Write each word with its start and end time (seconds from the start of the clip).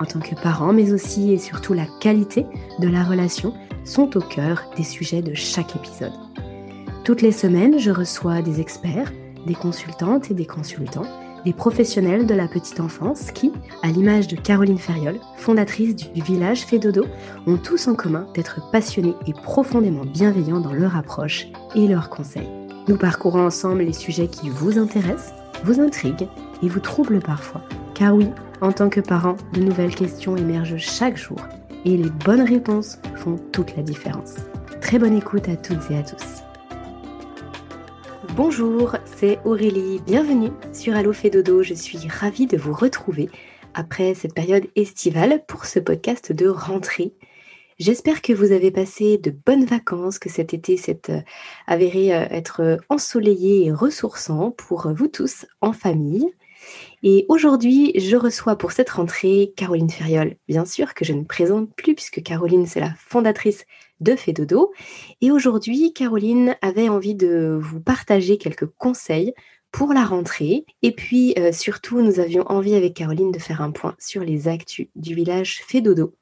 en 0.00 0.04
tant 0.04 0.20
que 0.20 0.34
parents, 0.34 0.72
mais 0.72 0.92
aussi 0.92 1.32
et 1.32 1.38
surtout 1.38 1.74
la 1.74 1.86
qualité 2.00 2.46
de 2.78 2.88
la 2.88 3.04
relation 3.04 3.54
sont 3.84 4.16
au 4.16 4.20
cœur 4.20 4.64
des 4.76 4.84
sujets 4.84 5.22
de 5.22 5.34
chaque 5.34 5.76
épisode. 5.76 6.12
Toutes 7.04 7.22
les 7.22 7.32
semaines, 7.32 7.78
je 7.78 7.90
reçois 7.90 8.42
des 8.42 8.60
experts, 8.60 9.12
des 9.46 9.54
consultantes 9.54 10.30
et 10.30 10.34
des 10.34 10.46
consultants, 10.46 11.06
des 11.44 11.52
professionnels 11.52 12.26
de 12.26 12.34
la 12.34 12.48
petite 12.48 12.80
enfance 12.80 13.30
qui, 13.30 13.52
à 13.82 13.88
l'image 13.88 14.28
de 14.28 14.36
Caroline 14.36 14.78
Ferriol, 14.78 15.18
fondatrice 15.36 15.96
du 15.96 16.22
village 16.22 16.66
Fédodo, 16.66 17.06
ont 17.46 17.56
tous 17.56 17.88
en 17.88 17.94
commun 17.94 18.26
d'être 18.34 18.70
passionnés 18.70 19.14
et 19.26 19.32
profondément 19.32 20.04
bienveillants 20.04 20.60
dans 20.60 20.72
leur 20.72 20.96
approche 20.96 21.46
et 21.74 21.86
leurs 21.86 22.10
conseils. 22.10 22.48
Nous 22.88 22.96
parcourons 22.96 23.46
ensemble 23.46 23.82
les 23.82 23.92
sujets 23.92 24.28
qui 24.28 24.50
vous 24.50 24.78
intéressent, 24.78 25.32
vous 25.64 25.80
intriguent 25.80 26.28
et 26.62 26.68
vous 26.68 26.80
troublent 26.80 27.20
parfois. 27.20 27.62
Car 27.94 28.14
oui, 28.14 28.28
en 28.60 28.72
tant 28.72 28.88
que 28.88 29.00
parent, 29.00 29.36
de 29.52 29.60
nouvelles 29.60 29.94
questions 29.94 30.36
émergent 30.36 30.78
chaque 30.78 31.16
jour 31.16 31.38
et 31.84 31.96
les 31.96 32.10
bonnes 32.10 32.42
réponses 32.42 32.98
font 33.16 33.36
toute 33.52 33.76
la 33.76 33.82
différence. 33.82 34.36
Très 34.80 34.98
bonne 34.98 35.16
écoute 35.16 35.48
à 35.48 35.56
toutes 35.56 35.90
et 35.90 35.98
à 35.98 36.02
tous. 36.02 36.42
Bonjour, 38.34 38.96
c'est 39.04 39.38
Aurélie, 39.44 40.00
bienvenue 40.06 40.50
sur 40.72 40.96
Allo 40.96 41.12
fait 41.12 41.30
dodo. 41.30 41.62
Je 41.62 41.74
suis 41.74 42.08
ravie 42.08 42.46
de 42.46 42.56
vous 42.56 42.72
retrouver 42.72 43.28
après 43.74 44.14
cette 44.14 44.34
période 44.34 44.66
estivale 44.76 45.44
pour 45.46 45.64
ce 45.64 45.78
podcast 45.78 46.32
de 46.32 46.48
rentrée. 46.48 47.14
J'espère 47.78 48.22
que 48.22 48.32
vous 48.32 48.50
avez 48.50 48.72
passé 48.72 49.18
de 49.18 49.30
bonnes 49.30 49.64
vacances, 49.64 50.18
que 50.18 50.28
cet 50.28 50.52
été 50.52 50.76
s'est 50.76 51.10
euh, 51.10 51.20
avéré 51.68 52.12
euh, 52.12 52.26
être 52.30 52.78
ensoleillé 52.88 53.66
et 53.66 53.72
ressourçant 53.72 54.50
pour 54.50 54.92
vous 54.92 55.06
tous 55.06 55.46
en 55.60 55.72
famille. 55.72 56.26
Et 57.02 57.26
aujourd'hui, 57.28 57.92
je 57.94 58.16
reçois 58.16 58.56
pour 58.56 58.72
cette 58.72 58.90
rentrée 58.90 59.52
Caroline 59.56 59.90
Ferriol, 59.90 60.36
bien 60.48 60.64
sûr 60.64 60.94
que 60.94 61.04
je 61.04 61.12
ne 61.12 61.24
présente 61.24 61.74
plus 61.76 61.94
puisque 61.94 62.22
Caroline, 62.22 62.66
c'est 62.66 62.80
la 62.80 62.94
fondatrice 62.96 63.64
de 64.00 64.16
Fédodo. 64.16 64.72
Et 65.20 65.30
aujourd'hui, 65.30 65.92
Caroline 65.92 66.56
avait 66.60 66.88
envie 66.88 67.14
de 67.14 67.58
vous 67.60 67.80
partager 67.80 68.36
quelques 68.36 68.66
conseils 68.66 69.32
pour 69.70 69.92
la 69.92 70.04
rentrée. 70.04 70.64
Et 70.82 70.92
puis, 70.92 71.34
euh, 71.38 71.52
surtout, 71.52 72.00
nous 72.00 72.20
avions 72.20 72.44
envie 72.50 72.74
avec 72.74 72.94
Caroline 72.94 73.32
de 73.32 73.38
faire 73.38 73.62
un 73.62 73.70
point 73.70 73.94
sur 73.98 74.22
les 74.22 74.48
actus 74.48 74.88
du 74.96 75.14
village 75.14 75.62
Fédodo. 75.66 76.14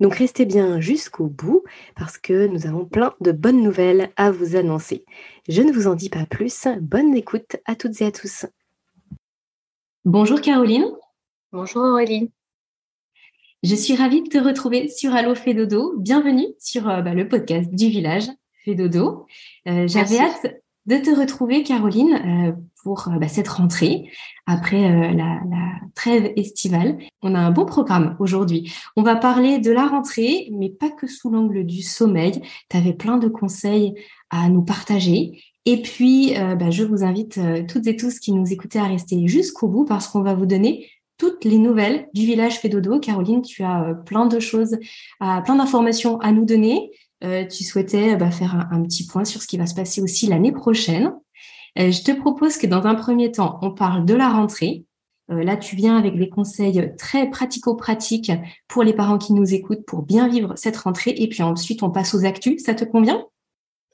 Donc 0.00 0.14
restez 0.14 0.44
bien 0.44 0.80
jusqu'au 0.80 1.26
bout 1.26 1.64
parce 1.96 2.18
que 2.18 2.46
nous 2.46 2.66
avons 2.66 2.84
plein 2.84 3.14
de 3.20 3.32
bonnes 3.32 3.62
nouvelles 3.62 4.10
à 4.16 4.30
vous 4.30 4.56
annoncer. 4.56 5.04
Je 5.48 5.62
ne 5.62 5.72
vous 5.72 5.88
en 5.88 5.94
dis 5.94 6.08
pas 6.08 6.26
plus. 6.26 6.68
Bonne 6.80 7.16
écoute 7.16 7.56
à 7.64 7.74
toutes 7.74 8.00
et 8.00 8.06
à 8.06 8.12
tous. 8.12 8.46
Bonjour 10.06 10.40
Caroline. 10.40 10.86
Bonjour 11.50 11.82
Aurélie. 11.82 12.30
Je 13.64 13.74
suis 13.74 13.96
ravie 13.96 14.22
de 14.22 14.28
te 14.28 14.38
retrouver 14.38 14.86
sur 14.86 15.12
Allo 15.12 15.34
Fédodo. 15.34 15.94
Bienvenue 15.98 16.46
sur 16.60 16.88
euh, 16.88 17.02
bah, 17.02 17.12
le 17.12 17.26
podcast 17.26 17.68
du 17.74 17.88
village 17.88 18.28
Fédodo. 18.64 19.26
Euh, 19.66 19.88
J'avais 19.88 20.20
hâte 20.20 20.62
de 20.86 20.98
te 20.98 21.10
retrouver 21.10 21.64
Caroline 21.64 22.14
euh, 22.14 22.52
pour 22.84 23.08
bah, 23.20 23.26
cette 23.26 23.48
rentrée 23.48 24.08
après 24.46 25.12
la, 25.12 25.40
la, 25.50 25.72
trêve 25.96 26.32
estivale. 26.36 26.98
On 27.22 27.34
a 27.34 27.40
un 27.40 27.50
bon 27.50 27.64
programme 27.64 28.14
aujourd'hui. 28.20 28.72
On 28.94 29.02
va 29.02 29.16
parler 29.16 29.58
de 29.58 29.72
la 29.72 29.88
rentrée, 29.88 30.50
mais 30.52 30.70
pas 30.70 30.90
que 30.90 31.08
sous 31.08 31.30
l'angle 31.30 31.66
du 31.66 31.82
sommeil. 31.82 32.40
Tu 32.70 32.76
avais 32.76 32.92
plein 32.92 33.16
de 33.16 33.26
conseils 33.26 33.94
à 34.30 34.48
nous 34.50 34.62
partager. 34.62 35.42
Et 35.68 35.82
puis, 35.82 36.38
euh, 36.38 36.54
bah, 36.54 36.70
je 36.70 36.84
vous 36.84 37.02
invite 37.02 37.38
euh, 37.38 37.64
toutes 37.68 37.88
et 37.88 37.96
tous 37.96 38.20
qui 38.20 38.32
nous 38.32 38.52
écoutez 38.52 38.78
à 38.78 38.84
rester 38.84 39.26
jusqu'au 39.26 39.66
bout 39.66 39.84
parce 39.84 40.06
qu'on 40.06 40.22
va 40.22 40.32
vous 40.32 40.46
donner 40.46 40.88
toutes 41.18 41.44
les 41.44 41.58
nouvelles 41.58 42.08
du 42.14 42.24
village 42.24 42.60
Fédodo. 42.60 43.00
Caroline, 43.00 43.42
tu 43.42 43.64
as 43.64 43.88
euh, 43.88 43.94
plein 43.94 44.26
de 44.26 44.38
choses, 44.38 44.78
plein 45.18 45.56
d'informations 45.56 46.20
à 46.20 46.30
nous 46.30 46.44
donner. 46.44 46.92
tu 47.20 47.64
souhaitais 47.64 48.14
bah, 48.16 48.30
faire 48.30 48.68
un, 48.70 48.82
petit 48.82 49.06
point 49.06 49.24
sur 49.24 49.42
ce 49.42 49.48
qui 49.48 49.56
va 49.56 49.66
se 49.66 49.74
passer 49.74 50.00
aussi 50.00 50.28
l'année 50.28 50.52
prochaine. 50.52 51.12
je 51.76 52.02
te 52.04 52.12
propose 52.12 52.58
que 52.58 52.68
dans 52.68 52.84
un 52.84 52.94
premier 52.94 53.32
temps, 53.32 53.58
on 53.62 53.72
parle 53.72 54.04
de 54.04 54.14
la 54.14 54.28
rentrée. 54.28 54.84
là, 55.28 55.56
tu 55.56 55.74
viens 55.74 55.96
avec 55.96 56.16
des 56.16 56.28
conseils 56.28 56.92
très 56.96 57.28
pratico-pratiques 57.28 58.30
pour 58.68 58.84
les 58.84 58.92
parents 58.92 59.18
qui 59.18 59.32
nous 59.32 59.54
écoutent 59.54 59.86
pour 59.86 60.02
bien 60.02 60.28
vivre 60.28 60.52
cette 60.56 60.76
rentrée. 60.76 61.14
Et 61.16 61.28
puis 61.28 61.42
ensuite, 61.42 61.82
on 61.82 61.90
passe 61.90 62.14
aux 62.14 62.24
actus. 62.24 62.62
Ça 62.62 62.74
te 62.74 62.84
convient? 62.84 63.24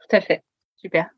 Tout 0.00 0.16
à 0.16 0.20
fait. 0.20 0.42
Super. 0.76 1.08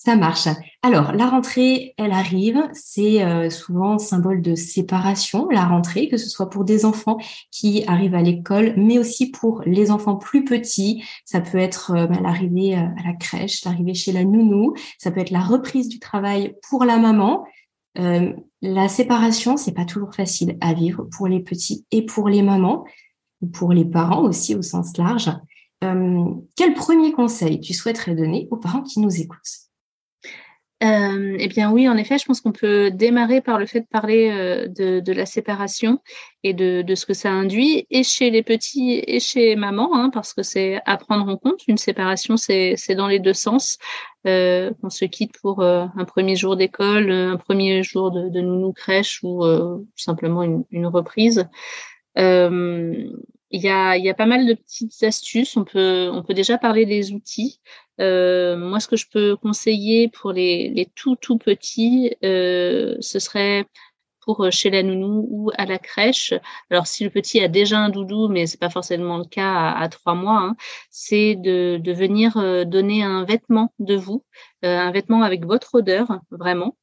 Ça 0.00 0.14
marche. 0.14 0.46
Alors, 0.84 1.10
la 1.10 1.28
rentrée, 1.28 1.94
elle 1.98 2.12
arrive. 2.12 2.62
C'est 2.72 3.24
euh, 3.24 3.50
souvent 3.50 3.98
symbole 3.98 4.42
de 4.42 4.54
séparation, 4.54 5.48
la 5.50 5.64
rentrée, 5.64 6.08
que 6.08 6.16
ce 6.16 6.28
soit 6.28 6.50
pour 6.50 6.64
des 6.64 6.84
enfants 6.84 7.18
qui 7.50 7.82
arrivent 7.88 8.14
à 8.14 8.22
l'école, 8.22 8.74
mais 8.76 9.00
aussi 9.00 9.32
pour 9.32 9.60
les 9.66 9.90
enfants 9.90 10.14
plus 10.14 10.44
petits. 10.44 11.02
Ça 11.24 11.40
peut 11.40 11.58
être 11.58 11.90
euh, 11.96 12.06
bah, 12.06 12.20
l'arrivée 12.22 12.76
euh, 12.76 12.86
à 12.96 13.08
la 13.08 13.14
crèche, 13.14 13.64
l'arrivée 13.64 13.94
chez 13.94 14.12
la 14.12 14.22
nounou. 14.22 14.74
Ça 14.98 15.10
peut 15.10 15.18
être 15.18 15.32
la 15.32 15.40
reprise 15.40 15.88
du 15.88 15.98
travail 15.98 16.54
pour 16.68 16.84
la 16.84 16.98
maman. 16.98 17.44
la 17.96 18.88
séparation, 18.88 19.56
c'est 19.56 19.74
pas 19.74 19.84
toujours 19.84 20.14
facile 20.14 20.56
à 20.60 20.74
vivre 20.74 21.08
pour 21.10 21.26
les 21.26 21.40
petits 21.40 21.86
et 21.90 22.06
pour 22.06 22.28
les 22.28 22.42
mamans, 22.42 22.84
ou 23.42 23.48
pour 23.48 23.72
les 23.72 23.84
parents 23.84 24.22
aussi 24.22 24.54
au 24.54 24.62
sens 24.62 24.96
large. 24.96 25.32
quel 25.80 26.74
premier 26.74 27.10
conseil 27.10 27.58
tu 27.58 27.74
souhaiterais 27.74 28.14
donner 28.14 28.46
aux 28.52 28.58
parents 28.58 28.84
qui 28.84 29.00
nous 29.00 29.20
écoutent? 29.20 29.67
Euh, 30.84 31.36
eh 31.40 31.48
bien 31.48 31.72
oui, 31.72 31.88
en 31.88 31.96
effet, 31.96 32.18
je 32.18 32.24
pense 32.24 32.40
qu'on 32.40 32.52
peut 32.52 32.92
démarrer 32.92 33.40
par 33.40 33.58
le 33.58 33.66
fait 33.66 33.80
de 33.80 33.86
parler 33.86 34.30
euh, 34.30 34.68
de, 34.68 35.00
de, 35.00 35.12
la 35.12 35.26
séparation 35.26 36.00
et 36.44 36.54
de, 36.54 36.82
de, 36.82 36.94
ce 36.94 37.04
que 37.04 37.14
ça 37.14 37.30
induit, 37.30 37.84
et 37.90 38.04
chez 38.04 38.30
les 38.30 38.44
petits 38.44 39.02
et 39.04 39.18
chez 39.18 39.56
maman, 39.56 39.90
hein, 39.96 40.10
parce 40.10 40.32
que 40.34 40.44
c'est 40.44 40.80
à 40.86 40.96
prendre 40.96 41.26
en 41.28 41.36
compte. 41.36 41.66
Une 41.66 41.78
séparation, 41.78 42.36
c'est 42.36 42.76
dans 42.96 43.08
les 43.08 43.18
deux 43.18 43.34
sens. 43.34 43.78
Euh, 44.26 44.70
on 44.84 44.90
se 44.90 45.04
quitte 45.04 45.32
pour 45.40 45.62
euh, 45.62 45.86
un 45.96 46.04
premier 46.04 46.36
jour 46.36 46.56
d'école, 46.56 47.10
un 47.10 47.38
premier 47.38 47.82
jour 47.82 48.12
de, 48.12 48.28
de 48.28 48.40
nounou 48.40 48.72
crèche 48.72 49.20
ou 49.24 49.44
euh, 49.44 49.78
simplement 49.96 50.44
une, 50.44 50.64
une 50.70 50.86
reprise. 50.86 51.48
Il 53.50 53.62
y, 53.62 53.68
a, 53.70 54.14
pas 54.14 54.26
mal 54.26 54.46
de 54.46 54.54
petites 54.54 55.02
astuces. 55.02 55.56
On 55.56 55.64
peut, 55.64 56.22
déjà 56.30 56.58
parler 56.58 56.84
des 56.84 57.12
outils. 57.12 57.60
Euh, 58.00 58.56
moi, 58.56 58.78
ce 58.80 58.88
que 58.88 58.96
je 58.96 59.06
peux 59.10 59.36
conseiller 59.36 60.08
pour 60.08 60.32
les, 60.32 60.88
tout 60.94 61.16
tout 61.16 61.38
petits, 61.38 62.14
euh, 62.24 62.96
ce 63.00 63.18
serait 63.18 63.64
pour 64.20 64.44
euh, 64.44 64.50
chez 64.50 64.68
la 64.70 64.82
nounou 64.82 65.26
ou 65.30 65.50
à 65.56 65.64
la 65.64 65.78
crèche. 65.78 66.34
Alors, 66.70 66.86
si 66.86 67.04
le 67.04 67.10
petit 67.10 67.40
a 67.40 67.48
déjà 67.48 67.78
un 67.78 67.88
doudou, 67.88 68.28
mais 68.28 68.46
c'est 68.46 68.60
pas 68.60 68.70
forcément 68.70 69.16
le 69.16 69.24
cas 69.24 69.70
à, 69.72 69.88
trois 69.88 70.14
mois, 70.14 70.40
hein, 70.40 70.56
c'est 70.90 71.34
de, 71.34 71.80
venir 71.92 72.34
donner 72.66 73.02
un 73.02 73.24
vêtement 73.24 73.72
de 73.78 73.96
vous, 73.96 74.24
un 74.62 74.90
vêtement 74.92 75.22
avec 75.22 75.46
votre 75.46 75.74
odeur, 75.76 76.20
vraiment. 76.30 76.76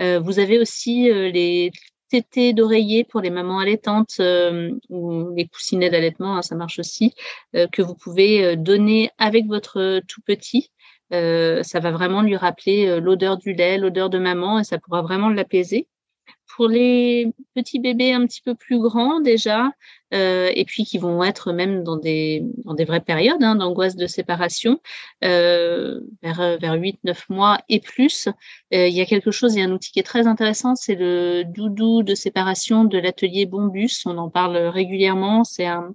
vous 0.00 0.38
avez 0.40 0.58
aussi 0.58 1.04
les 1.04 1.70
tétés 2.08 2.52
d'oreiller 2.52 3.04
pour 3.04 3.20
les 3.20 3.30
mamans 3.30 3.58
allaitantes 3.58 4.16
euh, 4.20 4.70
ou 4.88 5.34
les 5.34 5.46
coussinets 5.46 5.90
d'allaitement, 5.90 6.36
hein, 6.36 6.42
ça 6.42 6.54
marche 6.54 6.78
aussi, 6.78 7.14
euh, 7.54 7.66
que 7.68 7.82
vous 7.82 7.94
pouvez 7.94 8.44
euh, 8.44 8.56
donner 8.56 9.10
avec 9.18 9.46
votre 9.46 10.00
tout 10.08 10.20
petit. 10.22 10.70
ça 11.10 11.80
va 11.80 11.90
vraiment 11.90 12.22
lui 12.22 12.36
rappeler 12.36 13.00
l'odeur 13.00 13.38
du 13.38 13.54
lait, 13.54 13.78
l'odeur 13.78 14.10
de 14.10 14.18
maman 14.18 14.58
et 14.58 14.64
ça 14.64 14.78
pourra 14.78 15.02
vraiment 15.02 15.30
l'apaiser 15.30 15.88
pour 16.56 16.68
les 16.68 17.32
petits 17.54 17.78
bébés 17.78 18.12
un 18.12 18.26
petit 18.26 18.42
peu 18.42 18.54
plus 18.54 18.80
grands 18.80 19.20
déjà, 19.20 19.70
euh, 20.12 20.50
et 20.54 20.64
puis 20.64 20.84
qui 20.84 20.98
vont 20.98 21.22
être 21.22 21.52
même 21.52 21.84
dans 21.84 21.96
des, 21.96 22.42
dans 22.64 22.74
des 22.74 22.84
vraies 22.84 23.00
périodes 23.00 23.42
hein, 23.42 23.54
d'angoisse 23.54 23.94
de 23.94 24.06
séparation, 24.06 24.80
euh, 25.22 26.00
vers, 26.22 26.58
vers 26.58 26.74
8-9 26.74 27.24
mois 27.28 27.58
et 27.68 27.80
plus, 27.80 28.28
euh, 28.74 28.88
il 28.88 28.94
y 28.94 29.00
a 29.00 29.06
quelque 29.06 29.30
chose, 29.30 29.54
il 29.54 29.60
y 29.60 29.62
a 29.62 29.66
un 29.66 29.72
outil 29.72 29.92
qui 29.92 30.00
est 30.00 30.02
très 30.02 30.26
intéressant, 30.26 30.74
c'est 30.74 30.96
le 30.96 31.44
doudou 31.44 32.02
de 32.02 32.14
séparation 32.14 32.84
de 32.84 32.98
l'atelier 32.98 33.46
Bombus. 33.46 34.02
On 34.06 34.18
en 34.18 34.30
parle 34.30 34.56
régulièrement. 34.56 35.44
C'est 35.44 35.66
un, 35.66 35.94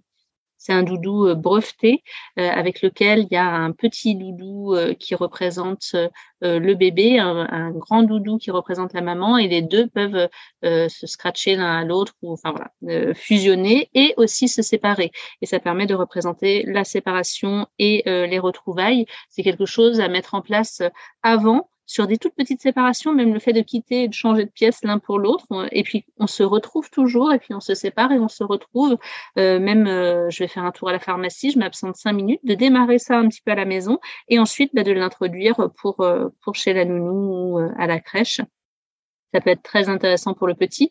c'est 0.64 0.72
un 0.74 0.84
doudou 0.84 1.36
breveté 1.36 2.04
avec 2.38 2.82
lequel 2.82 3.28
il 3.30 3.34
y 3.34 3.36
a 3.36 3.46
un 3.46 3.72
petit 3.74 4.16
doudou 4.16 4.74
qui 4.98 5.14
représente 5.14 5.96
le 6.42 6.74
bébé, 6.74 7.20
un, 7.20 7.72
grand 7.72 8.04
doudou 8.04 8.38
qui 8.38 8.50
représente 8.50 8.94
la 8.94 9.02
maman, 9.02 9.38
et 9.38 9.50
les 9.50 9.62
deux 9.62 9.88
peuvent 9.88 10.30
se 10.64 11.08
scratcher 11.08 11.58
l'un 11.58 11.80
à 11.80 11.84
l'autre 11.84 12.14
ou 12.22 12.32
enfin 12.32 12.54
voilà 12.54 13.14
fusionner 13.14 13.90
et 13.94 14.14
aussi 14.16 14.48
se 14.48 14.62
séparer. 14.62 15.12
Et 15.42 15.46
ça 15.46 15.60
permet 15.60 15.86
de 15.86 15.96
représenter 15.96 16.64
la 16.66 16.86
séparation 16.86 17.68
et 17.78 18.04
les 18.06 18.40
retrouvailles. 18.40 19.06
C'est 19.30 19.44
quelque 19.44 19.66
chose 19.66 20.00
à 20.00 20.08
mettre 20.08 20.34
en 20.34 20.42
place 20.42 20.82
avant 21.24 21.70
sur 21.94 22.08
des 22.08 22.18
toutes 22.18 22.34
petites 22.34 22.60
séparations, 22.60 23.14
même 23.14 23.36
le 23.36 23.40
fait 23.40 23.54
de 23.54 23.62
quitter 23.62 24.06
et 24.06 24.08
de 24.08 24.14
changer 24.14 24.46
de 24.46 24.50
pièce 24.50 24.84
l'un 24.84 24.98
pour 24.98 25.20
l'autre, 25.20 25.46
et 25.72 25.84
puis 25.84 26.06
on 26.18 26.26
se 26.26 26.42
retrouve 26.42 26.90
toujours, 26.90 27.32
et 27.32 27.38
puis 27.38 27.54
on 27.54 27.60
se 27.60 27.76
sépare 27.76 28.12
et 28.12 28.18
on 28.18 28.28
se 28.28 28.44
retrouve. 28.44 28.98
Euh, 29.38 29.60
même, 29.60 29.86
euh, 29.86 30.28
je 30.32 30.40
vais 30.40 30.48
faire 30.48 30.64
un 30.64 30.72
tour 30.72 30.90
à 30.90 30.92
la 30.92 30.98
pharmacie, 30.98 31.52
je 31.52 31.60
m'absente 31.60 31.96
cinq 31.96 32.14
minutes, 32.14 32.42
de 32.44 32.56
démarrer 32.56 32.98
ça 32.98 33.20
un 33.20 33.30
petit 33.30 33.42
peu 33.46 33.52
à 33.52 33.56
la 33.56 33.66
maison, 33.66 34.00
et 34.28 34.40
ensuite 34.40 34.72
bah, 34.74 34.82
de 34.82 34.92
l'introduire 34.92 35.70
pour 35.78 36.02
euh, 36.02 36.30
pour 36.42 36.56
chez 36.56 36.74
la 36.74 36.84
nounou 36.84 37.60
ou 37.60 37.72
à 37.78 37.86
la 37.86 38.00
crèche. 38.00 38.42
Ça 39.32 39.42
peut 39.42 39.52
être 39.52 39.62
très 39.62 39.88
intéressant 39.88 40.34
pour 40.34 40.48
le 40.48 40.56
petit 40.56 40.90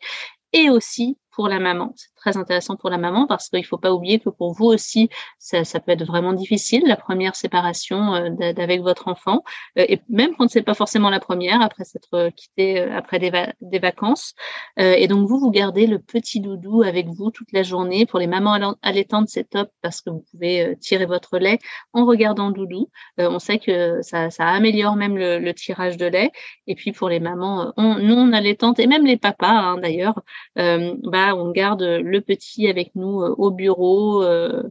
et 0.53 0.69
aussi 0.69 1.17
pour 1.33 1.47
la 1.47 1.59
maman. 1.59 1.93
C'est 1.95 2.13
très 2.15 2.37
intéressant 2.37 2.75
pour 2.75 2.89
la 2.89 2.97
maman 2.97 3.27
parce 3.27 3.49
qu'il 3.49 3.59
ne 3.59 3.65
faut 3.65 3.77
pas 3.77 3.91
oublier 3.91 4.19
que 4.19 4.29
pour 4.29 4.53
vous 4.53 4.65
aussi, 4.65 5.09
ça, 5.39 5.63
ça 5.63 5.79
peut 5.79 5.91
être 5.91 6.05
vraiment 6.05 6.33
difficile, 6.33 6.83
la 6.85 6.95
première 6.95 7.35
séparation 7.35 8.15
euh, 8.15 8.53
d'avec 8.53 8.81
votre 8.81 9.07
enfant, 9.07 9.43
euh, 9.77 9.85
et 9.89 9.99
même 10.09 10.35
quand 10.37 10.49
c'est 10.49 10.61
pas 10.61 10.73
forcément 10.73 11.09
la 11.09 11.19
première, 11.19 11.61
après 11.61 11.83
s'être 11.83 12.29
quitté 12.35 12.79
euh, 12.79 12.95
après 12.95 13.19
des, 13.19 13.31
des 13.61 13.79
vacances. 13.79 14.35
et 14.77 15.07
donc 15.07 15.27
vous, 15.27 15.39
vous 15.39 15.51
gardez 15.51 15.87
le 15.87 15.99
petit 15.99 16.39
doudou 16.39 16.83
avec 16.83 17.07
vous 17.07 17.31
toute 17.31 17.51
la 17.51 17.63
journée. 17.63 18.05
Pour 18.05 18.19
les 18.19 18.27
mamans 18.27 18.75
allaitantes, 18.81 19.29
c'est 19.29 19.49
top 19.49 19.69
parce 19.81 20.01
que 20.01 20.09
vous 20.09 20.23
pouvez 20.31 20.77
tirer 20.79 21.05
votre 21.05 21.37
lait 21.37 21.59
en 21.93 22.05
regardant 22.05 22.51
doudou. 22.51 22.89
on 23.17 23.39
sait 23.39 23.59
que 23.59 24.01
ça, 24.01 24.29
ça 24.29 24.47
améliore 24.47 24.95
même 24.95 25.17
le, 25.17 25.39
le, 25.39 25.53
tirage 25.53 25.97
de 25.97 26.05
lait. 26.05 26.31
Et 26.67 26.75
puis 26.75 26.91
pour 26.91 27.09
les 27.09 27.19
mamans 27.19 27.73
non 27.77 28.33
allaitantes 28.33 28.79
et 28.79 28.87
même 28.87 29.05
les 29.05 29.17
papas 29.17 29.47
hein, 29.47 29.77
d'ailleurs, 29.77 30.21
bah, 30.55 31.22
on 31.31 31.51
garde 31.51 31.83
le 31.83 32.21
petit 32.21 32.67
avec 32.67 32.95
nous 32.95 33.21
euh, 33.21 33.35
au 33.37 33.51
bureau, 33.51 34.23
euh, 34.23 34.63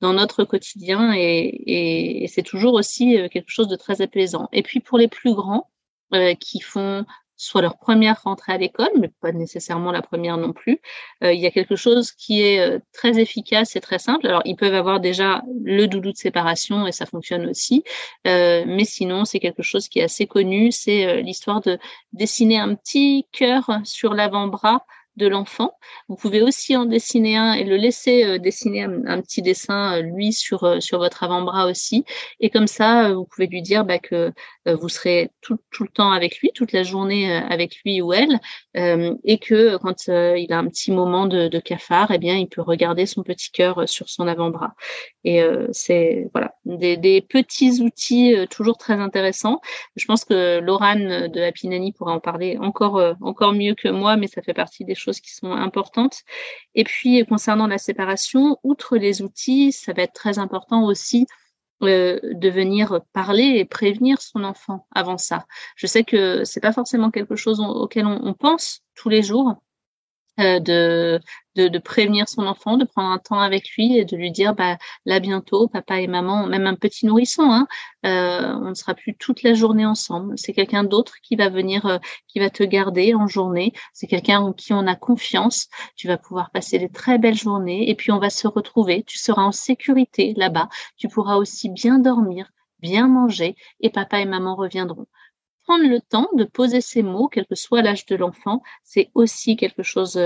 dans 0.00 0.12
notre 0.12 0.44
quotidien 0.44 1.12
et, 1.14 2.26
c'est 2.28 2.42
toujours 2.42 2.74
aussi 2.74 3.18
euh, 3.18 3.28
quelque 3.28 3.50
chose 3.50 3.68
de 3.68 3.76
très 3.76 4.02
apaisant. 4.02 4.48
Et 4.52 4.62
puis 4.62 4.80
pour 4.80 4.98
les 4.98 5.08
plus 5.08 5.34
grands 5.34 5.70
qui 6.38 6.60
font 6.60 7.04
soit 7.36 7.60
leur 7.60 7.76
première 7.76 8.22
rentrée 8.22 8.52
à 8.52 8.58
l'école, 8.58 8.90
mais 9.00 9.10
pas 9.20 9.32
nécessairement 9.32 9.90
la 9.90 10.00
première 10.00 10.36
non 10.36 10.52
plus. 10.52 10.80
Il 11.22 11.40
y 11.40 11.46
a 11.46 11.50
quelque 11.50 11.74
chose 11.74 12.12
qui 12.12 12.42
est 12.42 12.80
très 12.92 13.18
efficace 13.18 13.74
et 13.74 13.80
très 13.80 13.98
simple. 13.98 14.28
Alors, 14.28 14.42
ils 14.44 14.54
peuvent 14.54 14.74
avoir 14.74 15.00
déjà 15.00 15.42
le 15.64 15.86
doudou 15.86 16.12
de 16.12 16.16
séparation 16.16 16.86
et 16.86 16.92
ça 16.92 17.04
fonctionne 17.04 17.46
aussi, 17.46 17.82
mais 18.24 18.84
sinon, 18.84 19.24
c'est 19.24 19.40
quelque 19.40 19.64
chose 19.64 19.88
qui 19.88 19.98
est 19.98 20.04
assez 20.04 20.28
connu. 20.28 20.70
C'est 20.70 21.20
l'histoire 21.22 21.60
de 21.62 21.80
dessiner 22.12 22.58
un 22.58 22.76
petit 22.76 23.26
cœur 23.32 23.80
sur 23.82 24.14
l'avant-bras 24.14 24.86
de 25.16 25.26
l'enfant. 25.28 25.76
Vous 26.08 26.16
pouvez 26.16 26.42
aussi 26.42 26.76
en 26.76 26.86
dessiner 26.86 27.36
un 27.36 27.52
et 27.52 27.64
le 27.64 27.76
laisser 27.76 28.24
euh, 28.24 28.38
dessiner 28.38 28.82
un, 28.82 29.20
petit 29.20 29.42
dessin, 29.42 29.98
euh, 29.98 30.02
lui, 30.02 30.32
sur, 30.32 30.64
euh, 30.64 30.80
sur 30.80 30.98
votre 30.98 31.22
avant-bras 31.22 31.66
aussi. 31.66 32.04
Et 32.40 32.50
comme 32.50 32.66
ça, 32.66 33.12
vous 33.12 33.24
pouvez 33.24 33.46
lui 33.46 33.62
dire 33.62 33.84
bah, 33.84 33.98
que 33.98 34.32
vous 34.66 34.88
serez 34.88 35.30
tout, 35.40 35.58
tout, 35.70 35.84
le 35.84 35.90
temps 35.90 36.10
avec 36.10 36.38
lui, 36.38 36.50
toute 36.54 36.72
la 36.72 36.82
journée 36.82 37.34
avec 37.36 37.76
lui 37.84 38.00
ou 38.00 38.12
elle, 38.14 38.40
et 38.74 39.38
que 39.38 39.76
quand 39.76 40.06
il 40.08 40.46
a 40.50 40.58
un 40.58 40.68
petit 40.68 40.90
moment 40.90 41.26
de, 41.26 41.58
cafard, 41.58 42.10
eh 42.12 42.18
bien, 42.18 42.36
il 42.36 42.48
peut 42.48 42.62
regarder 42.62 43.04
son 43.04 43.22
petit 43.22 43.50
cœur 43.50 43.86
sur 43.86 44.08
son 44.08 44.26
avant-bras. 44.26 44.74
Et 45.24 45.42
c'est 45.72 46.30
voilà 46.32 46.54
des, 46.64 46.96
des, 46.96 47.20
petits 47.20 47.82
outils 47.82 48.34
toujours 48.50 48.78
très 48.78 48.94
intéressants. 48.94 49.60
Je 49.96 50.06
pense 50.06 50.24
que 50.24 50.60
Laurane 50.60 51.28
de 51.28 51.42
Happy 51.42 51.68
Nanny 51.68 51.92
pourra 51.92 52.12
en 52.12 52.20
parler 52.20 52.56
encore, 52.58 53.02
encore 53.20 53.52
mieux 53.52 53.74
que 53.74 53.88
moi, 53.88 54.16
mais 54.16 54.28
ça 54.28 54.40
fait 54.40 54.54
partie 54.54 54.86
des 54.86 54.94
choses 54.94 55.03
qui 55.12 55.34
sont 55.34 55.52
importantes. 55.52 56.22
Et 56.74 56.84
puis, 56.84 57.24
concernant 57.26 57.66
la 57.66 57.78
séparation, 57.78 58.58
outre 58.62 58.96
les 58.96 59.22
outils, 59.22 59.72
ça 59.72 59.92
va 59.92 60.02
être 60.02 60.12
très 60.12 60.38
important 60.38 60.84
aussi 60.84 61.26
euh, 61.82 62.18
de 62.22 62.48
venir 62.48 63.00
parler 63.12 63.56
et 63.56 63.64
prévenir 63.64 64.20
son 64.20 64.44
enfant 64.44 64.86
avant 64.94 65.18
ça. 65.18 65.44
Je 65.76 65.86
sais 65.86 66.04
que 66.04 66.44
c'est 66.44 66.60
pas 66.60 66.72
forcément 66.72 67.10
quelque 67.10 67.36
chose 67.36 67.60
auquel 67.60 68.06
on 68.06 68.32
pense 68.34 68.80
tous 68.94 69.08
les 69.08 69.22
jours, 69.22 69.50
euh, 69.50 69.54
de, 70.38 71.20
de, 71.56 71.68
de, 71.68 71.78
prévenir 71.78 72.28
son 72.28 72.46
enfant, 72.46 72.76
de 72.76 72.84
prendre 72.84 73.10
un 73.10 73.18
temps 73.18 73.40
avec 73.40 73.68
lui 73.76 73.96
et 73.98 74.04
de 74.04 74.16
lui 74.16 74.30
dire 74.30 74.54
bah 74.54 74.76
là 75.04 75.20
bientôt 75.20 75.68
papa 75.68 76.00
et 76.00 76.06
maman, 76.06 76.46
même 76.46 76.66
un 76.66 76.74
petit 76.74 77.06
nourrisson, 77.06 77.44
hein, 77.44 77.66
euh, 78.04 78.54
on 78.62 78.70
ne 78.70 78.74
sera 78.74 78.94
plus 78.94 79.14
toute 79.16 79.42
la 79.42 79.54
journée 79.54 79.86
ensemble. 79.86 80.36
C'est 80.38 80.52
quelqu'un 80.52 80.84
d'autre 80.84 81.14
qui 81.22 81.36
va 81.36 81.48
venir, 81.48 81.86
euh, 81.86 81.98
qui 82.28 82.40
va 82.40 82.50
te 82.50 82.62
garder 82.64 83.14
en 83.14 83.26
journée. 83.26 83.72
C'est 83.92 84.06
quelqu'un 84.06 84.40
en 84.40 84.52
qui 84.52 84.72
on 84.72 84.86
a 84.86 84.96
confiance. 84.96 85.68
Tu 85.96 86.08
vas 86.08 86.18
pouvoir 86.18 86.50
passer 86.50 86.78
des 86.78 86.88
très 86.90 87.18
belles 87.18 87.36
journées 87.36 87.88
et 87.88 87.94
puis 87.94 88.12
on 88.12 88.18
va 88.18 88.30
se 88.30 88.48
retrouver. 88.48 89.04
Tu 89.04 89.18
seras 89.18 89.42
en 89.42 89.52
sécurité 89.52 90.34
là-bas. 90.36 90.68
Tu 90.96 91.08
pourras 91.08 91.36
aussi 91.36 91.68
bien 91.68 91.98
dormir, 91.98 92.50
bien 92.80 93.08
manger 93.08 93.56
et 93.80 93.90
papa 93.90 94.20
et 94.20 94.26
maman 94.26 94.56
reviendront 94.56 95.06
prendre 95.64 95.88
le 95.88 96.00
temps 96.00 96.28
de 96.34 96.44
poser 96.44 96.80
ces 96.80 97.02
mots, 97.02 97.28
quel 97.28 97.46
que 97.46 97.54
soit 97.54 97.82
l'âge 97.82 98.06
de 98.06 98.16
l'enfant, 98.16 98.62
c'est 98.82 99.10
aussi 99.14 99.56
quelque 99.56 99.82
chose 99.82 100.16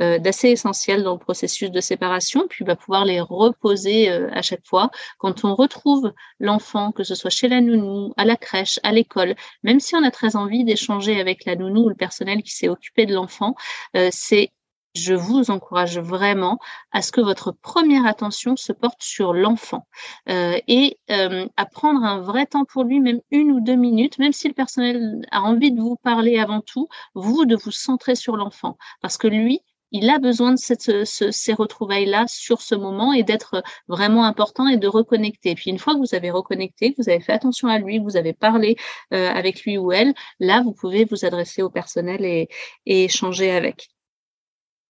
euh, 0.00 0.18
d'assez 0.18 0.50
essentiel 0.50 1.02
dans 1.02 1.12
le 1.12 1.18
processus 1.18 1.70
de 1.70 1.80
séparation. 1.80 2.46
Puis 2.48 2.64
va 2.64 2.76
pouvoir 2.76 3.04
les 3.04 3.20
reposer 3.20 4.10
euh, 4.10 4.30
à 4.32 4.42
chaque 4.42 4.64
fois. 4.64 4.90
Quand 5.18 5.44
on 5.44 5.54
retrouve 5.54 6.12
l'enfant, 6.40 6.92
que 6.92 7.04
ce 7.04 7.14
soit 7.14 7.30
chez 7.30 7.48
la 7.48 7.60
nounou, 7.60 8.12
à 8.16 8.24
la 8.24 8.36
crèche, 8.36 8.80
à 8.82 8.92
l'école, 8.92 9.34
même 9.62 9.80
si 9.80 9.94
on 9.96 10.02
a 10.02 10.10
très 10.10 10.36
envie 10.36 10.64
d'échanger 10.64 11.20
avec 11.20 11.44
la 11.44 11.56
nounou 11.56 11.84
ou 11.84 11.88
le 11.88 11.94
personnel 11.94 12.42
qui 12.42 12.52
s'est 12.52 12.68
occupé 12.68 13.06
de 13.06 13.14
l'enfant, 13.14 13.54
euh, 13.96 14.08
c'est 14.12 14.50
je 14.94 15.14
vous 15.14 15.50
encourage 15.50 15.98
vraiment 15.98 16.58
à 16.92 17.02
ce 17.02 17.12
que 17.12 17.20
votre 17.20 17.52
première 17.52 18.06
attention 18.06 18.56
se 18.56 18.72
porte 18.72 19.02
sur 19.02 19.32
l'enfant 19.32 19.86
euh, 20.28 20.58
et 20.68 20.98
euh, 21.10 21.46
à 21.56 21.66
prendre 21.66 22.04
un 22.04 22.20
vrai 22.20 22.46
temps 22.46 22.64
pour 22.64 22.84
lui, 22.84 23.00
même 23.00 23.20
une 23.30 23.50
ou 23.52 23.60
deux 23.60 23.74
minutes, 23.74 24.18
même 24.18 24.32
si 24.32 24.48
le 24.48 24.54
personnel 24.54 25.26
a 25.30 25.42
envie 25.42 25.72
de 25.72 25.80
vous 25.80 25.96
parler 25.96 26.38
avant 26.38 26.60
tout, 26.60 26.88
vous 27.14 27.44
de 27.44 27.56
vous 27.56 27.72
centrer 27.72 28.14
sur 28.14 28.36
l'enfant, 28.36 28.76
parce 29.00 29.18
que 29.18 29.26
lui, 29.28 29.60
il 29.92 30.10
a 30.10 30.18
besoin 30.18 30.52
de 30.52 30.58
cette, 30.58 31.04
ces 31.04 31.52
retrouvailles-là 31.52 32.24
sur 32.26 32.60
ce 32.60 32.74
moment 32.74 33.12
et 33.12 33.22
d'être 33.22 33.62
vraiment 33.86 34.24
important 34.24 34.66
et 34.66 34.76
de 34.76 34.88
reconnecter. 34.88 35.54
Puis 35.54 35.70
une 35.70 35.78
fois 35.78 35.94
que 35.94 36.00
vous 36.00 36.16
avez 36.16 36.32
reconnecté, 36.32 36.92
que 36.92 37.00
vous 37.00 37.08
avez 37.08 37.20
fait 37.20 37.32
attention 37.32 37.68
à 37.68 37.78
lui, 37.78 37.98
que 37.98 38.02
vous 38.02 38.16
avez 38.16 38.32
parlé 38.32 38.76
euh, 39.12 39.30
avec 39.30 39.62
lui 39.62 39.78
ou 39.78 39.92
elle, 39.92 40.12
là, 40.40 40.62
vous 40.62 40.72
pouvez 40.72 41.04
vous 41.04 41.24
adresser 41.24 41.62
au 41.62 41.70
personnel 41.70 42.24
et, 42.24 42.48
et 42.86 43.04
échanger 43.04 43.52
avec. 43.52 43.93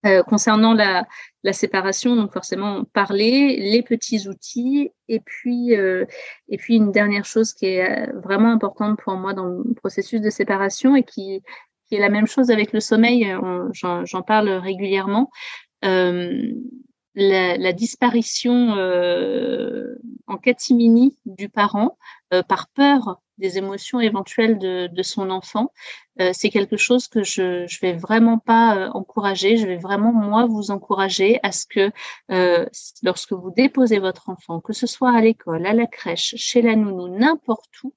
Euh, 0.06 0.23
concernant 0.23 0.75
la, 0.75 1.06
la, 1.45 1.55
séparation, 1.55 2.15
donc 2.15 2.33
forcément 2.33 2.85
parler, 2.85 3.56
les 3.56 3.83
petits 3.83 4.29
outils, 4.29 4.90
et 5.09 5.21
puis 5.21 5.75
euh, 5.75 6.05
et 6.49 6.59
puis 6.59 6.76
une 6.76 6.93
dernière 6.93 7.25
chose 7.25 7.55
qui 7.55 7.67
est 7.67 8.09
euh, 8.09 8.21
vraiment 8.21 8.50
importante 8.52 8.99
pour 9.02 9.14
moi 9.14 9.33
dans 9.33 9.47
le 9.47 9.75
processus 9.75 10.21
de 10.21 10.28
séparation 10.28 10.95
et 10.95 11.05
qui 11.05 11.43
qui 11.88 11.95
est 11.95 12.00
la 12.00 12.11
même 12.11 12.26
chose 12.26 12.50
avec 12.50 12.75
le 12.75 12.81
sommeil, 12.81 13.35
j'en 13.73 14.23
parle 14.23 14.50
régulièrement. 14.50 15.31
Euh, 15.87 16.52
la, 17.14 17.57
la, 17.57 17.73
disparition 17.73 18.71
en 20.26 20.37
catimini 20.37 21.17
du 21.25 21.49
parent 21.49 21.97
par 22.49 22.69
peur 22.69 23.23
des 23.38 23.59
émotions 23.59 24.00
éventuelles 24.00 24.59
de, 24.59 25.03
son 25.03 25.31
enfant, 25.31 25.73
euh, 26.21 26.31
c'est 26.33 26.50
quelque 26.50 26.76
chose 26.76 27.09
que 27.09 27.23
je 27.25 27.67
je 27.67 27.81
vais 27.81 27.93
vraiment 27.93 28.38
pas 28.38 28.76
euh, 28.76 28.91
encourager. 28.91 29.57
Je 29.57 29.67
vais 29.67 29.76
vraiment 29.76 30.12
moi 30.12 30.47
vous 30.47 30.71
encourager 30.71 31.41
à 31.43 31.53
ce 31.53 31.67
que 31.67 31.91
euh, 32.31 32.67
lorsque 33.03 33.33
vous 33.33 33.50
déposez 33.50 33.99
votre 33.99 34.29
enfant, 34.29 34.61
que 34.61 34.73
ce 34.73 34.87
soit 34.87 35.12
à 35.12 35.21
l'école, 35.21 35.67
à 35.67 35.73
la 35.73 35.87
crèche, 35.87 36.35
chez 36.37 36.62
la 36.62 36.76
nounou, 36.76 37.09
n'importe 37.09 37.83
où, 37.83 37.93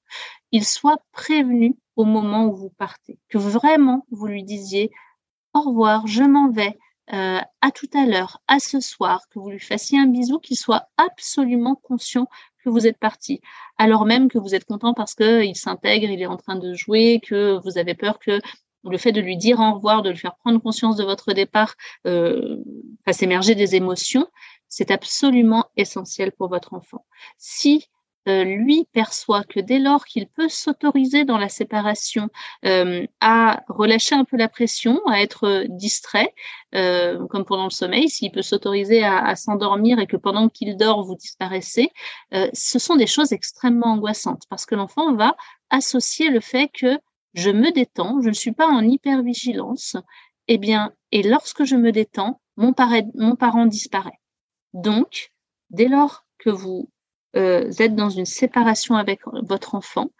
il 0.52 0.64
soit 0.64 1.00
prévenu 1.12 1.76
au 1.96 2.04
moment 2.04 2.46
où 2.46 2.56
vous 2.56 2.70
partez, 2.70 3.18
que 3.28 3.38
vraiment 3.38 4.06
vous 4.10 4.26
lui 4.26 4.44
disiez 4.44 4.90
au 5.54 5.60
revoir, 5.60 6.06
je 6.06 6.22
m'en 6.22 6.50
vais. 6.50 6.78
À 7.10 7.70
tout 7.74 7.88
à 7.94 8.04
l'heure, 8.04 8.42
à 8.48 8.58
ce 8.58 8.80
soir, 8.80 9.22
que 9.30 9.38
vous 9.38 9.48
lui 9.48 9.58
fassiez 9.58 9.98
un 9.98 10.06
bisou, 10.06 10.38
qu'il 10.38 10.58
soit 10.58 10.90
absolument 10.98 11.74
conscient 11.74 12.28
vous 12.68 12.86
êtes 12.86 12.98
parti, 12.98 13.40
alors 13.76 14.04
même 14.04 14.28
que 14.28 14.38
vous 14.38 14.54
êtes 14.54 14.64
content 14.64 14.94
parce 14.94 15.14
qu'il 15.14 15.56
s'intègre, 15.56 16.10
il 16.10 16.22
est 16.22 16.26
en 16.26 16.36
train 16.36 16.56
de 16.56 16.74
jouer, 16.74 17.20
que 17.24 17.58
vous 17.64 17.78
avez 17.78 17.94
peur 17.94 18.18
que 18.18 18.40
le 18.84 18.98
fait 18.98 19.12
de 19.12 19.20
lui 19.20 19.36
dire 19.36 19.58
au 19.60 19.74
revoir, 19.74 20.02
de 20.02 20.10
lui 20.10 20.16
faire 20.16 20.36
prendre 20.36 20.60
conscience 20.60 20.96
de 20.96 21.04
votre 21.04 21.32
départ, 21.32 21.74
euh, 22.06 22.62
fasse 23.04 23.22
émerger 23.22 23.54
des 23.54 23.74
émotions, 23.74 24.26
c'est 24.68 24.90
absolument 24.90 25.66
essentiel 25.76 26.32
pour 26.32 26.48
votre 26.48 26.74
enfant. 26.74 27.04
Si 27.38 27.88
euh, 28.28 28.44
lui 28.44 28.86
perçoit 28.92 29.44
que 29.44 29.60
dès 29.60 29.78
lors 29.78 30.04
qu'il 30.04 30.28
peut 30.28 30.48
s'autoriser 30.48 31.24
dans 31.24 31.38
la 31.38 31.48
séparation 31.48 32.28
euh, 32.64 33.06
à 33.20 33.62
relâcher 33.68 34.14
un 34.14 34.24
peu 34.24 34.36
la 34.36 34.48
pression, 34.48 35.00
à 35.06 35.22
être 35.22 35.64
distrait, 35.68 36.34
euh, 36.74 37.26
comme 37.28 37.44
pendant 37.44 37.64
le 37.64 37.70
sommeil, 37.70 38.08
s'il 38.08 38.30
peut 38.30 38.42
s'autoriser 38.42 39.04
à, 39.04 39.34
s'endormir 39.36 39.98
et 39.98 40.06
que 40.06 40.16
pendant 40.16 40.48
qu'il 40.48 40.76
dort, 40.76 41.04
vous 41.04 41.16
disparaissez, 41.16 41.90
ce 42.52 42.78
sont 42.78 42.96
des 42.96 43.06
choses 43.06 43.32
extrêmement 43.32 43.92
angoissantes 43.92 44.42
parce 44.50 44.66
que 44.66 44.74
l'enfant 44.74 45.14
va 45.14 45.36
associer 45.70 46.30
le 46.30 46.40
fait 46.40 46.68
que 46.68 46.98
je 47.34 47.50
me 47.50 47.72
détends, 47.72 48.20
je 48.22 48.28
ne 48.28 48.34
suis 48.34 48.52
pas 48.52 48.66
en 48.66 48.82
hypervigilance, 48.82 49.96
eh 50.48 50.58
bien, 50.58 50.92
et 51.12 51.22
lorsque 51.22 51.64
je 51.64 51.76
me 51.76 51.92
détends, 51.92 52.40
mon 52.56 52.72
parent 52.72 53.66
disparaît. 53.66 54.18
Donc, 54.74 55.32
dès 55.70 55.88
lors 55.88 56.26
que 56.38 56.50
vous 56.50 56.90
euh, 57.36 57.70
êtes 57.78 57.94
dans 57.94 58.10
une 58.10 58.26
séparation 58.26 58.96
avec 58.96 59.20
votre 59.42 59.74
enfant, 59.74 60.10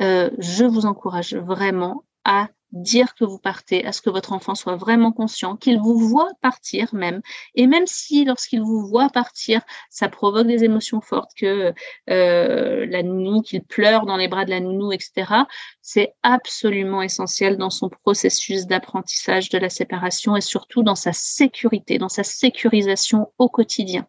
euh, 0.00 0.30
je 0.38 0.64
vous 0.64 0.86
encourage 0.86 1.34
vraiment 1.34 2.04
à 2.24 2.48
dire 2.72 3.14
que 3.14 3.24
vous 3.24 3.38
partez, 3.38 3.84
à 3.84 3.92
ce 3.92 4.00
que 4.00 4.10
votre 4.10 4.32
enfant 4.32 4.54
soit 4.54 4.76
vraiment 4.76 5.12
conscient, 5.12 5.56
qu'il 5.56 5.80
vous 5.80 5.98
voit 5.98 6.30
partir 6.40 6.94
même. 6.94 7.20
Et 7.54 7.66
même 7.66 7.86
si 7.86 8.24
lorsqu'il 8.24 8.60
vous 8.60 8.86
voit 8.86 9.08
partir, 9.08 9.62
ça 9.90 10.08
provoque 10.08 10.46
des 10.46 10.64
émotions 10.64 11.00
fortes, 11.00 11.32
que 11.36 11.74
euh, 12.10 12.86
la 12.86 13.02
nounou, 13.02 13.42
qu'il 13.42 13.62
pleure 13.64 14.06
dans 14.06 14.16
les 14.16 14.28
bras 14.28 14.44
de 14.44 14.50
la 14.50 14.60
nounou, 14.60 14.92
etc., 14.92 15.32
c'est 15.82 16.14
absolument 16.22 17.02
essentiel 17.02 17.56
dans 17.56 17.70
son 17.70 17.88
processus 17.88 18.66
d'apprentissage 18.66 19.48
de 19.48 19.58
la 19.58 19.68
séparation 19.68 20.36
et 20.36 20.40
surtout 20.40 20.82
dans 20.82 20.94
sa 20.94 21.12
sécurité, 21.12 21.98
dans 21.98 22.08
sa 22.08 22.22
sécurisation 22.22 23.32
au 23.38 23.48
quotidien. 23.48 24.06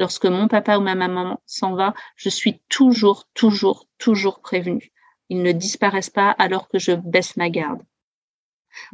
Lorsque 0.00 0.24
mon 0.24 0.48
papa 0.48 0.78
ou 0.78 0.80
ma 0.80 0.94
maman 0.94 1.42
s'en 1.44 1.74
va, 1.74 1.92
je 2.16 2.30
suis 2.30 2.62
toujours, 2.70 3.26
toujours, 3.34 3.86
toujours 3.98 4.40
prévenue. 4.40 4.92
Ils 5.28 5.42
ne 5.42 5.52
disparaissent 5.52 6.08
pas 6.08 6.30
alors 6.30 6.68
que 6.68 6.78
je 6.78 6.92
baisse 6.92 7.36
ma 7.36 7.50
garde. 7.50 7.82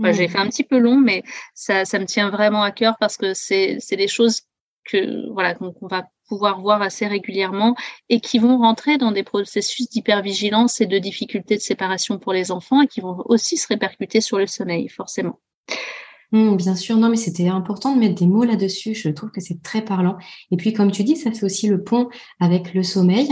J'ai 0.02 0.26
hmm. 0.26 0.30
fait 0.30 0.38
un 0.38 0.48
petit 0.48 0.64
peu 0.64 0.78
long, 0.78 0.96
mais 0.96 1.22
ça, 1.54 1.84
ça 1.84 2.00
me 2.00 2.06
tient 2.06 2.28
vraiment 2.28 2.64
à 2.64 2.72
cœur 2.72 2.96
parce 2.98 3.16
que 3.16 3.34
c'est 3.34 3.78
des 3.92 4.08
choses 4.08 4.42
que 4.82 5.30
voilà 5.32 5.54
qu'on 5.54 5.72
va 5.82 6.08
pouvoir 6.26 6.60
voir 6.60 6.82
assez 6.82 7.06
régulièrement 7.06 7.76
et 8.08 8.18
qui 8.18 8.40
vont 8.40 8.58
rentrer 8.58 8.98
dans 8.98 9.12
des 9.12 9.22
processus 9.22 9.88
d'hypervigilance 9.88 10.80
et 10.80 10.86
de 10.86 10.98
difficultés 10.98 11.54
de 11.54 11.62
séparation 11.62 12.18
pour 12.18 12.32
les 12.32 12.50
enfants 12.50 12.82
et 12.82 12.88
qui 12.88 13.00
vont 13.00 13.22
aussi 13.26 13.56
se 13.56 13.68
répercuter 13.68 14.20
sur 14.20 14.38
le 14.38 14.48
sommeil, 14.48 14.88
forcément. 14.88 15.38
Hmm, 16.32 16.56
bien 16.56 16.74
sûr, 16.74 16.96
non, 16.96 17.08
mais 17.08 17.16
c'était 17.16 17.48
important 17.48 17.94
de 17.94 18.00
mettre 18.00 18.16
des 18.16 18.26
mots 18.26 18.44
là-dessus. 18.44 18.94
Je 18.94 19.08
trouve 19.08 19.30
que 19.30 19.40
c'est 19.40 19.62
très 19.62 19.84
parlant. 19.84 20.16
Et 20.50 20.56
puis, 20.56 20.72
comme 20.72 20.90
tu 20.90 21.04
dis, 21.04 21.16
ça 21.16 21.30
fait 21.30 21.44
aussi 21.44 21.68
le 21.68 21.82
pont 21.82 22.08
avec 22.40 22.74
le 22.74 22.82
sommeil. 22.82 23.28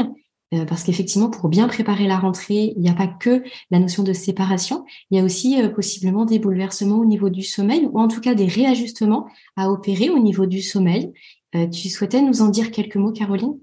Euh, 0.55 0.65
parce 0.65 0.85
qu'effectivement, 0.85 1.31
pour 1.31 1.49
bien 1.49 1.67
préparer 1.69 2.07
la 2.07 2.19
rentrée, 2.19 2.75
il 2.77 2.83
n'y 2.83 2.91
a 2.91 2.95
pas 2.95 3.07
que 3.07 3.43
la 3.71 3.79
notion 3.79 4.03
de 4.03 4.13
séparation, 4.13 4.85
il 5.11 5.19
y 5.19 5.21
a 5.21 5.25
aussi 5.25 5.61
euh, 5.61 5.69
possiblement 5.69 6.25
des 6.25 6.39
bouleversements 6.39 6.99
au 6.99 7.05
niveau 7.05 7.31
du 7.31 7.43
sommeil, 7.43 7.89
ou 7.91 7.99
en 7.99 8.09
tout 8.09 8.21
cas 8.21 8.35
des 8.35 8.47
réajustements 8.47 9.27
à 9.57 9.71
opérer 9.71 10.11
au 10.11 10.19
niveau 10.19 10.47
du 10.47 10.63
sommeil. 10.63 11.13
Euh, 11.57 11.67
tu 11.69 11.89
souhaitais 11.89 12.23
nous 12.23 12.43
en 12.43 12.49
dire 12.49 12.71
quelques 12.71 12.97
mots, 12.97 13.13
Caroline? 13.13 13.59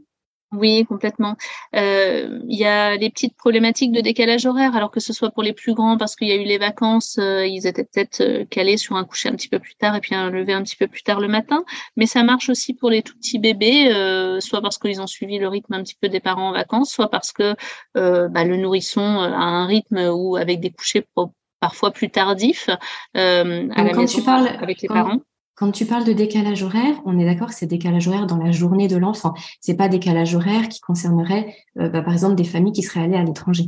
Oui, 0.53 0.85
complètement. 0.85 1.37
Euh, 1.77 2.39
il 2.49 2.59
y 2.59 2.65
a 2.65 2.97
les 2.97 3.09
petites 3.09 3.37
problématiques 3.37 3.93
de 3.93 4.01
décalage 4.01 4.45
horaire, 4.45 4.75
alors 4.75 4.91
que 4.91 4.99
ce 4.99 5.13
soit 5.13 5.31
pour 5.31 5.43
les 5.43 5.53
plus 5.53 5.73
grands 5.73 5.97
parce 5.97 6.17
qu'il 6.17 6.27
y 6.27 6.33
a 6.33 6.35
eu 6.35 6.43
les 6.43 6.57
vacances, 6.57 7.17
euh, 7.19 7.45
ils 7.45 7.67
étaient 7.67 7.85
peut-être 7.85 8.19
euh, 8.19 8.43
calés 8.49 8.75
sur 8.75 8.97
un 8.97 9.05
coucher 9.05 9.29
un 9.29 9.33
petit 9.33 9.47
peu 9.47 9.59
plus 9.59 9.75
tard 9.75 9.95
et 9.95 10.01
puis 10.01 10.13
un 10.13 10.29
lever 10.29 10.51
un 10.51 10.61
petit 10.63 10.75
peu 10.75 10.87
plus 10.87 11.03
tard 11.03 11.21
le 11.21 11.29
matin. 11.29 11.63
Mais 11.95 12.05
ça 12.05 12.23
marche 12.23 12.49
aussi 12.49 12.73
pour 12.73 12.89
les 12.89 13.01
tout 13.01 13.15
petits 13.15 13.39
bébés, 13.39 13.91
soit 14.41 14.61
parce 14.61 14.77
qu'ils 14.77 15.01
ont 15.01 15.07
suivi 15.07 15.39
le 15.39 15.47
rythme 15.47 15.73
un 15.73 15.83
petit 15.83 15.95
peu 15.99 16.09
des 16.09 16.19
parents 16.19 16.49
en 16.49 16.53
vacances, 16.53 16.91
soit 16.91 17.09
parce 17.09 17.31
que 17.31 17.55
bah, 17.95 18.43
le 18.43 18.57
nourrisson 18.57 19.01
a 19.01 19.27
un 19.27 19.65
rythme 19.65 20.09
ou 20.13 20.35
avec 20.35 20.59
des 20.59 20.71
couchers 20.71 21.05
parfois 21.61 21.91
plus 21.91 22.09
tardifs 22.09 22.69
à 23.13 23.43
la 23.43 23.83
maison 23.83 24.05
tu 24.05 24.21
parles, 24.21 24.49
avec 24.61 24.81
les 24.81 24.89
parents. 24.89 25.19
Quand 25.61 25.71
tu 25.71 25.85
parles 25.85 26.05
de 26.05 26.13
décalage 26.13 26.63
horaire, 26.63 26.99
on 27.05 27.19
est 27.19 27.25
d'accord 27.25 27.49
que 27.49 27.53
c'est 27.53 27.67
décalage 27.67 28.07
horaire 28.07 28.25
dans 28.25 28.37
la 28.37 28.51
journée 28.51 28.87
de 28.87 28.97
l'enfant. 28.97 29.35
C'est 29.59 29.75
pas 29.75 29.89
décalage 29.89 30.33
horaire 30.33 30.67
qui 30.67 30.79
concernerait, 30.79 31.55
euh, 31.79 31.87
bah, 31.87 32.01
par 32.01 32.13
exemple, 32.13 32.33
des 32.33 32.45
familles 32.45 32.73
qui 32.73 32.81
seraient 32.81 33.01
allées 33.01 33.15
à 33.15 33.23
l'étranger. 33.23 33.65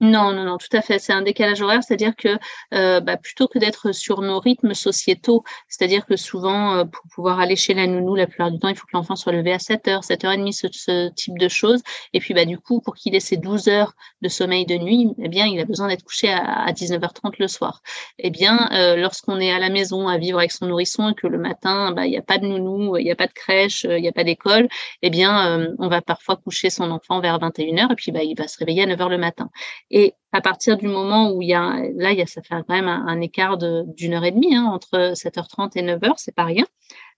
Non, 0.00 0.30
non, 0.32 0.44
non, 0.44 0.58
tout 0.58 0.74
à 0.76 0.82
fait. 0.82 0.98
C'est 0.98 1.14
un 1.14 1.22
décalage 1.22 1.62
horaire, 1.62 1.82
c'est-à-dire 1.82 2.14
que 2.16 2.36
euh, 2.74 3.00
bah, 3.00 3.16
plutôt 3.16 3.48
que 3.48 3.58
d'être 3.58 3.92
sur 3.92 4.20
nos 4.20 4.38
rythmes 4.40 4.74
sociétaux, 4.74 5.42
c'est-à-dire 5.68 6.04
que 6.04 6.16
souvent, 6.16 6.76
euh, 6.76 6.84
pour 6.84 7.02
pouvoir 7.14 7.40
aller 7.40 7.56
chez 7.56 7.72
la 7.72 7.86
nounou, 7.86 8.14
la 8.14 8.26
plupart 8.26 8.50
du 8.50 8.58
temps, 8.58 8.68
il 8.68 8.76
faut 8.76 8.84
que 8.84 8.92
l'enfant 8.92 9.16
soit 9.16 9.32
levé 9.32 9.54
à 9.54 9.58
7 9.58 9.88
heures, 9.88 10.04
7 10.04 10.24
h 10.24 10.36
30 10.36 10.52
ce, 10.52 10.66
ce 10.70 11.08
type 11.14 11.38
de 11.38 11.48
choses. 11.48 11.80
Et 12.12 12.20
puis, 12.20 12.34
bah, 12.34 12.44
du 12.44 12.58
coup, 12.58 12.82
pour 12.82 12.94
qu'il 12.94 13.14
ait 13.14 13.20
ses 13.20 13.38
12 13.38 13.68
heures 13.68 13.94
de 14.20 14.28
sommeil 14.28 14.66
de 14.66 14.76
nuit, 14.76 15.08
eh 15.18 15.28
bien, 15.28 15.46
il 15.46 15.58
a 15.60 15.64
besoin 15.64 15.88
d'être 15.88 16.04
couché 16.04 16.30
à, 16.30 16.70
19h30 16.72 17.36
le 17.38 17.48
soir. 17.48 17.80
Eh 18.18 18.28
bien, 18.28 18.68
euh, 18.72 18.96
lorsqu'on 18.96 19.40
est 19.40 19.50
à 19.50 19.58
la 19.58 19.70
maison 19.70 20.08
à 20.08 20.18
vivre 20.18 20.38
avec 20.38 20.52
son 20.52 20.66
nourrisson 20.66 21.08
et 21.08 21.14
que 21.14 21.26
le 21.26 21.38
matin, 21.38 21.92
bah, 21.92 22.04
il 22.06 22.10
n'y 22.10 22.18
a 22.18 22.22
pas 22.22 22.36
de 22.36 22.46
nounou, 22.46 22.98
il 22.98 23.04
n'y 23.04 23.10
a 23.10 23.16
pas 23.16 23.28
de 23.28 23.32
crèche, 23.32 23.84
il 23.84 24.02
n'y 24.02 24.08
a 24.08 24.12
pas 24.12 24.24
d'école, 24.24 24.68
eh 25.00 25.08
bien, 25.08 25.74
on 25.78 25.88
va 25.88 26.02
parfois 26.02 26.36
coucher 26.36 26.68
son 26.68 26.90
enfant 26.90 27.20
vers 27.20 27.38
21h 27.38 27.92
et 27.92 27.94
puis, 27.94 28.12
bah, 28.12 28.22
il 28.22 28.34
va 28.36 28.46
se 28.46 28.58
réveiller 28.58 28.82
à 28.82 28.86
9h 28.86 29.08
le 29.08 29.18
matin. 29.18 29.48
Et 29.90 30.14
à 30.32 30.40
partir 30.40 30.76
du 30.76 30.88
moment 30.88 31.30
où 31.30 31.42
il 31.42 31.48
y 31.48 31.54
a, 31.54 31.76
là, 31.94 32.12
il 32.12 32.18
y 32.18 32.22
a, 32.22 32.26
ça 32.26 32.42
fait 32.42 32.54
quand 32.66 32.74
même 32.74 32.88
un, 32.88 33.20
écart 33.20 33.56
d'une 33.58 34.14
heure 34.14 34.24
et 34.24 34.32
demie 34.32 34.54
hein, 34.54 34.64
entre 34.64 35.14
7h30 35.14 35.72
et 35.76 35.82
9h, 35.82 36.12
c'est 36.16 36.34
pas 36.34 36.44
rien. 36.44 36.64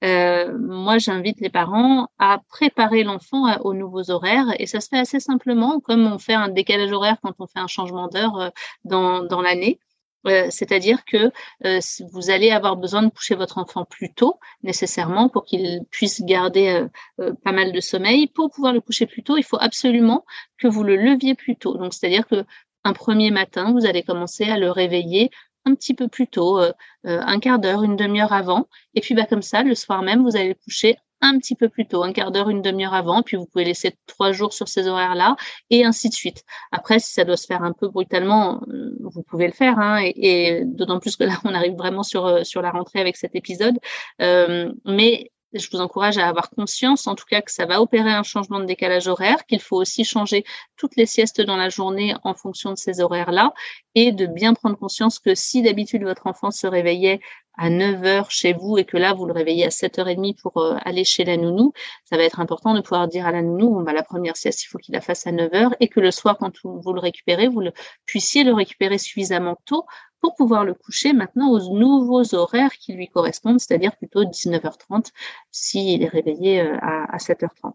Euh, 0.04 0.56
moi, 0.58 0.98
j'invite 0.98 1.40
les 1.40 1.50
parents 1.50 2.08
à 2.18 2.40
préparer 2.48 3.02
l'enfant 3.02 3.58
aux 3.62 3.74
nouveaux 3.74 4.10
horaires 4.10 4.46
et 4.58 4.66
ça 4.66 4.80
se 4.80 4.88
fait 4.88 4.98
assez 4.98 5.18
simplement, 5.18 5.80
comme 5.80 6.06
on 6.06 6.18
fait 6.18 6.34
un 6.34 6.48
décalage 6.48 6.92
horaire 6.92 7.16
quand 7.22 7.34
on 7.38 7.46
fait 7.46 7.58
un 7.58 7.66
changement 7.66 8.08
d'heure 8.08 8.38
euh, 8.38 8.50
dans, 8.84 9.24
dans 9.24 9.42
l'année. 9.42 9.80
Euh, 10.26 10.46
c'est-à-dire 10.50 11.04
que 11.04 11.30
euh, 11.64 11.80
vous 12.12 12.30
allez 12.30 12.50
avoir 12.50 12.76
besoin 12.76 13.02
de 13.02 13.10
coucher 13.10 13.34
votre 13.34 13.58
enfant 13.58 13.84
plus 13.84 14.12
tôt, 14.12 14.38
nécessairement, 14.62 15.28
pour 15.28 15.44
qu'il 15.44 15.80
puisse 15.90 16.22
garder 16.22 16.86
euh, 17.20 17.34
pas 17.44 17.52
mal 17.52 17.72
de 17.72 17.80
sommeil. 17.80 18.26
Pour 18.26 18.50
pouvoir 18.50 18.72
le 18.72 18.80
coucher 18.80 19.06
plus 19.06 19.22
tôt, 19.22 19.36
il 19.36 19.44
faut 19.44 19.58
absolument 19.60 20.24
que 20.58 20.68
vous 20.68 20.82
le 20.82 20.96
leviez 20.96 21.34
plus 21.34 21.56
tôt. 21.56 21.76
Donc, 21.76 21.94
c'est-à-dire 21.94 22.26
que 22.26 22.44
un 22.84 22.92
premier 22.92 23.30
matin, 23.30 23.72
vous 23.72 23.86
allez 23.86 24.02
commencer 24.02 24.44
à 24.44 24.58
le 24.58 24.70
réveiller 24.70 25.30
un 25.64 25.74
petit 25.74 25.94
peu 25.94 26.08
plus 26.08 26.26
tôt, 26.28 26.60
un 27.04 27.40
quart 27.40 27.58
d'heure, 27.58 27.82
une 27.82 27.96
demi-heure 27.96 28.32
avant. 28.32 28.68
Et 28.94 29.00
puis, 29.00 29.14
bah, 29.14 29.26
comme 29.26 29.42
ça, 29.42 29.62
le 29.62 29.74
soir 29.74 30.02
même, 30.02 30.22
vous 30.22 30.36
allez 30.36 30.48
le 30.48 30.54
coucher 30.54 30.96
un 31.20 31.38
petit 31.38 31.54
peu 31.54 31.68
plus 31.68 31.86
tôt, 31.86 32.02
un 32.02 32.12
quart 32.12 32.30
d'heure, 32.30 32.50
une 32.50 32.62
demi-heure 32.62 32.94
avant, 32.94 33.22
puis 33.22 33.36
vous 33.36 33.46
pouvez 33.46 33.64
laisser 33.64 33.96
trois 34.06 34.32
jours 34.32 34.52
sur 34.52 34.68
ces 34.68 34.86
horaires-là, 34.86 35.36
et 35.70 35.84
ainsi 35.84 36.08
de 36.08 36.14
suite. 36.14 36.44
Après, 36.72 36.98
si 36.98 37.12
ça 37.12 37.24
doit 37.24 37.36
se 37.36 37.46
faire 37.46 37.62
un 37.62 37.72
peu 37.72 37.88
brutalement, 37.88 38.60
euh, 38.68 38.96
vous 39.00 39.22
pouvez 39.22 39.46
le 39.46 39.52
faire, 39.52 39.78
hein, 39.78 40.00
et, 40.02 40.62
d'autant 40.64 40.98
plus 41.00 41.16
que 41.16 41.24
là, 41.24 41.38
on 41.44 41.54
arrive 41.54 41.74
vraiment 41.74 42.02
sur 42.02 42.26
euh, 42.26 42.44
sur 42.44 42.62
la 42.62 42.70
rentrée 42.70 43.00
avec 43.00 43.16
cet 43.16 43.34
épisode. 43.34 43.78
Euh, 44.22 44.72
mais 44.84 45.30
je 45.54 45.68
vous 45.72 45.80
encourage 45.80 46.18
à 46.18 46.28
avoir 46.28 46.50
conscience, 46.50 47.06
en 47.06 47.14
tout 47.14 47.24
cas, 47.28 47.40
que 47.40 47.50
ça 47.50 47.64
va 47.66 47.80
opérer 47.80 48.10
un 48.10 48.22
changement 48.22 48.60
de 48.60 48.66
décalage 48.66 49.08
horaire, 49.08 49.46
qu'il 49.46 49.60
faut 49.60 49.76
aussi 49.76 50.04
changer 50.04 50.44
toutes 50.76 50.96
les 50.96 51.06
siestes 51.06 51.40
dans 51.40 51.56
la 51.56 51.70
journée 51.70 52.14
en 52.22 52.34
fonction 52.34 52.70
de 52.70 52.76
ces 52.76 53.00
horaires-là, 53.00 53.54
et 53.94 54.12
de 54.12 54.26
bien 54.26 54.54
prendre 54.54 54.76
conscience 54.76 55.18
que 55.18 55.34
si 55.34 55.62
d'habitude 55.62 56.02
votre 56.02 56.26
enfant 56.26 56.50
se 56.50 56.66
réveillait 56.66 57.20
à 57.58 57.70
9 57.70 58.04
heures 58.04 58.30
chez 58.30 58.52
vous 58.52 58.78
et 58.78 58.84
que 58.84 58.96
là, 58.96 59.12
vous 59.12 59.26
le 59.26 59.32
réveillez 59.32 59.66
à 59.66 59.68
7h30 59.68 60.40
pour 60.40 60.56
euh, 60.58 60.76
aller 60.84 61.04
chez 61.04 61.24
la 61.24 61.36
nounou, 61.36 61.72
ça 62.04 62.16
va 62.16 62.22
être 62.22 62.38
important 62.40 62.72
de 62.72 62.80
pouvoir 62.80 63.08
dire 63.08 63.26
à 63.26 63.32
la 63.32 63.42
nounou, 63.42 63.70
bon, 63.70 63.82
bah, 63.82 63.92
la 63.92 64.04
première 64.04 64.36
sieste, 64.36 64.62
il 64.64 64.68
faut 64.68 64.78
qu'il 64.78 64.94
la 64.94 65.00
fasse 65.00 65.26
à 65.26 65.32
9 65.32 65.52
heures 65.54 65.74
et 65.80 65.88
que 65.88 65.98
le 65.98 66.12
soir, 66.12 66.38
quand 66.38 66.52
vous, 66.62 66.92
le 66.92 67.00
récupérez, 67.00 67.48
vous 67.48 67.60
le, 67.60 67.72
puissiez 68.06 68.44
le 68.44 68.54
récupérer 68.54 68.96
suffisamment 68.96 69.58
tôt 69.66 69.84
pour 70.20 70.36
pouvoir 70.36 70.64
le 70.64 70.74
coucher 70.74 71.12
maintenant 71.12 71.50
aux 71.50 71.76
nouveaux 71.76 72.34
horaires 72.34 72.72
qui 72.72 72.92
lui 72.92 73.08
correspondent, 73.08 73.60
c'est-à-dire 73.60 73.96
plutôt 73.96 74.24
19h30 74.24 75.10
s'il 75.50 76.02
est 76.02 76.08
réveillé 76.08 76.60
euh, 76.60 76.76
à, 76.80 77.16
7h30. 77.18 77.72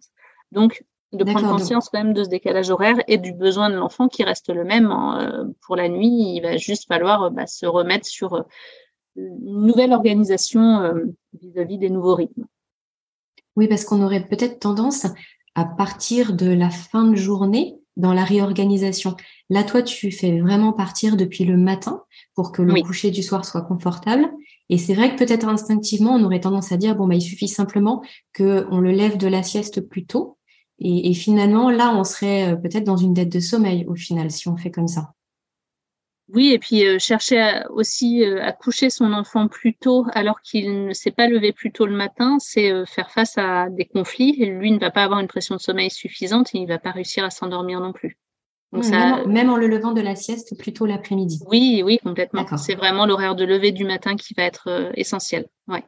Donc, 0.53 0.83
de 1.11 1.25
prendre 1.25 1.47
conscience 1.47 1.89
quand 1.89 2.03
même 2.03 2.13
de 2.13 2.23
ce 2.23 2.29
décalage 2.29 2.71
horaire 2.71 2.95
et 3.07 3.17
du 3.17 3.33
besoin 3.33 3.69
de 3.69 3.75
l'enfant 3.75 4.07
qui 4.07 4.23
reste 4.23 4.49
le 4.49 4.63
même 4.63 4.91
euh, 4.91 5.45
pour 5.61 5.75
la 5.75 5.87
nuit. 5.87 6.35
Il 6.35 6.41
va 6.41 6.57
juste 6.57 6.87
falloir 6.87 7.29
bah, 7.29 7.45
se 7.45 7.67
remettre 7.67 8.07
sur 8.07 8.45
une 9.15 9.65
nouvelle 9.65 9.93
organisation 9.93 10.81
euh, 10.81 11.05
vis-à-vis 11.41 11.77
des 11.77 11.89
nouveaux 11.89 12.15
rythmes. 12.15 12.45
Oui, 13.55 13.67
parce 13.67 13.85
qu'on 13.85 14.01
aurait 14.01 14.27
peut-être 14.27 14.59
tendance 14.59 15.05
à 15.55 15.65
partir 15.65 16.33
de 16.33 16.51
la 16.51 16.69
fin 16.69 17.03
de 17.03 17.15
journée 17.15 17.75
dans 17.95 18.13
la 18.13 18.23
réorganisation. 18.23 19.15
Là, 19.49 19.63
toi, 19.63 19.83
tu 19.83 20.11
fais 20.11 20.39
vraiment 20.39 20.73
partir 20.73 21.15
depuis 21.15 21.45
le 21.45 21.57
matin 21.57 22.01
pour 22.33 22.51
que 22.51 22.63
le 22.63 22.81
coucher 22.81 23.11
du 23.11 23.21
soir 23.21 23.45
soit 23.45 23.61
confortable. 23.61 24.31
Et 24.69 24.79
c'est 24.79 24.95
vrai 24.95 25.13
que 25.13 25.23
peut-être 25.23 25.47
instinctivement, 25.47 26.15
on 26.15 26.23
aurait 26.23 26.39
tendance 26.39 26.71
à 26.71 26.77
dire 26.77 26.95
bon 26.95 27.07
bah 27.07 27.15
il 27.15 27.21
suffit 27.21 27.47
simplement 27.47 28.01
que 28.31 28.65
on 28.71 28.79
le 28.79 28.91
lève 28.91 29.17
de 29.17 29.27
la 29.27 29.43
sieste 29.43 29.81
plus 29.81 30.05
tôt. 30.05 30.37
Et, 30.79 31.11
et 31.11 31.13
finalement, 31.13 31.69
là, 31.69 31.95
on 31.95 32.03
serait 32.03 32.53
euh, 32.53 32.55
peut-être 32.55 32.83
dans 32.83 32.97
une 32.97 33.13
dette 33.13 33.31
de 33.31 33.39
sommeil 33.39 33.85
au 33.87 33.93
final 33.93 34.31
si 34.31 34.47
on 34.47 34.57
fait 34.57 34.71
comme 34.71 34.87
ça. 34.87 35.13
Oui, 36.33 36.51
et 36.51 36.59
puis 36.59 36.85
euh, 36.85 36.97
chercher 36.99 37.61
aussi 37.69 38.25
à 38.25 38.51
coucher 38.51 38.89
son 38.89 39.13
enfant 39.13 39.47
plus 39.47 39.75
tôt 39.75 40.05
alors 40.13 40.41
qu'il 40.41 40.87
ne 40.87 40.93
s'est 40.93 41.11
pas 41.11 41.27
levé 41.27 41.53
plus 41.53 41.71
tôt 41.71 41.85
le 41.85 41.95
matin, 41.95 42.37
c'est 42.39 42.85
faire 42.87 43.11
face 43.11 43.37
à 43.37 43.69
des 43.69 43.85
conflits. 43.85 44.35
Et 44.41 44.47
lui 44.47 44.71
ne 44.71 44.79
va 44.79 44.91
pas 44.91 45.03
avoir 45.03 45.19
une 45.19 45.27
pression 45.27 45.55
de 45.55 45.61
sommeil 45.61 45.91
suffisante 45.91 46.55
et 46.55 46.57
il 46.57 46.63
ne 46.63 46.67
va 46.67 46.79
pas 46.79 46.91
réussir 46.91 47.23
à 47.23 47.29
s'endormir 47.29 47.79
non 47.79 47.93
plus. 47.93 48.17
Donc 48.71 48.83
ça... 48.83 49.23
même, 49.27 49.51
en 49.51 49.57
le 49.57 49.67
levant 49.67 49.91
de 49.91 50.01
la 50.01 50.15
sieste, 50.15 50.57
plutôt 50.57 50.87
l'après-midi. 50.87 51.39
Oui, 51.47 51.83
oui, 51.85 51.99
complètement. 52.03 52.45
C'est 52.57 52.73
vraiment 52.73 53.05
l'horaire 53.05 53.35
de 53.35 53.45
lever 53.45 53.71
du 53.71 53.85
matin 53.85 54.15
qui 54.15 54.33
va 54.33 54.43
être 54.43 54.91
essentiel. 54.95 55.45
Ouais. 55.67 55.83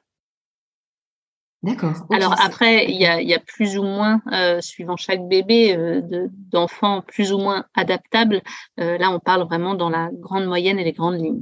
D'accord. 1.66 1.96
Alors 2.12 2.40
après, 2.40 2.86
il 2.86 2.96
y 2.96 3.34
a, 3.34 3.40
plus 3.40 3.80
ou 3.80 3.82
moins, 3.82 4.22
euh, 4.32 4.62
suivant 4.62 4.98
chaque 4.98 5.28
bébé, 5.28 5.76
euh, 5.76 6.28
d'enfants 6.52 7.02
plus 7.02 7.34
ou 7.34 7.40
moins 7.40 7.66
adaptables. 7.74 8.44
Euh, 8.80 9.00
là, 9.00 9.10
on 9.10 9.20
parle 9.20 9.48
vraiment 9.48 9.74
dans 9.74 9.90
la 9.90 10.12
grande 10.14 10.46
moyenne 10.46 10.78
et 10.78 10.84
les 10.84 10.92
grandes 10.92 11.20
lignes. 11.20 11.42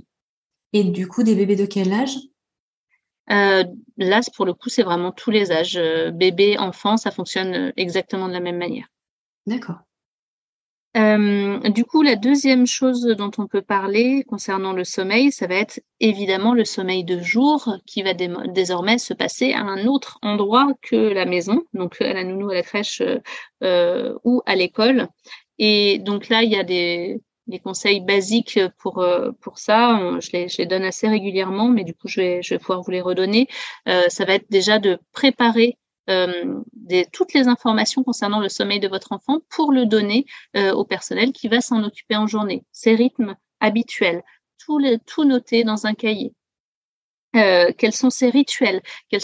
Et 0.72 0.86
du 0.86 1.10
coup, 1.10 1.24
des 1.24 1.36
bébés 1.36 1.58
de 1.58 1.65
quel 1.65 1.92
âge? 1.92 2.15
Là, 3.27 4.22
pour 4.34 4.46
le 4.46 4.53
coup, 4.53 4.70
c'est 4.70 4.84
vraiment 4.84 5.12
tous 5.12 5.30
les 5.30 5.51
âges. 5.51 5.77
bébé, 6.13 6.58
enfant, 6.58 6.96
ça 6.96 7.12
fonctionne 7.12 7.74
exactement 7.75 8.30
de 8.30 8.34
la 8.34 8.39
même 8.39 8.58
manière. 8.58 8.88
D'accord. 9.46 9.80
Euh, 10.95 11.57
du 11.69 11.85
coup, 11.85 12.03
la 12.03 12.15
deuxième 12.15 12.67
chose 12.67 13.03
dont 13.17 13.31
on 13.39 13.47
peut 13.47 13.63
parler 13.63 14.23
concernant 14.27 14.73
le 14.73 14.83
sommeil, 14.83 15.31
ça 15.31 15.47
va 15.47 15.55
être 15.55 15.81
évidemment 16.00 16.53
le 16.53 16.65
sommeil 16.65 17.03
de 17.03 17.19
jour 17.19 17.77
qui 17.88 18.03
va 18.03 18.13
désormais 18.13 19.00
se 19.00 19.13
passer 19.15 19.53
à 19.53 19.62
un 19.62 19.88
autre 19.88 20.19
endroit 20.21 20.67
que 20.83 20.95
la 20.95 21.25
maison, 21.25 21.63
donc 21.73 22.00
à 22.00 22.13
la 22.13 22.23
nounou, 22.23 22.51
à 22.51 22.55
la 22.55 22.62
crèche 22.62 23.01
euh, 23.63 24.13
ou 24.23 24.43
à 24.45 24.55
l'école. 24.55 25.07
Et 25.57 25.97
donc 26.00 26.29
là, 26.29 26.43
il 26.43 26.51
y 26.51 26.55
a 26.57 26.63
des, 26.63 27.19
conseils 27.63 28.01
basiques 28.01 28.59
pour, 28.79 29.00
euh, 29.00 29.31
pour 29.41 29.57
ça. 29.57 30.19
Je 30.19 30.29
les, 30.31 30.47
je 30.47 30.57
les, 30.59 30.67
donne 30.67 30.83
assez 30.83 31.07
régulièrement, 31.07 31.69
mais 31.69 31.83
du 31.83 31.95
coup, 31.95 32.07
je 32.07 32.21
vais, 32.21 32.43
je 32.43 32.53
vais 32.53 32.59
pouvoir 32.59 32.81
vous 32.81 32.91
les 32.91 33.01
redonner. 33.01 33.47
ça 33.85 34.25
va 34.25 34.35
être 34.35 34.50
déjà 34.51 34.77
de 34.77 35.00
préparer 35.12 35.77
euh, 36.10 36.62
toutes 37.12 37.33
les 37.33 37.48
informations 37.48 38.03
concernant 38.03 38.39
le 38.39 38.50
sommeil 38.50 38.79
de 38.79 38.88
votre 38.88 39.12
enfant 39.12 39.39
pour 39.50 39.72
le 39.72 39.86
donner 39.86 40.25
euh, 40.55 40.74
au 40.74 40.83
personnel 40.86 41.31
qui 41.31 41.48
va 41.48 41.62
s'en 41.62 41.83
occuper 41.83 42.15
en 42.15 42.27
journée. 42.27 42.65
Ses 42.72 42.95
rythmes 42.95 43.36
habituels, 43.60 44.24
tout, 44.57 44.77
les, 44.77 45.00
tout 45.00 45.24
noter 45.24 45.63
dans 45.63 45.86
un 45.86 45.93
cahier. 45.93 46.33
Euh, 47.36 47.72
quels 47.75 47.94
sont 47.94 48.12
ces 48.12 48.30
rituels, 48.30 48.82
quelle 49.10 49.22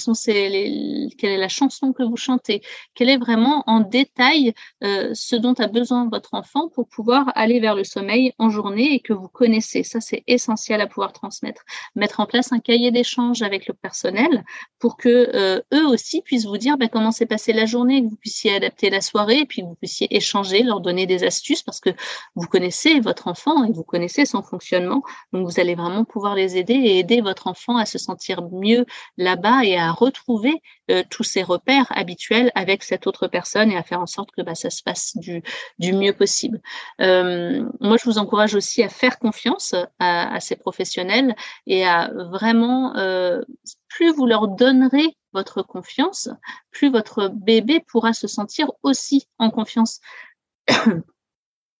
est 1.22 1.38
la 1.38 1.48
chanson 1.48 1.94
que 1.94 2.02
vous 2.02 2.18
chantez, 2.18 2.62
quel 2.96 3.08
est 3.08 3.18
vraiment 3.18 3.64
en 3.68 3.82
détail 3.82 4.54
euh, 4.84 5.12
ce 5.14 5.36
dont 5.36 5.54
a 5.54 5.68
besoin 5.68 6.10
votre 6.10 6.34
enfant 6.34 6.70
pour 6.70 6.88
pouvoir 6.88 7.32
aller 7.36 7.60
vers 7.60 7.76
le 7.76 7.84
sommeil 7.84 8.34
en 8.40 8.50
journée 8.50 8.96
et 8.96 9.00
que 9.00 9.14
vous 9.14 9.28
connaissez? 9.28 9.84
Ça, 9.84 10.02
c'est 10.02 10.24
essentiel 10.26 10.82
à 10.82 10.88
pouvoir 10.88 11.14
transmettre. 11.14 11.62
Mettre 11.96 12.20
en 12.20 12.26
place 12.26 12.52
un 12.52 12.60
cahier 12.60 12.90
d'échange 12.90 13.44
avec 13.44 13.68
le 13.68 13.76
personnel 13.76 14.44
pour 14.80 14.98
que 14.98 15.30
euh, 15.36 15.62
eux 15.72 15.86
aussi 15.88 16.22
puissent 16.24 16.46
vous 16.46 16.58
dire 16.58 16.78
ben, 16.78 16.90
comment 16.90 17.12
s'est 17.12 17.28
passée 17.28 17.54
la 17.54 17.68
journée, 17.68 18.04
que 18.04 18.10
vous 18.10 18.16
puissiez 18.16 18.56
adapter 18.56 18.90
la 18.90 19.02
soirée 19.02 19.42
et 19.42 19.46
puis 19.46 19.62
que 19.62 19.68
vous 19.68 19.76
puissiez 19.76 20.08
échanger, 20.16 20.64
leur 20.64 20.82
donner 20.82 21.06
des 21.06 21.24
astuces 21.24 21.62
parce 21.62 21.80
que 21.80 21.92
vous 22.34 22.48
connaissez 22.48 23.00
votre 23.02 23.28
enfant 23.28 23.66
et 23.66 23.72
vous 23.72 23.84
connaissez 23.84 24.26
son 24.26 24.42
fonctionnement. 24.42 25.04
Donc, 25.32 25.46
vous 25.46 25.60
allez 25.60 25.76
vraiment 25.76 26.06
pouvoir 26.06 26.34
les 26.34 26.58
aider 26.58 26.74
et 26.74 26.98
aider 26.98 27.22
votre 27.22 27.46
enfant 27.46 27.78
à 27.78 27.86
se 27.86 27.99
sentir 28.00 28.42
mieux 28.52 28.86
là-bas 29.18 29.64
et 29.64 29.78
à 29.78 29.92
retrouver 29.92 30.62
euh, 30.90 31.04
tous 31.10 31.24
ses 31.24 31.44
repères 31.44 31.86
habituels 31.92 32.52
avec 32.56 32.84
cette 32.84 33.06
autre 33.06 33.28
personne 33.28 33.72
et 33.72 33.78
à 33.78 33.84
faire 33.84 34.02
en 34.02 34.08
sorte 34.08 34.32
que 34.32 34.42
bah, 34.42 34.56
ça 34.56 34.70
se 34.70 34.82
passe 34.82 35.16
du, 35.18 35.44
du 35.78 35.94
mieux 35.94 36.14
possible. 36.14 36.62
Euh, 37.02 37.64
moi, 37.80 37.98
je 37.98 38.06
vous 38.06 38.18
encourage 38.18 38.56
aussi 38.56 38.82
à 38.82 38.90
faire 38.90 39.20
confiance 39.20 39.76
à, 40.00 40.40
ces 40.40 40.56
professionnels 40.56 41.36
et 41.68 41.86
à 41.86 42.12
vraiment, 42.14 42.96
euh, 42.98 43.42
plus 43.88 44.12
vous 44.12 44.26
leur 44.26 44.48
donnerez 44.48 45.18
votre 45.34 45.62
confiance, 45.62 46.30
plus 46.72 46.90
votre 46.90 47.28
bébé 47.28 47.84
pourra 47.86 48.14
se 48.14 48.28
sentir 48.28 48.72
aussi 48.84 49.28
en 49.38 49.52
confiance 49.52 50.00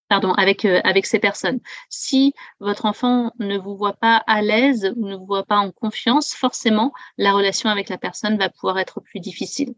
pardon, 0.10 0.34
avec, 0.34 0.66
euh, 0.66 0.82
avec 0.84 1.06
ces 1.06 1.20
personnes. 1.20 1.60
Si 1.90 2.34
votre 2.60 2.86
enfant 2.86 3.32
ne 3.40 3.58
vous 3.58 3.78
voit 3.78 3.94
pas 3.94 4.18
à 4.28 4.42
l'aise 4.42 4.94
ou 4.98 5.08
ne 5.08 5.16
vous 5.16 5.26
voit 5.26 5.46
pas 5.46 5.58
en 5.58 5.72
confiance, 5.72 6.34
forcément, 6.34 6.92
la 7.18 7.32
relation 7.32 7.70
avec 7.70 7.90
la 7.90 7.98
personne 7.98 8.38
va 8.38 8.50
pouvoir 8.50 8.80
être 8.80 9.00
plus 9.02 9.20
difficile. 9.20 9.76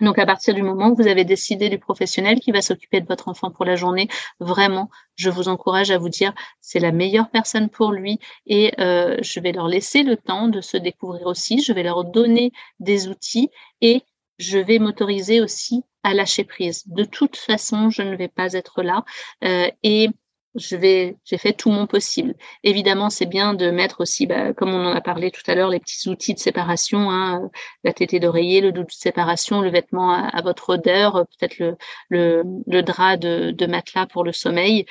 Donc, 0.00 0.18
à 0.18 0.26
partir 0.26 0.52
du 0.54 0.62
moment 0.62 0.88
où 0.88 0.96
vous 0.96 1.06
avez 1.06 1.24
décidé 1.24 1.68
du 1.68 1.78
professionnel 1.78 2.40
qui 2.40 2.50
va 2.50 2.60
s'occuper 2.60 3.00
de 3.00 3.06
votre 3.06 3.28
enfant 3.28 3.50
pour 3.52 3.64
la 3.64 3.76
journée, 3.76 4.08
vraiment, 4.40 4.90
je 5.14 5.30
vous 5.30 5.48
encourage 5.48 5.92
à 5.92 5.98
vous 5.98 6.08
dire 6.08 6.32
c'est 6.60 6.80
la 6.80 6.90
meilleure 6.90 7.30
personne 7.30 7.68
pour 7.68 7.92
lui 7.92 8.18
et 8.46 8.72
euh, 8.80 9.16
je 9.22 9.38
vais 9.38 9.52
leur 9.52 9.68
laisser 9.68 10.02
le 10.02 10.16
temps 10.16 10.48
de 10.48 10.60
se 10.60 10.76
découvrir 10.76 11.26
aussi. 11.26 11.62
Je 11.62 11.72
vais 11.72 11.84
leur 11.84 12.04
donner 12.04 12.50
des 12.80 13.06
outils 13.08 13.50
et 13.80 14.02
je 14.38 14.58
vais 14.58 14.80
m'autoriser 14.80 15.40
aussi 15.40 15.84
à 16.02 16.14
lâcher 16.14 16.44
prise. 16.44 16.86
De 16.88 17.04
toute 17.04 17.36
façon, 17.36 17.90
je 17.90 18.02
ne 18.02 18.16
vais 18.16 18.28
pas 18.28 18.52
être 18.54 18.82
là 18.82 19.04
euh, 19.44 19.68
et 19.82 20.08
je 20.54 20.76
vais, 20.76 21.16
j'ai 21.24 21.38
fait 21.38 21.52
tout 21.52 21.70
mon 21.70 21.86
possible. 21.86 22.34
Évidemment, 22.62 23.10
c'est 23.10 23.26
bien 23.26 23.54
de 23.54 23.70
mettre 23.70 24.02
aussi, 24.02 24.26
bah, 24.26 24.52
comme 24.52 24.74
on 24.74 24.84
en 24.84 24.94
a 24.94 25.00
parlé 25.00 25.30
tout 25.30 25.42
à 25.46 25.54
l'heure, 25.54 25.70
les 25.70 25.80
petits 25.80 26.08
outils 26.08 26.34
de 26.34 26.38
séparation, 26.38 27.10
hein, 27.10 27.50
la 27.84 27.92
tétée 27.92 28.20
d'oreiller, 28.20 28.60
le 28.60 28.72
doudou 28.72 28.88
de 28.88 28.92
séparation, 28.92 29.62
le 29.62 29.70
vêtement 29.70 30.12
à, 30.12 30.42
votre 30.42 30.70
odeur, 30.70 31.26
peut-être 31.38 31.58
le, 31.58 31.76
le, 32.10 32.42
le, 32.66 32.82
drap 32.82 33.16
de, 33.16 33.50
de, 33.50 33.66
matelas 33.66 34.06
pour 34.06 34.24
le 34.24 34.32
sommeil. 34.32 34.84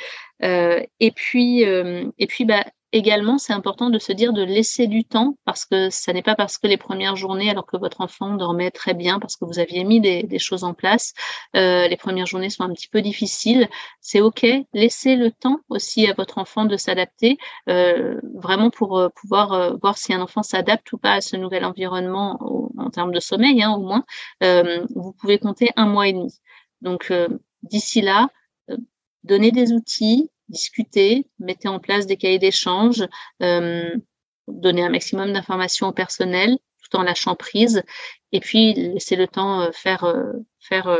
Euh, 0.43 0.81
et 0.99 1.11
puis, 1.11 1.65
euh, 1.65 2.09
et 2.17 2.27
puis, 2.27 2.45
bah, 2.45 2.65
également, 2.91 3.37
c'est 3.37 3.53
important 3.53 3.89
de 3.89 3.99
se 3.99 4.11
dire 4.11 4.33
de 4.33 4.43
laisser 4.43 4.87
du 4.87 5.05
temps 5.05 5.37
parce 5.45 5.65
que 5.65 5.89
ça 5.89 6.13
n'est 6.13 6.21
pas 6.21 6.35
parce 6.35 6.57
que 6.57 6.67
les 6.67 6.77
premières 6.77 7.15
journées, 7.15 7.49
alors 7.49 7.65
que 7.65 7.77
votre 7.77 8.01
enfant 8.01 8.35
dormait 8.35 8.71
très 8.71 8.93
bien, 8.93 9.19
parce 9.19 9.35
que 9.35 9.45
vous 9.45 9.59
aviez 9.59 9.83
mis 9.83 10.01
des, 10.01 10.39
choses 10.39 10.63
en 10.63 10.73
place, 10.73 11.13
euh, 11.55 11.87
les 11.87 11.97
premières 11.97 12.25
journées 12.25 12.49
sont 12.49 12.63
un 12.63 12.73
petit 12.73 12.87
peu 12.87 13.01
difficiles. 13.01 13.69
C'est 14.01 14.21
OK. 14.21 14.45
Laissez 14.73 15.15
le 15.15 15.31
temps 15.31 15.59
aussi 15.69 16.07
à 16.07 16.13
votre 16.13 16.37
enfant 16.37 16.65
de 16.65 16.77
s'adapter, 16.77 17.37
euh, 17.69 18.19
vraiment 18.35 18.69
pour 18.69 18.97
euh, 18.97 19.09
pouvoir 19.09 19.77
voir 19.79 19.97
si 19.97 20.13
un 20.13 20.21
enfant 20.21 20.43
s'adapte 20.43 20.91
ou 20.93 20.97
pas 20.97 21.13
à 21.13 21.21
ce 21.21 21.35
nouvel 21.37 21.65
environnement 21.65 22.39
en 22.77 22.89
termes 22.89 23.11
de 23.11 23.19
sommeil, 23.19 23.61
hein, 23.63 23.71
au 23.71 23.81
moins. 23.81 24.03
vous 24.95 25.13
pouvez 25.19 25.39
compter 25.39 25.69
un 25.75 25.85
mois 25.85 26.07
et 26.07 26.13
demi. 26.13 26.33
Donc, 26.81 27.13
d'ici 27.63 28.01
là, 28.01 28.27
donnez 29.23 29.51
des 29.51 29.71
outils, 29.71 30.29
discuter, 30.51 31.27
mettez 31.39 31.67
en 31.67 31.79
place 31.79 32.05
des 32.05 32.17
cahiers 32.17 32.39
d'échange, 32.39 33.07
euh, 33.41 33.89
donnez 34.47 34.83
un 34.83 34.89
maximum 34.89 35.33
d'informations 35.33 35.87
au 35.87 35.93
personnel 35.93 36.57
tout 36.83 36.97
en 36.97 37.03
lâchant 37.03 37.35
prise, 37.35 37.83
et 38.31 38.39
puis 38.39 38.73
laissez 38.73 39.15
le 39.15 39.27
temps 39.27 39.61
euh, 39.61 39.71
faire 39.71 40.03
euh, 40.03 40.33
faire 40.59 40.99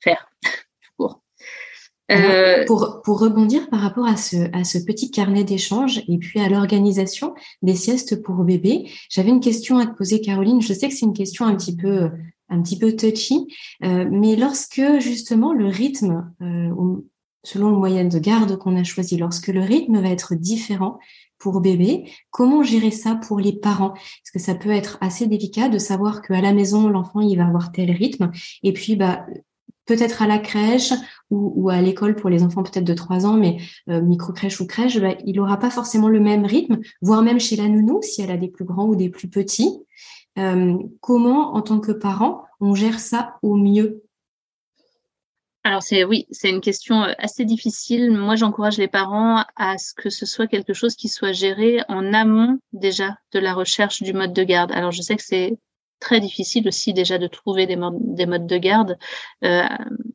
faire. 0.00 0.28
pour, 2.66 3.00
pour 3.02 3.18
rebondir 3.18 3.70
par 3.70 3.80
rapport 3.80 4.06
à 4.06 4.16
ce, 4.16 4.54
à 4.54 4.64
ce 4.64 4.78
petit 4.78 5.10
carnet 5.10 5.42
d'échange 5.42 6.02
et 6.06 6.18
puis 6.18 6.38
à 6.38 6.50
l'organisation 6.50 7.34
des 7.62 7.74
siestes 7.74 8.22
pour 8.22 8.44
bébés, 8.44 8.90
j'avais 9.08 9.30
une 9.30 9.40
question 9.40 9.78
à 9.78 9.86
te 9.86 9.96
poser, 9.96 10.20
Caroline. 10.20 10.60
Je 10.60 10.74
sais 10.74 10.88
que 10.88 10.94
c'est 10.94 11.06
une 11.06 11.14
question 11.14 11.46
un 11.46 11.56
petit 11.56 11.74
peu 11.74 12.10
un 12.50 12.62
petit 12.62 12.78
peu 12.78 12.94
touchy, 12.94 13.46
mais 13.80 14.36
lorsque 14.36 14.82
justement 15.00 15.54
le 15.54 15.66
rythme 15.66 16.30
selon 17.44 17.70
le 17.70 17.76
moyen 17.76 18.04
de 18.04 18.18
garde 18.18 18.56
qu'on 18.58 18.76
a 18.76 18.82
choisi, 18.82 19.16
lorsque 19.16 19.48
le 19.48 19.60
rythme 19.60 20.00
va 20.00 20.08
être 20.08 20.34
différent 20.34 20.98
pour 21.38 21.60
bébé, 21.60 22.10
comment 22.30 22.62
gérer 22.62 22.90
ça 22.90 23.14
pour 23.14 23.38
les 23.38 23.52
parents? 23.52 23.90
Parce 23.90 24.30
que 24.32 24.38
ça 24.40 24.54
peut 24.54 24.70
être 24.70 24.98
assez 25.00 25.26
délicat 25.26 25.68
de 25.68 25.78
savoir 25.78 26.22
qu'à 26.22 26.40
la 26.40 26.52
maison, 26.52 26.88
l'enfant, 26.88 27.20
il 27.20 27.36
va 27.36 27.46
avoir 27.46 27.70
tel 27.70 27.92
rythme, 27.92 28.32
et 28.62 28.72
puis 28.72 28.96
bah 28.96 29.26
peut-être 29.86 30.22
à 30.22 30.26
la 30.26 30.38
crèche 30.38 30.92
ou, 31.30 31.68
à 31.68 31.80
l'école 31.80 32.14
pour 32.14 32.30
les 32.30 32.42
enfants 32.42 32.62
peut-être 32.62 32.84
de 32.84 32.94
3 32.94 33.26
ans, 33.26 33.36
mais 33.36 33.58
euh, 33.88 34.00
micro-crèche 34.00 34.60
ou 34.60 34.66
crèche, 34.66 35.00
bah, 35.00 35.16
il 35.26 35.36
n'aura 35.36 35.58
pas 35.58 35.70
forcément 35.70 36.08
le 36.08 36.20
même 36.20 36.44
rythme, 36.44 36.78
voire 37.02 37.22
même 37.22 37.40
chez 37.40 37.56
la 37.56 37.68
nounou, 37.68 38.00
si 38.02 38.22
elle 38.22 38.30
a 38.30 38.36
des 38.36 38.48
plus 38.48 38.64
grands 38.64 38.86
ou 38.86 38.96
des 38.96 39.08
plus 39.08 39.28
petits. 39.28 39.80
Euh, 40.38 40.76
comment, 41.00 41.54
en 41.54 41.62
tant 41.62 41.80
que 41.80 41.92
parent, 41.92 42.44
on 42.60 42.74
gère 42.74 43.00
ça 43.00 43.36
au 43.42 43.56
mieux? 43.56 44.03
Alors 45.64 45.82
c'est 45.82 46.04
oui, 46.04 46.26
c'est 46.30 46.50
une 46.50 46.60
question 46.60 47.04
euh, 47.04 47.12
assez 47.18 47.46
difficile. 47.46 48.10
Moi, 48.12 48.36
j'encourage 48.36 48.76
les 48.76 48.86
parents 48.86 49.44
à 49.56 49.78
ce 49.78 49.94
que 49.94 50.10
ce 50.10 50.26
soit 50.26 50.46
quelque 50.46 50.74
chose 50.74 50.94
qui 50.94 51.08
soit 51.08 51.32
géré 51.32 51.80
en 51.88 52.12
amont 52.12 52.58
déjà 52.74 53.16
de 53.32 53.38
la 53.38 53.54
recherche 53.54 54.02
du 54.02 54.12
mode 54.12 54.34
de 54.34 54.44
garde. 54.44 54.72
Alors 54.72 54.92
je 54.92 55.00
sais 55.00 55.16
que 55.16 55.22
c'est 55.22 55.58
très 56.00 56.20
difficile 56.20 56.68
aussi 56.68 56.92
déjà 56.92 57.16
de 57.16 57.26
trouver 57.26 57.66
des 57.66 57.76
modes, 57.76 57.96
des 57.98 58.26
modes 58.26 58.46
de 58.46 58.58
garde. 58.58 58.98
Euh, 59.42 59.64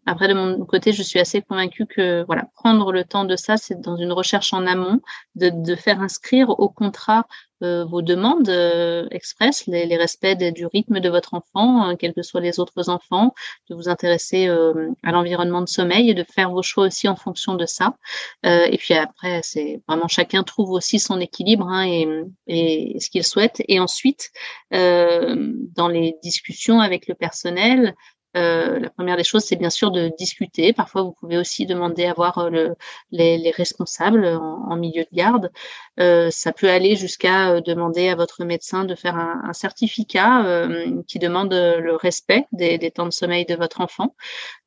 après, 0.05 0.27
de 0.27 0.35
mon 0.35 0.63
côté, 0.65 0.91
je 0.91 1.01
suis 1.01 1.19
assez 1.19 1.41
convaincue 1.41 1.87
que 1.87 2.23
voilà, 2.27 2.45
prendre 2.53 2.91
le 2.91 3.03
temps 3.03 3.25
de 3.25 3.35
ça, 3.35 3.57
c'est 3.57 3.81
dans 3.81 3.97
une 3.97 4.11
recherche 4.11 4.53
en 4.53 4.67
amont, 4.67 5.01
de, 5.33 5.49
de 5.49 5.75
faire 5.75 5.99
inscrire 6.01 6.51
au 6.51 6.69
contrat 6.69 7.25
vos 7.61 8.01
demandes 8.01 8.49
euh, 8.49 9.07
express, 9.11 9.67
les, 9.67 9.85
les 9.85 9.97
respects 9.97 10.37
du 10.53 10.65
rythme 10.65 10.99
de 10.99 11.09
votre 11.09 11.33
enfant, 11.33 11.83
hein, 11.83 11.95
quels 11.95 12.13
que 12.13 12.21
soient 12.21 12.41
les 12.41 12.59
autres 12.59 12.89
enfants, 12.89 13.33
de 13.69 13.75
vous 13.75 13.89
intéresser 13.89 14.47
euh, 14.47 14.89
à 15.03 15.11
l'environnement 15.11 15.61
de 15.61 15.67
sommeil 15.67 16.09
et 16.09 16.13
de 16.13 16.23
faire 16.23 16.51
vos 16.51 16.61
choix 16.61 16.87
aussi 16.87 17.07
en 17.07 17.15
fonction 17.15 17.55
de 17.55 17.65
ça. 17.65 17.95
et 18.43 18.77
puis 18.77 18.93
après, 18.93 19.41
c'est 19.43 19.81
vraiment 19.87 20.07
chacun 20.07 20.43
trouve 20.43 20.71
aussi 20.71 20.99
son 20.99 21.19
équilibre 21.19 21.67
hein, 21.67 21.85
et, 21.85 22.07
et, 22.47 22.99
ce 22.99 23.09
qu'il 23.09 23.23
souhaite. 23.23 23.61
Et 23.67 23.79
ensuite, 23.79 24.31
dans 24.71 25.87
les 25.87 26.15
discussions 26.23 26.79
avec 26.79 27.07
le 27.07 27.15
personnel, 27.15 27.95
euh, 28.37 28.79
la 28.79 28.89
première 28.91 29.17
des 29.17 29.23
choses, 29.23 29.43
c'est 29.43 29.55
bien 29.55 29.69
sûr 29.71 29.91
de 29.91 30.11
discuter. 30.17 30.71
Parfois, 30.73 31.01
vous 31.01 31.13
pouvez 31.13 31.37
aussi 31.37 31.65
demander 31.65 32.05
à 32.05 32.13
voir 32.13 32.37
euh, 32.37 32.49
le, 32.49 32.75
les, 33.11 33.37
les, 33.37 33.51
responsables 33.51 34.25
en, 34.25 34.75
milieu 34.75 35.03
de 35.03 35.15
garde. 35.15 35.51
Euh, 35.99 36.29
ça 36.29 36.53
peut 36.53 36.69
aller 36.69 36.95
jusqu'à 36.95 37.51
euh, 37.51 37.61
demander 37.61 38.09
à 38.09 38.15
votre 38.15 38.43
médecin 38.45 38.85
de 38.85 38.93
faire 38.93 39.15
un, 39.15 39.41
un 39.45 39.53
certificat 39.53 40.45
euh, 40.45 41.01
qui 41.07 41.17
demande 41.17 41.53
le 41.53 41.95
respect 41.95 42.45
des, 42.51 42.77
des, 42.77 42.91
temps 42.91 43.05
de 43.05 43.11
sommeil 43.11 43.45
de 43.45 43.55
votre 43.55 43.81
enfant. 43.81 44.15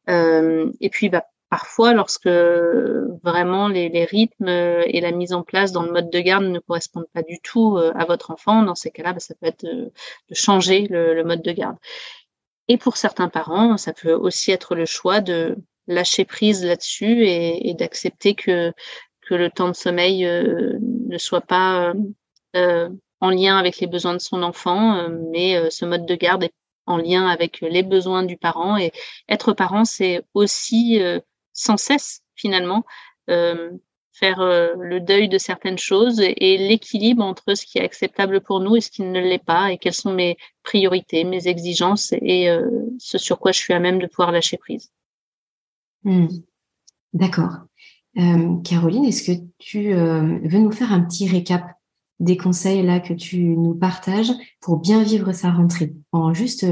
et 0.08 0.90
puis, 0.90 1.08
bah, 1.08 1.24
parfois, 1.48 1.92
lorsque 1.92 2.28
vraiment 3.22 3.68
les, 3.68 3.88
les, 3.88 4.04
rythmes 4.04 4.48
et 4.48 5.00
la 5.00 5.12
mise 5.12 5.32
en 5.32 5.42
place 5.42 5.70
dans 5.70 5.82
le 5.82 5.92
mode 5.92 6.10
de 6.10 6.20
garde 6.20 6.44
ne 6.44 6.58
correspondent 6.58 7.08
pas 7.12 7.22
du 7.22 7.38
tout 7.40 7.78
à 7.78 8.04
votre 8.06 8.30
enfant, 8.30 8.62
dans 8.62 8.74
ces 8.74 8.90
cas-là, 8.90 9.12
bah, 9.12 9.20
ça 9.20 9.34
peut 9.40 9.46
être 9.46 9.64
de, 9.64 9.92
de 10.30 10.34
changer 10.34 10.88
le, 10.88 11.14
le 11.14 11.24
mode 11.24 11.42
de 11.42 11.52
garde. 11.52 11.76
Et 12.68 12.78
pour 12.78 12.96
certains 12.96 13.28
parents, 13.28 13.76
ça 13.76 13.92
peut 13.92 14.12
aussi 14.12 14.50
être 14.50 14.74
le 14.74 14.86
choix 14.86 15.20
de 15.20 15.56
lâcher 15.86 16.24
prise 16.24 16.64
là-dessus 16.64 17.26
et, 17.26 17.74
d'accepter 17.74 18.34
que, 18.34 18.72
que 19.22 19.34
le 19.34 19.50
temps 19.50 19.68
de 19.68 19.74
sommeil 19.74 20.24
euh, 20.24 20.78
ne 20.80 21.18
soit 21.18 21.40
pas 21.40 21.90
euh, 21.90 21.94
euh, 22.56 22.88
en 23.20 23.30
lien 23.30 23.58
avec 23.58 23.78
les 23.78 23.86
besoins 23.86 24.14
de 24.14 24.20
son 24.20 24.42
enfant, 24.42 24.96
euh, 24.96 25.08
mais 25.30 25.70
ce 25.70 25.84
mode 25.84 26.06
de 26.06 26.14
garde 26.14 26.44
est 26.44 26.54
en 26.86 26.96
lien 26.96 27.26
avec 27.28 27.60
les 27.60 27.82
besoins 27.82 28.22
du 28.24 28.36
parent. 28.36 28.76
Et 28.76 28.92
être 29.28 29.52
parent, 29.52 29.84
c'est 29.84 30.22
aussi 30.34 31.00
sans 31.52 31.76
cesse 31.76 32.22
finalement 32.34 32.84
faire 34.12 34.40
euh, 34.40 34.74
le 34.78 35.00
deuil 35.00 35.28
de 35.28 35.38
certaines 35.38 35.78
choses 35.78 36.20
et, 36.20 36.58
l'équilibre 36.58 37.24
entre 37.24 37.54
ce 37.54 37.64
qui 37.64 37.78
est 37.78 37.84
acceptable 37.84 38.40
pour 38.40 38.60
nous 38.60 38.76
et 38.76 38.80
ce 38.80 38.90
qui 38.90 39.02
ne 39.02 39.20
l'est 39.20 39.42
pas 39.42 39.72
et 39.72 39.78
quelles 39.78 39.94
sont 39.94 40.12
mes 40.12 40.36
priorités, 40.62 41.24
mes 41.24 41.48
exigences 41.48 42.12
et 42.20 42.50
euh, 42.50 42.68
ce 42.98 43.18
sur 43.18 43.38
quoi 43.38 43.52
je 43.52 43.58
suis 43.58 43.72
à 43.72 43.80
même 43.80 43.98
de 43.98 44.06
pouvoir 44.06 44.32
lâcher 44.32 44.58
prise. 44.58 44.90
Hmm. 46.04 46.28
D'accord. 47.14 47.56
Euh, 48.18 48.56
Caroline, 48.62 49.06
est-ce 49.06 49.32
que 49.32 49.42
tu 49.58 49.94
veux 49.94 50.58
nous 50.58 50.72
faire 50.72 50.92
un 50.92 51.00
petit 51.00 51.28
récap 51.28 51.64
des 52.20 52.36
conseils 52.36 52.82
là 52.82 53.00
que 53.00 53.14
tu 53.14 53.56
nous 53.56 53.74
partages 53.74 54.32
pour 54.60 54.78
bien 54.78 55.02
vivre 55.02 55.32
sa 55.32 55.50
rentrée 55.50 55.94
en 56.12 56.34
juste 56.34 56.66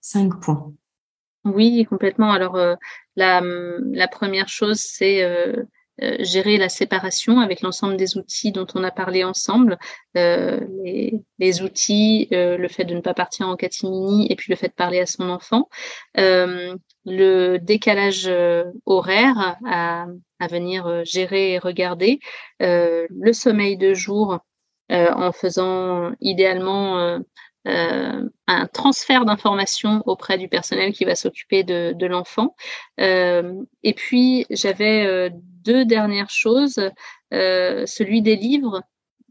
cinq 0.00 0.40
points? 0.40 0.72
Oui, 1.44 1.84
complètement. 1.88 2.30
Alors 2.30 2.56
la, 3.16 3.42
la 3.42 4.08
première 4.08 4.48
chose, 4.48 4.78
c'est 4.78 5.22
gérer 6.20 6.58
la 6.58 6.68
séparation 6.68 7.40
avec 7.40 7.60
l'ensemble 7.62 7.96
des 7.96 8.16
outils 8.16 8.52
dont 8.52 8.66
on 8.74 8.84
a 8.84 8.90
parlé 8.90 9.24
ensemble, 9.24 9.78
euh, 10.16 10.60
les, 11.38 11.62
outils, 11.62 12.28
euh, 12.32 12.56
le 12.56 12.68
fait 12.68 12.84
de 12.84 12.94
ne 12.94 13.00
pas 13.00 13.14
partir 13.14 13.48
en 13.48 13.56
catimini 13.56 14.26
et 14.30 14.36
puis 14.36 14.50
le 14.50 14.56
fait 14.56 14.68
de 14.68 14.74
parler 14.74 15.00
à 15.00 15.06
son 15.06 15.28
enfant, 15.28 15.68
euh, 16.18 16.76
le 17.04 17.58
décalage 17.58 18.30
horaire 18.86 19.56
à, 19.66 20.06
venir 20.50 21.04
gérer 21.04 21.52
et 21.52 21.58
regarder, 21.58 22.18
le 22.58 23.32
sommeil 23.32 23.76
de 23.76 23.94
jour 23.94 24.40
en 24.90 25.32
faisant 25.32 26.12
idéalement 26.20 27.20
euh, 27.68 28.28
un 28.48 28.66
transfert 28.66 29.24
d'informations 29.24 30.02
auprès 30.06 30.36
du 30.36 30.48
personnel 30.48 30.92
qui 30.92 31.04
va 31.04 31.14
s'occuper 31.14 31.62
de, 31.62 32.06
l'enfant. 32.06 32.56
Euh, 32.98 33.54
et 33.84 33.94
puis, 33.94 34.46
j'avais 34.50 35.06
euh, 35.06 35.30
deux 35.64 35.84
dernières 35.84 36.30
choses. 36.30 36.80
Euh, 37.32 37.86
celui 37.86 38.22
des 38.22 38.36
livres, 38.36 38.82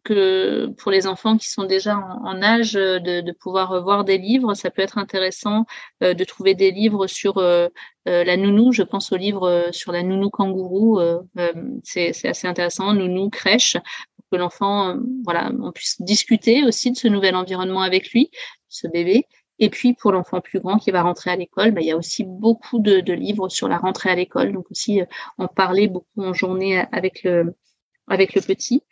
que 0.04 0.74
pour 0.80 0.90
les 0.90 1.06
enfants 1.06 1.38
qui 1.38 1.48
sont 1.48 1.66
déjà 1.66 1.96
en, 1.96 2.42
âge 2.42 2.74
de, 2.74 3.32
pouvoir 3.34 3.84
voir 3.84 4.04
des 4.04 4.18
livres, 4.18 4.56
ça 4.56 4.72
peut 4.72 4.82
être 4.82 4.98
intéressant 4.98 5.66
euh, 6.02 6.16
de 6.16 6.24
trouver 6.24 6.56
des 6.56 6.72
livres 6.72 7.06
sur 7.06 7.38
euh, 7.38 7.68
la 8.06 8.36
nounou. 8.36 8.72
Je 8.72 8.82
pense 8.82 9.12
aux 9.12 9.18
livres 9.18 9.70
sur 9.72 9.92
la 9.92 10.02
nounou 10.02 10.32
kangourou. 10.32 11.00
c'est 11.84 12.26
assez 12.26 12.48
intéressant. 12.48 12.94
Nounou 12.94 13.30
crèche 13.30 13.78
que 14.32 14.38
l'enfant, 14.38 14.98
voilà, 15.24 15.52
on 15.62 15.72
puisse 15.72 16.02
discuter 16.02 16.64
aussi 16.64 16.92
de 16.92 16.98
ce 16.98 17.08
nouvel 17.08 17.36
environnement 17.36 17.82
avec 17.82 18.12
lui, 18.12 18.32
ce 18.70 18.88
bébé. 18.88 19.28
Et 19.62 19.70
puis 19.70 19.94
pour 19.94 20.12
l'enfant 20.12 20.42
plus 20.42 20.60
grand 20.60 20.78
qui 20.78 20.90
va 20.92 21.04
rentrer 21.04 21.30
à 21.30 21.36
l'école, 21.36 21.72
bah, 21.72 21.82
il 21.82 21.88
y 21.88 21.92
a 21.92 21.98
aussi 21.98 22.26
beaucoup 22.26 22.80
de, 22.80 23.00
de, 23.00 23.14
livres 23.14 23.48
sur 23.48 23.68
la 23.68 23.78
rentrée 23.78 24.10
à 24.10 24.16
l'école, 24.16 24.52
donc 24.54 24.70
aussi 24.72 25.02
en 25.38 25.48
parler 25.48 25.88
beaucoup 25.88 26.24
en 26.24 26.34
journée 26.34 26.84
avec 26.92 27.24
le 27.24 27.56
avec 28.08 28.34
le 28.34 28.42
petit. 28.42 28.84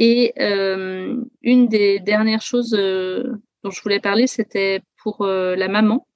Et 0.00 0.32
euh, 0.40 1.16
une 1.42 1.68
des 1.68 2.00
dernières 2.00 2.42
choses 2.42 2.74
euh, 2.74 3.40
dont 3.62 3.70
je 3.70 3.80
voulais 3.80 4.00
parler, 4.00 4.26
c'était 4.26 4.82
pour 5.02 5.22
euh, 5.22 5.54
la 5.56 5.68
maman. 5.68 6.06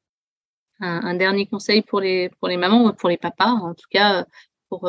Un, 0.81 1.01
un, 1.05 1.15
dernier 1.15 1.47
conseil 1.47 1.83
pour 1.83 2.01
les 2.01 2.29
pour 2.41 2.49
les 2.49 2.57
mamans 2.57 2.87
ou 2.87 2.93
pour 2.93 3.09
les 3.09 3.19
papas, 3.19 3.53
en 3.53 3.75
tout 3.75 3.87
cas 3.89 4.27
pour 4.69 4.89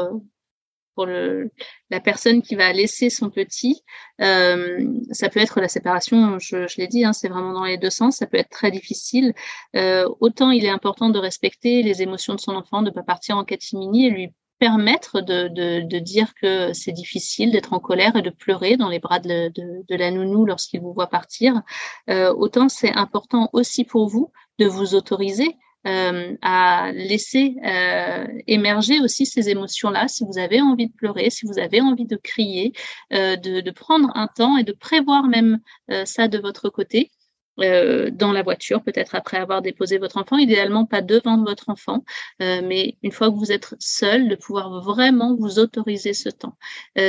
pour 0.95 1.05
le, 1.05 1.51
la 1.89 1.99
personne 1.99 2.41
qui 2.41 2.55
va 2.55 2.71
laisser 2.73 3.09
son 3.09 3.29
petit. 3.29 3.83
Euh, 4.21 4.85
ça 5.11 5.29
peut 5.29 5.39
être 5.39 5.59
la 5.59 5.67
séparation, 5.67 6.39
je, 6.39 6.67
je 6.67 6.77
l'ai 6.77 6.87
dit, 6.87 7.05
hein, 7.05 7.13
c'est 7.13 7.29
vraiment 7.29 7.53
dans 7.53 7.65
les 7.65 7.77
deux 7.77 7.89
sens. 7.89 8.17
Ça 8.17 8.27
peut 8.27 8.37
être 8.37 8.49
très 8.49 8.71
difficile. 8.71 9.33
Euh, 9.75 10.07
autant 10.19 10.51
il 10.51 10.65
est 10.65 10.69
important 10.69 11.09
de 11.09 11.19
respecter 11.19 11.83
les 11.83 12.01
émotions 12.01 12.35
de 12.35 12.39
son 12.39 12.55
enfant, 12.55 12.81
de 12.81 12.89
ne 12.89 12.93
pas 12.93 13.03
partir 13.03 13.37
en 13.37 13.43
catimini 13.43 14.07
et 14.07 14.09
lui 14.09 14.33
permettre 14.59 15.19
de, 15.19 15.49
de, 15.49 15.81
de 15.81 15.99
dire 15.99 16.33
que 16.41 16.71
c'est 16.71 16.93
difficile 16.93 17.51
d'être 17.51 17.73
en 17.73 17.79
colère 17.79 18.15
et 18.15 18.21
de 18.21 18.29
pleurer 18.29 18.77
dans 18.77 18.87
les 18.87 18.99
bras 18.99 19.19
de, 19.19 19.49
de, 19.49 19.95
la 19.95 20.09
nounou 20.09 20.45
lorsqu'il 20.45 20.79
vous 20.79 20.93
voit 20.93 21.07
partir. 21.07 21.61
Euh, 22.09 22.33
autant 22.33 22.69
c'est 22.69 22.93
important 22.93 23.49
aussi 23.51 23.83
pour 23.83 24.07
vous 24.07 24.31
de 24.59 24.65
vous 24.65 24.95
autoriser 24.95 25.57
euh, 25.87 26.35
à 26.41 26.91
laisser 26.93 27.55
euh, 27.65 28.25
émerger 28.47 28.99
aussi 29.01 29.25
ces 29.25 29.49
émotions-là. 29.49 30.07
Si 30.07 30.23
vous 30.25 30.37
avez 30.37 30.61
envie 30.61 30.87
de 30.87 30.93
pleurer, 30.93 31.29
si 31.29 31.45
vous 31.45 31.59
avez 31.59 31.81
envie 31.81 32.05
de 32.05 32.15
crier, 32.15 32.73
euh, 33.13 33.35
de, 33.35 33.61
de, 33.61 33.71
prendre 33.71 34.09
un 34.15 34.27
temps 34.27 34.57
et 34.57 34.63
de 34.63 34.71
prévoir 34.71 35.27
même 35.27 35.59
euh, 35.91 36.05
ça 36.05 36.27
de 36.27 36.37
votre 36.37 36.69
côté. 36.69 37.11
Euh, 37.59 38.09
dans 38.09 38.31
la 38.31 38.41
voiture, 38.41 38.81
peut-être 38.81 39.13
après 39.13 39.37
avoir 39.37 39.61
déposé 39.61 39.99
votre 39.99 40.17
enfant, 40.17 40.37
idéalement 40.37 40.87
pas 40.87 41.03
devant 41.03 41.43
votre 41.43 41.69
enfant, 41.69 42.03
euh, 42.41 42.61
mais 42.65 42.97
une 43.03 43.11
fois 43.11 43.29
que 43.29 43.35
vous 43.35 43.51
êtes 43.51 43.75
seul, 43.77 44.27
de 44.27 44.35
pouvoir 44.35 44.81
vraiment 44.81 45.35
vous 45.35 45.59
autoriser 45.59 46.13
ce 46.13 46.29
temps. 46.29 46.57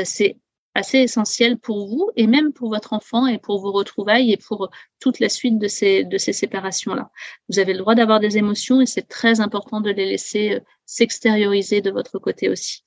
c'est 0.05 0.37
assez 0.75 0.99
essentiel 0.99 1.59
pour 1.59 1.87
vous 1.87 2.11
et 2.17 2.27
même 2.27 2.53
pour 2.53 2.71
votre 2.71 2.93
enfant 2.93 3.27
et 3.27 3.39
pour 3.39 3.61
vos 3.61 3.73
retrouvailles 3.73 4.33
et 4.33 4.37
pour 4.37 4.71
toute 5.01 5.21
la 5.21 5.29
suite 5.29 5.59
de 5.59 5.69
ces, 5.69 6.05
de 6.05 6.19
ces 6.19 6.33
séparations-là. 6.33 7.11
Vous 7.49 7.59
avez 7.59 7.73
le 7.73 7.79
droit 7.79 7.95
d'avoir 7.95 8.21
des 8.21 8.39
émotions 8.39 8.81
et 8.81 8.87
c'est 8.87 9.09
très 9.09 9.41
important 9.41 9.81
de 9.81 9.91
les 9.91 10.07
laisser 10.07 10.55
euh, 10.55 10.61
s'extérioriser 10.87 11.81
de 11.81 11.91
votre 11.91 12.19
côté 12.19 12.49
aussi. 12.49 12.85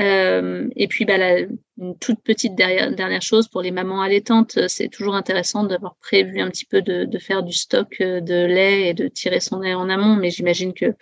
Euh, 0.00 0.68
et 0.74 0.88
puis, 0.88 1.04
bah, 1.04 1.18
la, 1.18 1.40
une 1.40 1.98
toute 1.98 2.22
petite 2.22 2.54
dernière, 2.54 2.94
dernière 2.94 3.20
chose 3.20 3.48
pour 3.48 3.60
les 3.60 3.70
mamans 3.70 4.00
allaitantes, 4.00 4.58
c'est 4.68 4.88
toujours 4.88 5.14
intéressant 5.14 5.64
d'avoir 5.64 5.96
prévu 5.96 6.40
un 6.40 6.48
petit 6.48 6.64
peu 6.64 6.80
de, 6.80 7.04
de, 7.04 7.18
faire 7.18 7.42
du 7.42 7.52
stock 7.52 8.00
euh, 8.00 8.20
de 8.20 8.46
lait 8.46 8.88
et 8.88 8.94
de 8.94 9.08
tirer 9.08 9.40
son 9.40 9.60
lait 9.60 9.74
en 9.74 9.90
amont. 9.90 10.16
Mais 10.16 10.30
j'imagine 10.30 10.72
que 10.72 10.94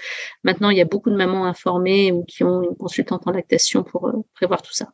maintenant, 0.42 0.70
il 0.70 0.78
y 0.78 0.80
a 0.80 0.84
beaucoup 0.84 1.10
de 1.10 1.16
mamans 1.16 1.44
informées 1.46 2.10
ou 2.12 2.24
qui 2.24 2.42
ont 2.42 2.62
une 2.62 2.76
consultante 2.76 3.26
en 3.26 3.30
lactation 3.30 3.84
pour 3.84 4.08
euh, 4.08 4.12
prévoir 4.34 4.62
tout 4.62 4.72
ça. 4.72 4.92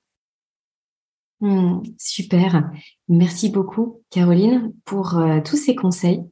Mmh, 1.40 1.81
super. 1.99 2.70
Merci 3.09 3.51
beaucoup, 3.51 4.01
Caroline, 4.11 4.72
pour 4.85 5.18
euh, 5.18 5.40
tous 5.44 5.57
ces 5.57 5.75
conseils. 5.75 6.22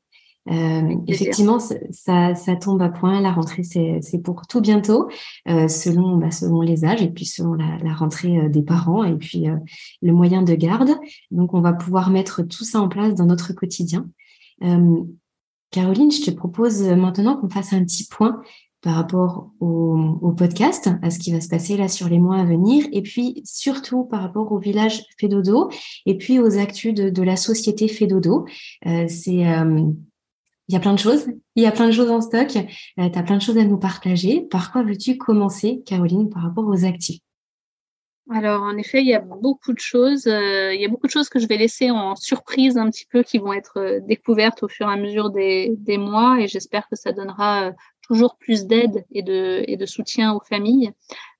Euh, 0.50 0.94
effectivement, 1.06 1.58
ça, 1.58 2.34
ça, 2.34 2.56
tombe 2.56 2.82
à 2.82 2.90
point. 2.90 3.20
La 3.20 3.32
rentrée, 3.32 3.62
c'est 3.62 4.22
pour 4.22 4.46
tout 4.46 4.60
bientôt, 4.60 5.08
euh, 5.48 5.68
selon, 5.68 6.18
bah, 6.18 6.30
selon 6.30 6.60
les 6.60 6.84
âges 6.84 7.02
et 7.02 7.10
puis 7.10 7.24
selon 7.24 7.54
la, 7.54 7.78
la 7.78 7.94
rentrée 7.94 8.48
des 8.50 8.62
parents 8.62 9.04
et 9.04 9.16
puis 9.16 9.46
le 10.02 10.12
moyen 10.12 10.42
de 10.42 10.54
garde. 10.54 10.90
Donc, 11.30 11.54
on 11.54 11.60
va 11.60 11.72
pouvoir 11.72 12.10
mettre 12.10 12.42
tout 12.42 12.64
ça 12.64 12.80
en 12.80 12.88
place 12.88 13.14
dans 13.14 13.26
notre 13.26 13.54
quotidien. 13.54 14.08
Caroline, 15.70 16.12
je 16.12 16.22
te 16.22 16.30
propose 16.30 16.82
maintenant 16.82 17.36
qu'on 17.36 17.48
fasse 17.48 17.72
un 17.72 17.82
petit 17.84 18.06
point 18.06 18.40
par 18.84 18.96
rapport 18.96 19.50
au, 19.60 20.34
podcast, 20.36 20.90
à 21.02 21.10
ce 21.10 21.18
qui 21.18 21.32
va 21.32 21.40
se 21.40 21.48
passer 21.48 21.76
là 21.78 21.88
sur 21.88 22.08
les 22.08 22.18
mois 22.18 22.36
à 22.36 22.44
venir, 22.44 22.84
et 22.92 23.00
puis 23.00 23.40
surtout 23.44 24.04
par 24.04 24.20
rapport 24.20 24.52
au 24.52 24.58
village 24.58 25.04
Fédodo, 25.18 25.70
et 26.04 26.18
puis 26.18 26.38
aux 26.38 26.58
actus 26.58 26.92
de, 26.92 27.22
la 27.22 27.36
société 27.36 27.88
Fédodo. 27.88 28.44
Euh, 28.86 29.06
c'est 29.08 29.48
euh, 29.48 29.88
il 30.68 30.74
y 30.74 30.76
a 30.76 30.80
plein 30.80 30.92
de 30.92 30.98
choses, 30.98 31.26
il 31.56 31.62
y 31.62 31.66
a 31.66 31.72
plein 31.72 31.86
de 31.86 31.92
choses 31.92 32.10
en 32.10 32.20
stock, 32.20 32.56
euh, 32.56 33.08
tu 33.08 33.18
as 33.18 33.22
plein 33.22 33.38
de 33.38 33.42
choses 33.42 33.56
à 33.56 33.64
nous 33.64 33.78
partager. 33.78 34.42
Par 34.50 34.70
quoi 34.70 34.82
veux-tu 34.82 35.16
commencer, 35.16 35.82
Caroline, 35.86 36.28
par 36.28 36.42
rapport 36.42 36.66
aux 36.66 36.84
actifs 36.84 37.20
alors 38.30 38.62
en 38.62 38.76
effet, 38.78 39.02
il 39.02 39.06
y 39.06 39.14
a 39.14 39.20
beaucoup 39.20 39.74
de 39.74 39.78
choses. 39.78 40.26
Euh, 40.26 40.72
il 40.74 40.80
y 40.80 40.84
a 40.84 40.88
beaucoup 40.88 41.06
de 41.06 41.12
choses 41.12 41.28
que 41.28 41.38
je 41.38 41.46
vais 41.46 41.58
laisser 41.58 41.90
en 41.90 42.16
surprise 42.16 42.78
un 42.78 42.88
petit 42.90 43.04
peu, 43.04 43.22
qui 43.22 43.38
vont 43.38 43.52
être 43.52 43.78
euh, 43.78 44.00
découvertes 44.00 44.62
au 44.62 44.68
fur 44.68 44.88
et 44.88 44.92
à 44.92 44.96
mesure 44.96 45.30
des, 45.30 45.74
des 45.76 45.98
mois, 45.98 46.40
et 46.40 46.48
j'espère 46.48 46.88
que 46.88 46.96
ça 46.96 47.12
donnera 47.12 47.68
euh, 47.68 47.72
toujours 48.06 48.36
plus 48.36 48.66
d'aide 48.66 49.04
et 49.12 49.22
de, 49.22 49.86
soutien 49.86 50.32
aux 50.34 50.40
familles. 50.40 50.92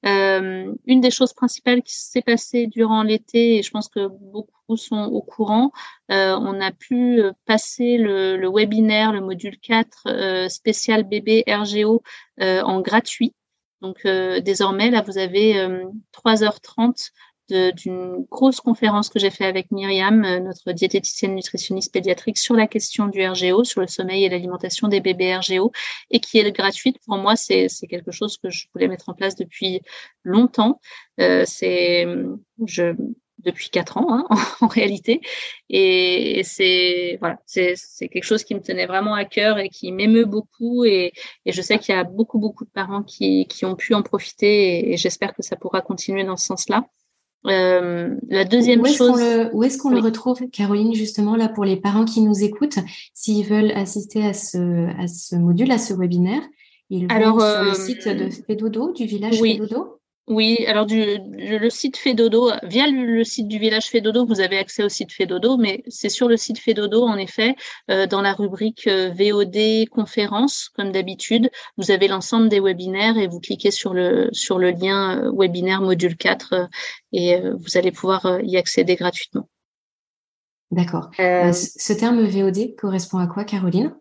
Euh, 0.06 0.72
une 0.86 1.00
des 1.00 1.10
choses 1.10 1.32
principales 1.32 1.82
qui 1.82 1.94
s'est 1.94 2.22
passée 2.22 2.66
durant 2.66 3.02
l'été, 3.02 3.56
et 3.56 3.62
je 3.62 3.70
pense 3.70 3.88
que 3.88 4.08
beaucoup 4.08 4.76
sont 4.76 5.04
au 5.04 5.22
courant, 5.22 5.72
euh, 6.10 6.36
on 6.38 6.60
a 6.60 6.72
pu 6.72 7.22
passer 7.46 7.96
le, 7.98 8.48
webinaire, 8.48 9.12
le 9.12 9.20
module 9.20 9.58
4 9.58 10.48
spécial 10.48 11.04
bébé 11.04 11.44
RGO 11.46 12.02
en 12.40 12.80
gratuit. 12.80 13.34
Donc 13.84 14.06
euh, 14.06 14.40
désormais, 14.40 14.90
là, 14.90 15.02
vous 15.02 15.18
avez 15.18 15.54
3h30 16.14 16.80
euh, 16.80 16.92
d'une 17.48 18.24
grosse 18.30 18.60
conférence 18.60 19.08
que 19.08 19.18
j'ai 19.18 19.30
fait 19.30 19.44
avec 19.44 19.70
Myriam, 19.70 20.24
euh, 20.24 20.40
notre 20.40 20.72
diététicienne 20.72 21.34
nutritionniste 21.34 21.92
pédiatrique, 21.92 22.38
sur 22.38 22.54
la 22.54 22.66
question 22.66 23.06
du 23.06 23.26
RGO, 23.26 23.64
sur 23.64 23.80
le 23.80 23.86
sommeil 23.86 24.24
et 24.24 24.28
l'alimentation 24.28 24.88
des 24.88 25.00
bébés 25.00 25.36
RGO, 25.36 25.72
et 26.10 26.20
qui 26.20 26.38
est 26.38 26.52
gratuite. 26.52 26.98
Pour 27.06 27.18
moi, 27.18 27.36
c'est 27.36 27.68
quelque 27.88 28.12
chose 28.12 28.38
que 28.38 28.50
je 28.50 28.66
voulais 28.72 28.88
mettre 28.88 29.08
en 29.08 29.14
place 29.14 29.36
depuis 29.36 29.80
longtemps. 30.24 30.80
c'est, 31.18 32.06
je, 32.66 32.94
depuis 33.44 33.70
quatre 33.70 33.96
ans 33.98 34.06
hein, 34.08 34.26
en, 34.60 34.66
réalité. 34.66 35.20
Et, 35.68 36.42
c'est 36.44 37.16
voilà, 37.20 37.38
c'est 37.46 37.76
quelque 38.08 38.24
chose 38.24 38.44
qui 38.44 38.54
me 38.54 38.60
tenait 38.60 38.86
vraiment 38.86 39.14
à 39.14 39.24
cœur 39.24 39.58
et 39.58 39.68
qui 39.68 39.92
m'émeut 39.92 40.24
beaucoup. 40.24 40.84
Et, 40.84 41.12
et, 41.44 41.52
je 41.52 41.62
sais 41.62 41.78
qu'il 41.78 41.94
y 41.94 41.98
a 41.98 42.04
beaucoup 42.04 42.38
beaucoup 42.38 42.64
de 42.64 42.70
parents 42.70 43.02
qui, 43.02 43.46
qui 43.46 43.64
ont 43.64 43.76
pu 43.76 43.94
en 43.94 44.02
profiter 44.02 44.92
et, 44.92 44.96
j'espère 44.96 45.34
que 45.34 45.42
ça 45.42 45.56
pourra 45.56 45.80
continuer 45.82 46.24
dans 46.24 46.36
ce 46.36 46.46
sens-là. 46.46 46.86
Euh, 47.46 48.14
la 48.28 48.44
deuxième 48.44 48.80
où 48.80 48.86
chose. 48.86 49.20
Le, 49.20 49.54
où 49.54 49.62
est-ce 49.62 49.78
qu'on 49.78 49.90
le 49.90 50.00
retrouve, 50.00 50.48
Caroline, 50.50 50.94
justement, 50.94 51.36
là, 51.36 51.48
pour 51.48 51.64
les 51.64 51.76
parents 51.76 52.04
qui 52.04 52.20
nous 52.20 52.42
écoutent, 52.42 52.78
s'ils 53.12 53.46
veulent 53.46 53.72
assister 53.72 54.24
à 54.24 54.32
ce, 54.32 54.88
à 54.98 55.06
ce 55.06 55.36
module, 55.36 55.70
à 55.70 55.78
ce 55.78 55.94
webinaire, 55.94 56.42
ils 56.90 57.06
vont 57.06 57.14
Alors, 57.14 57.40
sur 57.40 57.62
le 57.62 57.70
euh, 57.70 57.74
site 57.74 58.08
de 58.08 58.30
Fédodo, 58.30 58.92
du 58.92 59.04
village 59.04 59.40
oui. 59.40 59.54
Fédodo? 59.54 60.00
Oui, 60.26 60.64
alors 60.66 60.86
du, 60.86 61.18
le 61.28 61.68
site 61.68 61.98
Fedodo, 61.98 62.50
via 62.62 62.86
le, 62.86 63.24
site 63.24 63.46
du 63.46 63.58
village 63.58 63.88
Fedodo, 63.88 64.24
vous 64.24 64.40
avez 64.40 64.56
accès 64.56 64.82
au 64.82 64.88
site 64.88 65.12
Fedodo, 65.12 65.58
mais 65.58 65.82
c'est 65.88 66.08
sur 66.08 66.28
le 66.28 66.38
site 66.38 66.58
Fedodo, 66.58 67.02
en 67.02 67.18
effet, 67.18 67.54
euh, 67.90 68.06
dans 68.06 68.22
la 68.22 68.32
rubrique 68.32 68.86
euh, 68.86 69.10
VOD 69.10 69.86
conférences, 69.90 70.70
comme 70.70 70.92
d'habitude, 70.92 71.50
vous 71.76 71.90
avez 71.90 72.08
l'ensemble 72.08 72.48
des 72.48 72.58
webinaires 72.58 73.18
et 73.18 73.26
vous 73.26 73.38
cliquez 73.38 73.70
sur 73.70 73.92
le, 73.92 74.30
sur 74.32 74.58
le 74.58 74.70
lien 74.70 75.18
euh, 75.18 75.32
webinaire 75.36 75.82
module 75.82 76.16
4 76.16 76.70
et 77.12 77.38
vous 77.40 77.76
allez 77.76 77.92
pouvoir 77.92 78.40
y 78.42 78.56
accéder 78.56 78.96
gratuitement. 78.96 79.48
D'accord. 80.70 81.10
ce 81.16 81.92
terme 81.92 82.24
VOD 82.24 82.76
correspond 82.76 83.18
à 83.18 83.26
quoi, 83.26 83.44
Caroline? 83.44 83.94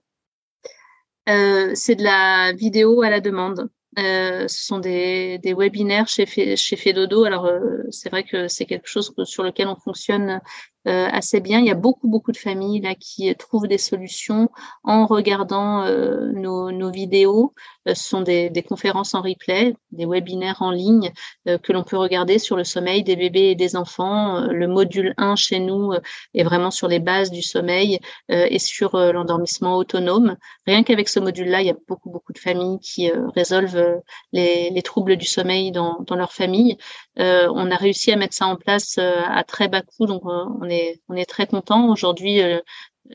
C'est 1.28 1.96
de 1.96 2.04
la 2.04 2.54
vidéo 2.54 3.02
à 3.02 3.10
la 3.10 3.20
demande. 3.20 3.70
Euh, 4.00 4.48
ce 4.48 4.66
sont 4.66 4.80
des, 4.80 5.40
webinaires 5.58 6.08
chez, 6.08 6.26
chez 6.56 6.76
Fedodo. 6.76 7.26
Alors, 7.26 7.46
euh, 7.46 7.84
c'est 7.92 8.10
vrai 8.10 8.24
que 8.24 8.48
c'est 8.48 8.66
quelque 8.66 8.88
chose 8.88 9.14
sur 9.26 9.44
lequel 9.44 9.68
on 9.68 9.76
fonctionne 9.76 10.42
euh, 10.88 11.08
assez 11.12 11.40
bien. 11.40 11.60
Il 11.60 11.66
y 11.66 11.72
a 11.72 11.76
beaucoup, 11.76 12.08
beaucoup 12.08 12.32
de 12.32 12.38
familles 12.38 12.82
là 12.82 12.96
qui 12.96 13.34
trouvent 13.36 13.68
des 13.68 13.78
solutions 13.78 14.50
en 14.84 15.06
regardant 15.06 15.86
nos, 16.34 16.72
nos, 16.72 16.92
vidéos. 16.92 17.54
ce 17.88 17.94
sont 17.96 18.22
des, 18.22 18.66
conférences 18.68 19.14
en 19.14 19.22
replay, 19.22 19.76
des 19.92 20.06
webinaires 20.06 20.62
en 20.62 20.72
ligne 20.72 21.12
que 21.46 21.74
l'on 21.74 21.84
peut 21.84 21.98
regarder 21.98 22.40
sur 22.40 22.56
le 22.56 22.64
sommeil 22.64 23.04
des 23.04 23.16
bébés 23.16 23.52
et 23.52 23.56
des 23.56 23.76
enfants. 23.76 24.42
le 24.48 24.68
module 24.68 25.14
1 25.18 25.36
chez 25.36 25.60
nous 25.60 25.94
est 26.34 26.44
vraiment 26.44 26.72
sur 26.72 26.88
les 26.88 27.00
bases 27.00 27.32
du 27.32 27.42
sommeil 27.42 28.00
et 28.30 28.60
sur 28.60 28.98
l'endormissement 28.98 29.78
autonome. 29.78 30.36
Rien 30.66 30.84
qu'avec 30.84 31.10
ce 31.10 31.20
module-là, 31.20 31.62
il 31.62 31.68
y 31.68 31.72
a 31.72 31.78
beaucoup, 31.88 32.10
beaucoup 32.10 32.34
de 32.34 32.40
familles 32.40 32.80
qui 32.80 33.12
résolvent 33.36 33.74
euh, 33.76 34.00
les, 34.32 34.82
troubles 34.84 35.16
du 35.16 35.26
sommeil 35.26 35.72
dans, 35.72 36.04
leur 36.12 36.34
famille. 36.34 36.78
Euh, 37.20 37.48
on 37.54 37.70
a 37.72 37.76
réussi 37.76 38.12
à 38.12 38.16
mettre 38.16 38.34
ça 38.34 38.48
en 38.48 38.56
place 38.56 38.98
euh, 38.98 39.22
à 39.28 39.44
très 39.44 39.68
bas 39.68 39.82
coût, 39.82 40.06
donc 40.08 40.24
on 40.26 40.70
est, 40.70 41.02
on 41.10 41.16
est 41.16 41.30
très 41.30 41.48
content. 41.48 41.90
Aujourd'hui, 41.90 42.42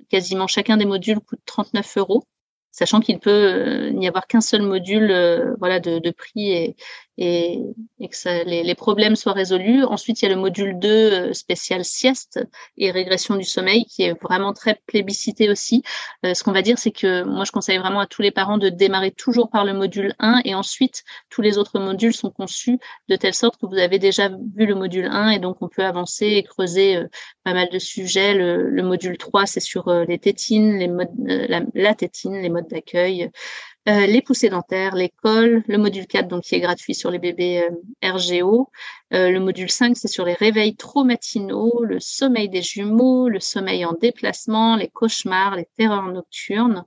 quasiment 0.08 0.46
chacun 0.46 0.76
des 0.76 0.84
modules 0.84 1.20
coûte 1.20 1.40
39 1.46 1.96
euros 1.98 2.24
sachant 2.70 3.00
qu'il 3.00 3.18
peut 3.18 3.88
n'y 3.88 4.06
avoir 4.06 4.26
qu'un 4.26 4.42
seul 4.42 4.62
module 4.62 5.08
voilà 5.58 5.80
de, 5.80 5.98
de 5.98 6.10
prix 6.10 6.50
et, 6.52 6.76
et, 7.18 7.60
que 8.00 8.44
les, 8.44 8.74
problèmes 8.76 9.16
soient 9.16 9.32
résolus. 9.32 9.84
Ensuite, 9.84 10.22
il 10.22 10.26
y 10.26 10.30
a 10.30 10.34
le 10.34 10.40
module 10.40 10.78
2 10.78 10.88
euh, 10.88 11.32
spécial 11.32 11.84
sieste 11.84 12.40
et 12.76 12.92
régression 12.92 13.34
du 13.34 13.44
sommeil 13.44 13.84
qui 13.86 14.04
est 14.04 14.14
vraiment 14.22 14.52
très 14.52 14.80
plébiscité 14.86 15.50
aussi. 15.50 15.82
Euh, 16.24 16.32
ce 16.32 16.44
qu'on 16.44 16.52
va 16.52 16.62
dire, 16.62 16.78
c'est 16.78 16.92
que 16.92 17.24
moi, 17.24 17.44
je 17.44 17.50
conseille 17.50 17.78
vraiment 17.78 18.00
à 18.00 18.06
tous 18.06 18.22
les 18.22 18.30
parents 18.30 18.56
de 18.56 18.68
démarrer 18.68 19.10
toujours 19.10 19.50
par 19.50 19.64
le 19.64 19.74
module 19.74 20.14
1 20.20 20.42
et 20.44 20.54
ensuite, 20.54 21.02
tous 21.28 21.42
les 21.42 21.58
autres 21.58 21.80
modules 21.80 22.14
sont 22.14 22.30
conçus 22.30 22.78
de 23.08 23.16
telle 23.16 23.34
sorte 23.34 23.60
que 23.60 23.66
vous 23.66 23.78
avez 23.78 23.98
déjà 23.98 24.28
vu 24.28 24.66
le 24.66 24.76
module 24.76 25.06
1 25.06 25.30
et 25.30 25.38
donc 25.40 25.56
on 25.60 25.68
peut 25.68 25.84
avancer 25.84 26.26
et 26.26 26.44
creuser 26.44 26.96
euh, 26.96 27.08
pas 27.42 27.52
mal 27.52 27.68
de 27.68 27.78
sujets. 27.80 28.34
Le, 28.34 28.70
le 28.70 28.82
module 28.84 29.18
3, 29.18 29.46
c'est 29.46 29.60
sur 29.60 29.90
les 29.90 30.18
tétines, 30.18 30.78
les 30.78 30.88
modes, 30.88 31.08
la 31.74 31.94
tétine, 31.94 32.40
les 32.40 32.48
modes 32.48 32.68
d'accueil, 32.68 33.30
euh, 33.88 34.06
les 34.06 34.20
poussées 34.20 34.50
dentaires, 34.50 34.94
l'école, 34.94 35.64
le 35.66 35.78
module 35.78 36.06
4 36.06 36.28
donc 36.28 36.42
qui 36.42 36.54
est 36.54 36.60
gratuit 36.60 36.94
sur 36.94 37.10
les 37.10 37.18
bébés 37.18 37.62
euh, 37.62 38.10
RGO, 38.12 38.70
euh, 39.14 39.30
le 39.30 39.40
module 39.40 39.70
5 39.70 39.96
c'est 39.96 40.08
sur 40.08 40.26
les 40.26 40.34
réveils 40.34 40.76
trop 40.76 41.04
matinaux, 41.04 41.84
le 41.84 41.98
sommeil 41.98 42.50
des 42.50 42.60
jumeaux, 42.60 43.28
le 43.30 43.40
sommeil 43.40 43.86
en 43.86 43.94
déplacement, 43.94 44.76
les 44.76 44.88
cauchemars, 44.88 45.56
les 45.56 45.66
terreurs 45.76 46.08
nocturnes. 46.08 46.84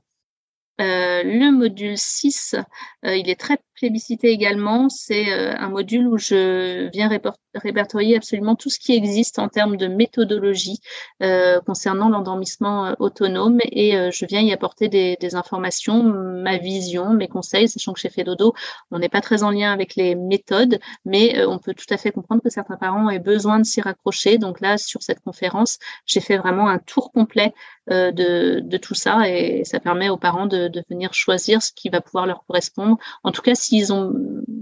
le 0.78 1.52
module 1.52 1.98
6, 1.98 2.56
il 3.04 3.30
est 3.30 3.40
très 3.40 3.58
plébiscité 3.82 4.30
également. 4.30 4.90
C'est 4.90 5.32
un 5.34 5.70
module 5.70 6.08
où 6.08 6.18
je 6.18 6.90
viens 6.92 7.10
répertorier 7.56 8.16
absolument 8.16 8.56
tout 8.56 8.70
ce 8.70 8.80
qui 8.80 8.94
existe 8.94 9.40
en 9.40 9.50
termes 9.50 9.78
de 9.78 9.88
méthodologie 9.88 10.80
euh, 11.22 11.60
concernant 11.62 12.10
l'endormissement 12.10 12.88
euh, 12.88 12.94
autonome 13.00 13.60
et 13.72 13.98
euh, 13.98 14.10
je 14.12 14.26
viens 14.26 14.42
y 14.42 14.54
apporter 14.54 14.88
des, 14.88 15.18
informations, 15.34 16.04
ma 16.04 16.58
vision, 16.58 17.14
mes 17.14 17.30
conseils, 17.30 17.70
sachant 17.70 17.94
que 17.94 18.00
chez 18.00 18.10
Fedodo, 18.10 18.54
on 18.92 19.00
n'est 19.00 19.08
pas 19.08 19.22
très 19.22 19.44
en 19.44 19.50
lien 19.52 19.72
avec 19.72 19.96
les 19.96 20.14
méthodes, 20.16 20.80
mais 21.06 21.46
on 21.46 21.58
peut 21.58 21.74
tout 21.74 21.86
à 21.90 21.96
fait 21.96 22.12
comprendre 22.12 22.42
que 22.44 22.50
certains 22.50 22.76
parents 22.76 23.10
aient 23.10 23.20
besoin 23.20 23.60
de 23.60 23.64
s'y 23.64 23.80
raccrocher. 23.80 24.38
Donc 24.38 24.60
là, 24.60 24.78
sur 24.78 25.02
cette 25.02 25.22
conférence, 25.22 25.80
j'ai 26.06 26.20
fait 26.20 26.38
vraiment 26.38 26.68
un 26.68 26.80
tour 26.80 27.14
complet 27.14 27.54
de, 27.88 28.78
tout 28.78 28.94
ça 28.94 29.30
et 29.30 29.64
ça 29.64 29.80
permet 29.80 30.10
aux 30.10 30.18
parents 30.18 30.48
de, 30.48 30.68
de, 30.68 30.84
venir 30.90 31.14
choisir 31.14 31.62
ce 31.62 31.72
qui 31.74 31.88
va 31.88 32.02
pouvoir 32.02 32.26
leur 32.26 32.44
correspondre. 32.46 32.98
En 33.24 33.32
tout 33.32 33.42
cas, 33.42 33.56
s'ils 33.72 33.94
ont, 33.94 34.14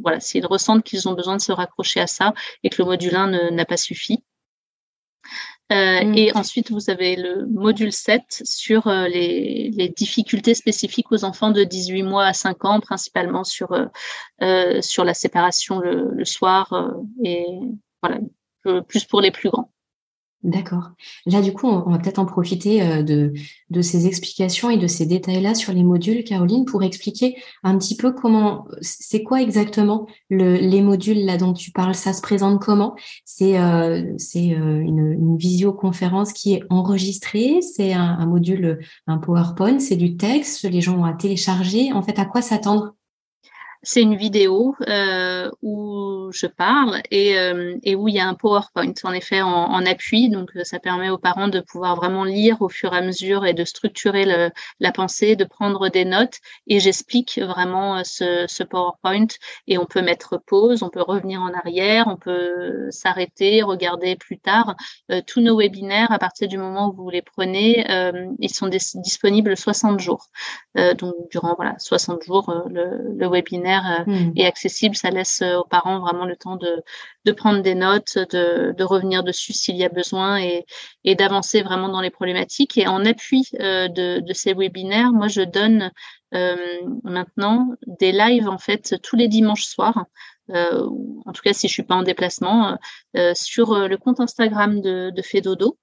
voilà, 0.03 0.19
s'ils 0.19 0.45
ressentent 0.45 0.83
qu'ils 0.83 1.09
ont 1.09 1.13
besoin 1.13 1.35
de 1.35 1.41
se 1.41 1.51
raccrocher 1.51 1.99
à 1.99 2.07
ça 2.07 2.33
et 2.63 2.69
que 2.69 2.81
le 2.81 2.87
module 2.87 3.15
1 3.15 3.51
n'a 3.51 3.65
pas 3.65 3.77
suffi. 3.77 4.23
Euh, 5.71 6.03
mm. 6.03 6.17
Et 6.17 6.35
ensuite, 6.35 6.71
vous 6.71 6.89
avez 6.89 7.15
le 7.15 7.47
module 7.47 7.91
7 7.91 8.21
sur 8.43 8.87
euh, 8.87 9.07
les, 9.07 9.71
les, 9.71 9.89
difficultés 9.89 10.53
spécifiques 10.53 11.11
aux 11.11 11.23
enfants 11.23 11.51
de 11.51 11.63
18 11.63 12.03
mois 12.03 12.25
à 12.25 12.33
5 12.33 12.65
ans, 12.65 12.79
principalement 12.79 13.43
sur, 13.43 13.71
euh, 14.41 14.81
sur 14.81 15.03
la 15.03 15.13
séparation 15.13 15.79
le, 15.79 16.11
le 16.11 16.25
soir 16.25 16.91
et 17.23 17.45
voilà, 18.01 18.19
plus 18.87 19.05
pour 19.05 19.21
les 19.21 19.31
plus 19.31 19.49
grands. 19.49 19.71
D'accord. 20.43 20.91
Là, 21.25 21.41
du 21.41 21.51
coup, 21.51 21.67
on, 21.67 21.91
va 21.91 21.97
peut-être 21.97 22.17
en 22.17 22.25
profiter 22.25 22.81
euh, 22.81 23.03
de, 23.03 23.33
de 23.71 23.81
ces 23.81 24.07
explications 24.07 24.69
et 24.69 24.77
de 24.77 24.87
ces 24.87 25.05
détails-là 25.05 25.53
sur 25.53 25.73
les 25.73 25.83
modules, 25.83 26.23
Caroline, 26.23 26.63
pour 26.63 26.81
expliquer 26.81 27.35
un 27.61 27.77
petit 27.77 27.97
peu 27.97 28.13
comment, 28.13 28.65
c'est 28.79 29.21
quoi 29.21 29.41
exactement 29.41 30.07
le, 30.29 30.55
les 30.55 30.81
modules 30.81 31.25
là 31.25 31.35
dont 31.35 31.51
tu 31.51 31.71
parles? 31.71 31.93
Ça 31.93 32.13
se 32.13 32.21
présente 32.21 32.61
comment? 32.61 32.95
C'est 33.25 33.59
euh, 33.59 34.01
euh, 34.01 34.79
une, 34.79 35.11
une, 35.11 35.37
visioconférence 35.37 36.31
qui 36.31 36.53
est 36.53 36.63
enregistrée. 36.69 37.59
C'est 37.61 37.91
un, 37.91 38.17
un, 38.19 38.25
module, 38.25 38.79
un 39.07 39.17
PowerPoint. 39.17 39.79
C'est 39.79 39.97
du 39.97 40.15
texte. 40.15 40.63
Les 40.63 40.79
gens 40.79 40.99
ont 40.99 41.05
à 41.05 41.13
télécharger. 41.13 41.91
En 41.91 42.01
fait, 42.01 42.17
à 42.17 42.23
quoi 42.23 42.41
s'attendre? 42.41 42.93
C'est 43.81 44.01
une 44.01 44.15
vidéo 44.15 44.75
euh, 44.89 45.49
où 45.61 46.29
je 46.33 46.47
parle 46.47 47.01
et, 47.11 47.39
euh, 47.39 47.77
et, 47.83 47.95
où 47.95 48.09
il 48.09 48.15
y 48.15 48.19
a 48.19 48.27
un 48.27 48.33
PowerPoint 48.33 48.93
en 49.03 49.13
effet 49.13 49.41
en, 49.41 49.47
en, 49.47 49.85
appui. 49.85 50.29
Donc 50.29 50.49
euh, 50.55 50.63
ça 50.65 50.79
permet 50.79 51.09
aux 51.09 51.17
parents 51.17 51.47
de 51.47 51.61
pouvoir 51.61 51.95
vraiment 51.95 52.25
lire 52.25 52.61
au 52.61 52.67
fur 52.67 52.93
et 52.93 52.97
à 52.97 53.01
mesure 53.01 53.45
et 53.45 53.53
de 53.53 53.63
structurer 53.63 54.51
la 54.79 54.91
pensée, 54.91 55.35
de 55.37 55.45
prendre 55.45 55.87
des 55.89 56.03
notes. 56.03 56.39
Et 56.67 56.79
j'explique 56.79 57.39
vraiment 57.39 58.03
ce, 58.03 58.63
PowerPoint 58.63 59.27
et 59.67 59.77
on 59.77 59.85
peut 59.85 60.01
mettre 60.01 60.37
pause, 60.37 60.83
on 60.83 60.89
peut 60.89 61.01
revenir 61.01 61.41
en 61.41 61.53
arrière, 61.53 62.07
on 62.07 62.17
peut 62.17 62.87
s'arrêter, 62.91 63.63
regarder 63.63 64.15
plus 64.17 64.37
tard. 64.37 64.75
Tous 65.25 65.39
nos 65.39 65.57
webinaires, 65.57 66.11
à 66.11 66.19
partir 66.19 66.47
du 66.47 66.57
moment 66.57 66.89
où 66.89 66.93
vous 66.93 67.09
les 67.09 67.21
prenez, 67.21 67.85
ils 68.39 68.53
sont 68.53 68.67
disponibles 68.67 69.55
60 69.55 69.99
jours. 69.99 70.27
donc 70.75 71.15
durant 71.31 71.55
voilà 71.55 71.75
60 71.79 72.23
jours 72.23 72.53
le, 72.69 73.15
le 73.15 73.27
webinaire 73.27 73.68
webinaire 73.69 74.03
mmh. 74.07 74.31
est 74.35 74.45
accessible. 74.45 74.95
Ça 74.95 75.09
laisse 75.09 75.41
aux 75.41 75.65
parents 75.65 75.99
vraiment 75.99 76.25
le 76.25 76.35
temps 76.35 76.55
de, 76.55 76.83
de 77.25 77.31
prendre 77.31 77.61
des 77.61 77.75
notes, 77.75 78.17
de, 78.17 78.73
de 78.77 78.83
revenir 78.83 79.23
dessus 79.23 79.53
s'il 79.53 79.75
y 79.77 79.85
a 79.85 79.89
besoin 79.89 80.39
et, 80.39 80.65
et 81.03 81.15
d'avancer 81.15 81.61
vraiment 81.61 81.89
dans 81.89 82.01
les 82.01 82.09
problématiques. 82.09 82.77
Et 82.77 82.87
en 82.87 83.05
appui 83.05 83.43
de, 83.53 84.19
de 84.19 84.33
ces 84.33 84.53
webinaires, 84.53 85.11
moi, 85.11 85.27
je 85.27 85.41
donne 85.41 85.91
maintenant 87.03 87.67
des 87.87 88.11
lives 88.11 88.47
en 88.47 88.57
fait 88.57 88.95
tous 89.01 89.15
les 89.15 89.27
dimanches 89.27 89.65
soirs. 89.65 90.05
Euh, 90.51 90.87
en 91.25 91.31
tout 91.31 91.41
cas 91.43 91.53
si 91.53 91.67
je 91.67 91.73
suis 91.73 91.83
pas 91.83 91.95
en 91.95 92.03
déplacement, 92.03 92.77
euh, 93.15 93.33
sur 93.35 93.87
le 93.87 93.97
compte 93.97 94.19
Instagram 94.19 94.81
de, 94.81 95.11
de 95.11 95.21
Fedodo. 95.21 95.77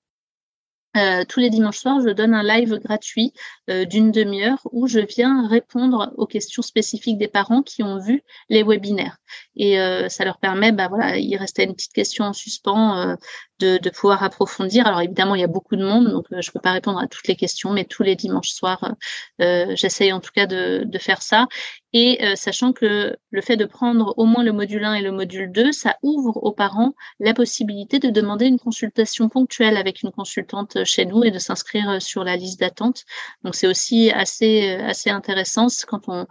Euh, 0.97 1.25
tous 1.29 1.41
les 1.41 1.51
dimanches 1.51 1.79
soirs, 1.79 2.01
je 2.01 2.11
donne 2.11 2.35
un 2.35 2.43
live 2.43 2.79
gratuit 2.79 3.33
euh, 3.71 3.85
d'une 3.85 4.13
demi-heure 4.13 4.67
où 4.73 4.87
je 4.87 5.01
viens 5.01 5.47
répondre 5.47 6.13
aux 6.17 6.27
questions 6.27 6.63
spécifiques 6.63 7.19
des 7.19 7.29
parents 7.29 7.63
qui 7.63 7.83
ont 7.83 7.99
vu 7.99 8.23
les 8.49 8.63
webinaires. 8.63 9.19
Et 9.57 9.79
euh, 9.79 10.09
ça 10.09 10.25
leur 10.25 10.39
permet, 10.39 10.73
bah 10.73 10.89
voilà, 10.89 11.19
il 11.19 11.37
restait 11.37 11.65
une 11.65 11.75
petite 11.75 11.93
question 11.93 12.25
en 12.25 12.33
suspens 12.33 13.17
de, 13.59 13.79
de, 13.79 13.90
pouvoir 13.90 14.23
approfondir. 14.23 14.87
Alors 14.87 15.01
évidemment, 15.01 15.35
il 15.35 15.40
y 15.40 15.45
a 15.45 15.49
beaucoup 15.49 15.77
de 15.77 15.85
monde, 15.85 16.09
donc 16.11 16.27
je 16.31 16.37
ne 16.37 16.53
peux 16.53 16.61
pas 16.61 16.73
répondre 16.73 16.99
à 16.99 17.07
toutes 17.07 17.27
les 17.29 17.37
questions, 17.37 17.73
mais 17.73 17.85
tous 17.85 18.03
les 18.03 18.16
dimanches 18.16 18.51
soirs, 18.51 18.95
j'essaye 19.38 20.12
en 20.12 20.21
tout 20.21 20.31
cas 20.35 20.47
de, 20.47 20.85
de 20.85 20.99
faire 20.99 21.23
ça. 21.23 21.47
Et 21.92 22.21
sachant 22.37 22.73
que 22.73 23.16
le 23.31 23.40
fait 23.40 23.57
de 23.57 23.64
prendre 23.64 24.12
au 24.19 24.27
moins 24.27 24.45
le 24.45 24.53
module 24.53 24.85
1 24.85 24.95
et 24.95 25.03
le 25.03 25.12
module 25.12 25.51
2, 25.51 25.73
ça 25.73 25.97
ouvre 26.03 26.37
aux 26.42 26.53
parents 26.53 26.92
la 27.21 27.33
possibilité 27.33 27.99
de 27.99 28.11
demander 28.11 28.47
une 28.47 28.59
consultation 28.59 29.31
ponctuelle 29.31 29.79
avec 29.79 30.03
une 30.03 30.11
consultante 30.11 30.85
chez 30.85 31.07
nous 31.07 31.25
et 31.25 31.31
de 31.31 31.38
s'inscrire 31.38 32.03
sur 32.03 32.23
la 32.23 32.37
liste 32.37 32.61
d'attente. 32.61 33.05
Donc 33.45 33.55
c'est 33.55 33.66
aussi 33.66 34.11
assez 34.11 34.75
assez 34.75 35.09
intéressant 35.09 35.69
quand 35.88 36.09
on 36.09 36.27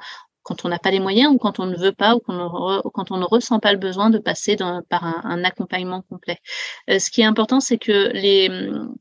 quand 0.46 0.64
on 0.64 0.70
n'a 0.70 0.78
pas 0.78 0.92
les 0.92 1.00
moyens 1.00 1.34
ou 1.34 1.38
quand 1.40 1.60
on 1.60 1.66
ne 1.66 1.76
veut 1.76 1.92
pas 1.92 2.16
ou 2.16 2.20
quand 2.20 3.12
on 3.12 3.18
ne 3.18 3.26
ressent 3.26 3.60
pas 3.60 3.74
le 3.74 3.80
besoin 3.80 4.12
de 4.12 4.20
passer 4.20 4.56
par 4.56 5.04
un, 5.04 5.44
accompagnement 5.44 6.04
complet. 6.04 6.38
Euh, 6.90 7.00
ce 7.00 7.10
qui 7.10 7.22
est 7.22 7.26
important, 7.26 7.60
c'est 7.60 7.80
que 7.80 8.12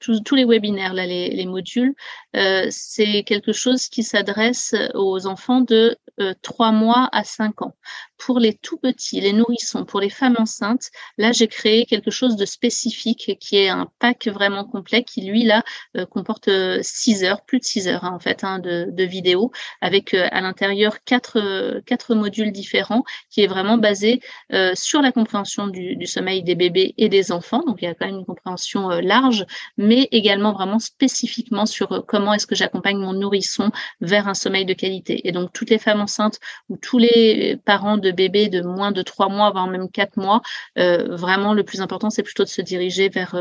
tous, 0.01 0.35
les 0.35 0.45
webinaires, 0.47 0.95
là, 0.95 1.07
les, 1.07 1.47
modules, 1.47 1.95
euh, 2.35 2.67
c'est 2.71 3.25
quelque 3.25 3.53
chose 3.53 3.89
qui 3.89 4.03
s'adresse 4.03 4.75
aux 4.95 5.27
enfants 5.27 5.61
de 5.61 5.97
euh, 6.21 6.33
trois 6.43 6.73
mois 6.73 7.09
à 7.13 7.25
cinq 7.25 7.61
ans. 7.61 7.75
Pour 8.25 8.39
les 8.39 8.55
tout 8.55 8.79
petits, 8.79 9.21
les 9.21 9.33
nourrissons, 9.33 9.85
pour 9.85 10.01
les 10.01 10.11
femmes 10.11 10.37
enceintes, 10.39 10.91
là, 11.19 11.33
j'ai 11.33 11.49
créé 11.49 11.87
quelque 11.87 12.11
chose 12.11 12.37
de 12.37 12.45
spécifique 12.45 13.37
qui 13.41 13.57
est 13.57 13.69
un 13.69 13.89
pack 13.99 14.29
vraiment 14.29 14.65
complet 14.65 15.05
qui, 15.05 15.23
lui, 15.23 15.45
là, 15.45 15.63
comporte 16.11 16.49
six 16.83 17.25
heures, 17.25 17.43
plus 17.43 17.59
de 17.59 17.65
six 17.65 17.89
heures, 17.89 18.05
hein, 18.05 18.13
en 18.15 18.19
fait, 18.19 18.45
hein, 18.45 18.59
de, 18.59 19.05
vidéos 19.05 19.53
avec 19.83 20.15
à 20.15 20.41
l'intérieur 20.41 21.05
quatre 21.05 21.83
quatre, 21.87 22.15
modules 22.15 22.53
différents 22.53 23.05
qui 23.31 23.43
est 23.43 23.47
vraiment 23.47 23.79
basé 23.79 24.21
euh, 24.53 24.73
sur 24.75 25.01
la 25.01 25.13
compréhension 25.13 25.67
du, 25.67 26.07
sommeil 26.07 26.43
des 26.43 26.55
bébés 26.55 26.95
et 26.99 27.09
des 27.09 27.33
enfants. 27.33 27.63
Donc, 27.67 27.79
il 27.81 27.85
y 27.85 27.89
a 27.89 27.95
quand 27.95 28.07
même 28.07 28.19
une 28.19 28.25
compréhension 28.25 28.91
euh, 28.91 29.01
large, 29.01 29.45
mais 29.77 30.09
également 30.11 30.53
vraiment 30.53 30.79
spécifiquement 30.79 31.67
sur 31.67 31.93
euh, 31.93 32.01
comment 32.07 32.35
est-ce 32.35 32.47
que 32.47 32.55
j'accompagne 32.55 32.99
mon 32.99 33.13
nourrisson 33.13 33.71
vers 34.01 34.29
un 34.29 34.35
sommeil 34.35 34.65
de 34.65 34.75
qualité. 34.75 35.27
Et 35.27 35.33
donc, 35.33 35.53
toutes 35.53 35.71
les 35.71 35.79
femmes 35.79 36.01
enceintes 36.01 36.39
ou 36.69 36.77
tous 36.77 36.99
les 36.99 37.57
parents 37.65 37.97
de 37.97 38.11
bébés 38.15 38.49
de 38.49 38.63
moins 38.63 38.93
de 38.93 39.03
trois 39.03 39.29
mois, 39.29 39.51
voire 39.51 39.67
même 39.67 39.91
quatre 39.91 40.17
mois, 40.17 40.41
vraiment, 40.77 41.55
le 41.55 41.63
plus 41.65 41.81
important, 41.81 42.11
c'est 42.11 42.23
plutôt 42.23 42.45
de 42.45 42.49
se 42.49 42.63
diriger 42.63 43.09
vers, 43.09 43.37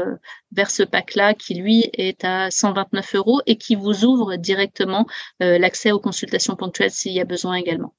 vers 0.52 0.70
ce 0.72 0.84
pack-là 0.84 1.34
qui, 1.34 1.56
lui, 1.56 1.90
est 1.94 2.24
à 2.26 2.52
129 2.52 3.16
euros 3.16 3.42
et 3.46 3.58
qui 3.58 3.76
vous 3.76 4.06
ouvre 4.06 4.36
directement 4.36 5.06
l'accès 5.40 5.92
aux 5.92 6.00
consultations 6.00 6.56
ponctuelles 6.56 6.92
s'il 6.92 7.14
y 7.14 7.22
a 7.22 7.26
besoin 7.26 7.56
également. 7.56 7.94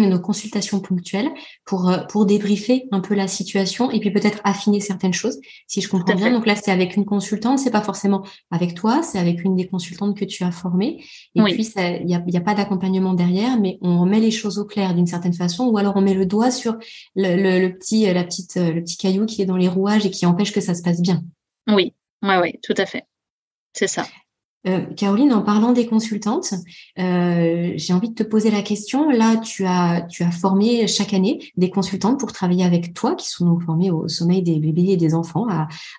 Nos 0.00 0.20
consultations 0.20 0.80
ponctuelles 0.80 1.30
pour 1.64 1.88
euh, 1.88 1.98
pour 2.08 2.26
débriefer 2.26 2.88
un 2.92 3.00
peu 3.00 3.14
la 3.14 3.28
situation 3.28 3.90
et 3.90 4.00
puis 4.00 4.10
peut-être 4.10 4.40
affiner 4.44 4.80
certaines 4.80 5.12
choses 5.12 5.38
si 5.66 5.80
je 5.80 5.88
comprends 5.88 6.14
bien. 6.14 6.30
donc 6.30 6.46
là 6.46 6.56
c'est 6.56 6.70
avec 6.70 6.96
une 6.96 7.04
consultante 7.04 7.58
c'est 7.58 7.70
pas 7.70 7.82
forcément 7.82 8.24
avec 8.50 8.74
toi 8.74 9.02
c'est 9.02 9.18
avec 9.18 9.44
une 9.44 9.56
des 9.56 9.66
consultantes 9.66 10.16
que 10.16 10.24
tu 10.24 10.44
as 10.44 10.50
formées. 10.50 11.04
Et 11.34 11.42
puis 11.42 11.68
il 11.76 12.08
y 12.08 12.14
a, 12.14 12.22
y 12.26 12.36
a 12.36 12.40
pas 12.40 12.54
d'accompagnement 12.54 13.14
derrière 13.14 13.58
mais 13.60 13.78
on 13.82 14.04
met 14.06 14.20
les 14.20 14.30
choses 14.30 14.58
au 14.58 14.64
clair 14.64 14.94
d'une 14.94 15.06
certaine 15.06 15.34
façon 15.34 15.66
ou 15.66 15.78
alors 15.78 15.96
on 15.96 16.00
met 16.00 16.14
le 16.14 16.26
doigt 16.26 16.50
sur 16.50 16.76
le, 17.14 17.36
le, 17.36 17.74
petit 17.76 18.06
la 18.12 18.24
petite 18.24 18.56
le 18.56 18.82
petit 18.82 18.96
caillou 18.96 19.26
qui 19.26 19.42
est 19.42 19.46
dans 19.46 19.56
les 19.56 19.68
rouages 19.68 20.06
et 20.06 20.10
qui 20.10 20.26
empêche 20.26 20.52
que 20.52 20.60
ça 20.60 20.74
se 20.74 20.82
passe 20.82 21.00
bien. 21.00 21.22
Oui. 21.68 21.94
Ouais 22.22 22.38
ouais 22.38 22.58
tout 22.62 22.74
à 22.76 22.86
fait. 22.86 23.04
C'est 23.74 23.88
ça 23.88 24.06
euh, 24.66 24.80
Caroline, 24.96 25.32
en 25.32 25.42
parlant 25.42 25.72
des 25.72 25.86
consultantes, 25.86 26.54
euh, 26.98 27.72
j'ai 27.74 27.92
envie 27.92 28.10
de 28.10 28.14
te 28.14 28.22
poser 28.22 28.50
la 28.50 28.62
question. 28.62 29.10
Là, 29.10 29.36
tu 29.36 29.64
as, 29.66 30.06
formé 30.30 30.86
chaque 30.86 31.14
année 31.14 31.50
des 31.56 31.70
consultantes 31.70 32.18
pour 32.20 32.32
travailler 32.32 32.64
avec 32.64 32.94
toi, 32.94 33.14
qui 33.14 33.28
sont 33.28 33.46
donc 33.46 33.64
formées 33.64 33.90
au 33.90 34.08
sommeil 34.08 34.42
des 34.42 34.58
bébés 34.58 34.90
et 34.90 34.96
des 34.96 35.14
enfants, 35.14 35.46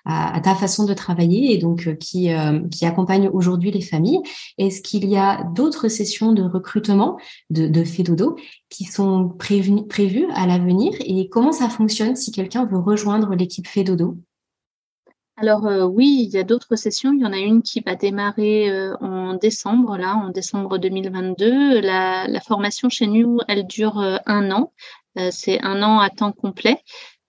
à, 0.04 0.40
ta 0.40 0.54
façon 0.54 0.84
de 0.84 0.94
travailler 0.94 1.52
et 1.52 1.58
donc 1.58 1.86
euh, 1.86 1.94
qui, 1.94 2.32
euh, 2.32 2.60
qui 2.70 2.86
accompagnent 2.86 3.28
aujourd'hui 3.28 3.70
les 3.70 3.80
familles. 3.80 4.20
Est-ce 4.58 4.80
qu'il 4.80 5.08
y 5.08 5.16
a 5.16 5.44
d'autres 5.54 5.88
sessions 5.88 6.32
de 6.32 6.42
recrutement 6.42 7.18
de, 7.50 7.68
de 7.68 7.84
FEDODO 7.84 8.36
qui 8.70 8.84
sont 8.84 9.28
prévues 9.28 10.26
à 10.34 10.46
l'avenir? 10.46 10.92
Et 11.04 11.28
comment 11.28 11.52
ça 11.52 11.68
fonctionne 11.68 12.16
si 12.16 12.32
quelqu'un 12.32 12.64
veut 12.64 12.78
rejoindre 12.78 13.34
l'équipe 13.34 13.66
FEDODO 13.66 14.16
alors 15.36 15.66
euh, 15.66 15.84
oui, 15.84 16.26
il 16.28 16.30
y 16.30 16.38
a 16.38 16.44
d'autres 16.44 16.76
sessions. 16.76 17.12
Il 17.12 17.20
y 17.20 17.26
en 17.26 17.32
a 17.32 17.38
une 17.38 17.62
qui 17.62 17.80
va 17.80 17.96
démarrer 17.96 18.70
euh, 18.70 18.96
en 19.00 19.34
décembre, 19.34 19.96
là, 19.96 20.14
en 20.16 20.30
décembre 20.30 20.78
2022. 20.78 21.80
La, 21.80 22.40
formation 22.40 22.88
chez 22.88 23.06
nous, 23.06 23.38
elle 23.48 23.66
dure 23.66 23.98
euh, 23.98 24.16
un 24.26 24.50
an. 24.52 24.72
c'est 25.30 25.60
un 25.62 25.82
an 25.82 25.98
à 26.00 26.10
temps 26.10 26.32
complet. 26.32 26.82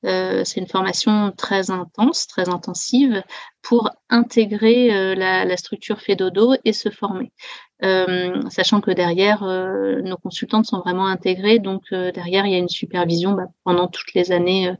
c'est 0.04 0.58
une 0.58 0.68
formation 0.68 1.32
très 1.36 1.72
intense, 1.72 2.28
très 2.28 2.50
intensive 2.50 3.24
pour 3.62 3.90
intégrer 4.10 5.16
la, 5.16 5.46
la, 5.46 5.58
structure 5.58 6.00
FEDODO 6.02 6.56
et 6.64 6.74
se 6.74 6.90
former. 6.90 7.32
Euh, 7.86 8.42
sachant 8.50 8.82
que 8.82 8.90
derrière, 8.90 9.44
euh, 9.44 10.02
nos 10.02 10.18
consultantes 10.18 10.66
sont 10.66 10.80
vraiment 10.80 11.08
intégrées. 11.08 11.60
Donc 11.60 11.84
euh, 11.92 12.12
derrière, 12.12 12.46
il 12.46 12.52
y 12.54 12.56
a 12.56 12.58
une 12.58 12.70
supervision 12.70 13.34
bah, 13.34 13.48
pendant 13.64 13.88
toutes 13.88 14.14
les 14.14 14.32
années, 14.32 14.72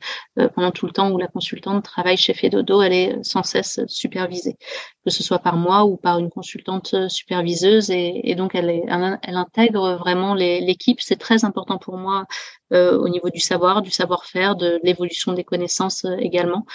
pendant 0.56 0.72
tout 0.72 0.86
le 0.86 0.92
temps 0.92 1.12
où 1.12 1.18
la 1.18 1.28
consultante 1.28 1.84
travaille 1.84 2.18
chez 2.18 2.34
Fedodo, 2.34 2.82
elle 2.82 2.94
est 2.94 3.24
sans 3.24 3.44
cesse 3.44 3.80
supervisée, 3.88 4.58
que 5.06 5.12
ce 5.12 5.24
soit 5.24 5.40
par 5.40 5.56
moi 5.56 5.86
ou 5.86 5.98
par 5.98 6.20
une 6.20 6.30
consultante 6.30 7.10
superviseuse. 7.10 7.92
Et, 7.92 8.22
et 8.30 8.36
donc 8.36 8.56
elle, 8.56 8.70
est, 8.70 8.84
elle, 8.88 9.36
intègre 9.36 9.96
vraiment 9.96 10.34
l'équipe. 10.34 11.00
C'est 11.02 11.18
très 11.18 11.46
important 11.46 11.78
pour 11.78 11.98
moi 11.98 12.26
au 12.72 13.08
niveau 13.10 13.30
du 13.30 13.40
savoir, 13.40 13.82
du 13.82 13.92
savoir-faire, 13.92 14.56
de 14.56 14.80
l'évolution 14.84 15.34
des 15.34 15.44
connaissances 15.44 16.06
également. 16.20 16.66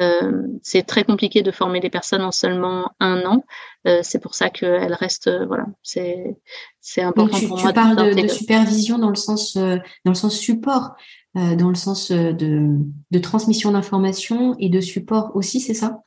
Euh, 0.00 0.42
c'est 0.62 0.82
très 0.82 1.04
compliqué 1.04 1.42
de 1.42 1.50
former 1.50 1.80
des 1.80 1.90
personnes 1.90 2.22
en 2.22 2.30
seulement 2.30 2.92
un 3.00 3.24
an. 3.24 3.44
Euh, 3.86 4.00
c'est 4.02 4.20
pour 4.20 4.34
ça 4.34 4.48
qu'elles 4.50 4.94
restent, 4.94 5.28
euh, 5.28 5.46
voilà, 5.46 5.66
c'est 5.82 6.36
c'est 6.80 7.02
important 7.02 7.38
tu, 7.38 7.48
pour 7.48 7.58
tu 7.58 7.72
parles 7.72 7.96
de, 7.96 8.22
de, 8.22 8.28
supervision 8.28 8.98
dans 8.98 9.10
le 9.10 9.16
sens 9.16 9.56
dans 9.56 9.80
le 10.06 10.14
sens 10.14 10.38
support, 10.38 10.94
dans 11.34 11.68
le 11.68 11.74
sens 11.74 12.10
de, 12.10 12.78
de 13.10 13.18
transmission 13.18 13.72
d'informations 13.72 14.56
et 14.58 14.68
de 14.68 14.80
support 14.80 15.32
aussi, 15.34 15.60
c'est 15.60 15.74
ça? 15.74 16.00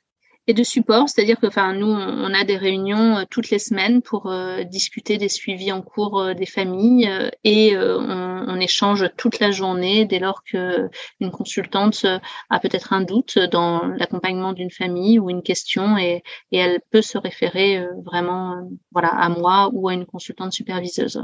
Et 0.52 0.54
de 0.54 0.64
support, 0.64 1.08
c'est-à-dire 1.08 1.40
que 1.40 1.48
enfin 1.48 1.74
nous 1.74 1.88
on 1.88 2.34
a 2.34 2.44
des 2.44 2.58
réunions 2.58 3.18
euh, 3.18 3.24
toutes 3.30 3.50
les 3.50 3.60
semaines 3.60 4.02
pour 4.02 4.30
euh, 4.30 4.64
discuter 4.64 5.18
des 5.18 5.30
suivis 5.30 5.72
en 5.72 5.82
cours 5.82 6.20
euh, 6.20 6.34
des 6.34 6.46
familles 6.46 7.10
et 7.46 7.78
on, 7.78 8.46
on, 8.48 8.60
échange 8.60 9.10
toute 9.18 9.40
la 9.40 9.52
journée 9.52 10.06
dès 10.06 10.20
lors 10.20 10.44
que 10.44 10.90
une 11.20 11.32
consultante 11.32 12.06
a 12.50 12.60
peut-être 12.60 12.92
un 12.94 13.02
doute 13.02 13.40
dans 13.40 13.88
l'accompagnement 14.00 14.54
d'une 14.54 14.70
famille 14.70 15.20
ou 15.20 15.30
une 15.30 15.42
question 15.42 15.98
et, 15.98 16.22
et 16.52 16.58
elle 16.58 16.82
peut 16.92 17.02
se 17.02 17.18
référer 17.18 17.84
vraiment 18.06 18.70
voilà 18.92 19.10
à 19.10 19.30
moi 19.30 19.70
ou 19.74 19.88
à 19.88 19.94
une 19.94 20.06
consultante 20.06 20.54
superviseuse. 20.54 21.24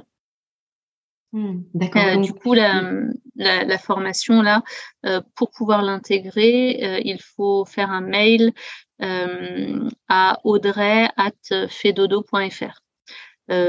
Hmm, 1.34 1.64
d'accord. 1.74 2.02
Euh, 2.04 2.18
du 2.18 2.34
coup, 2.34 2.54
la, 2.54 2.82
la, 3.36 3.66
la, 3.66 3.78
formation 3.78 4.42
là, 4.42 4.64
euh, 5.06 5.22
pour 5.36 5.52
pouvoir 5.52 5.82
l'intégrer, 5.82 6.80
euh, 6.82 7.02
il 7.04 7.22
faut 7.22 7.66
faire 7.66 7.92
un 7.92 8.00
mail 8.02 8.54
à 9.00 10.40
audrey@fedodo.fr. 10.44 12.82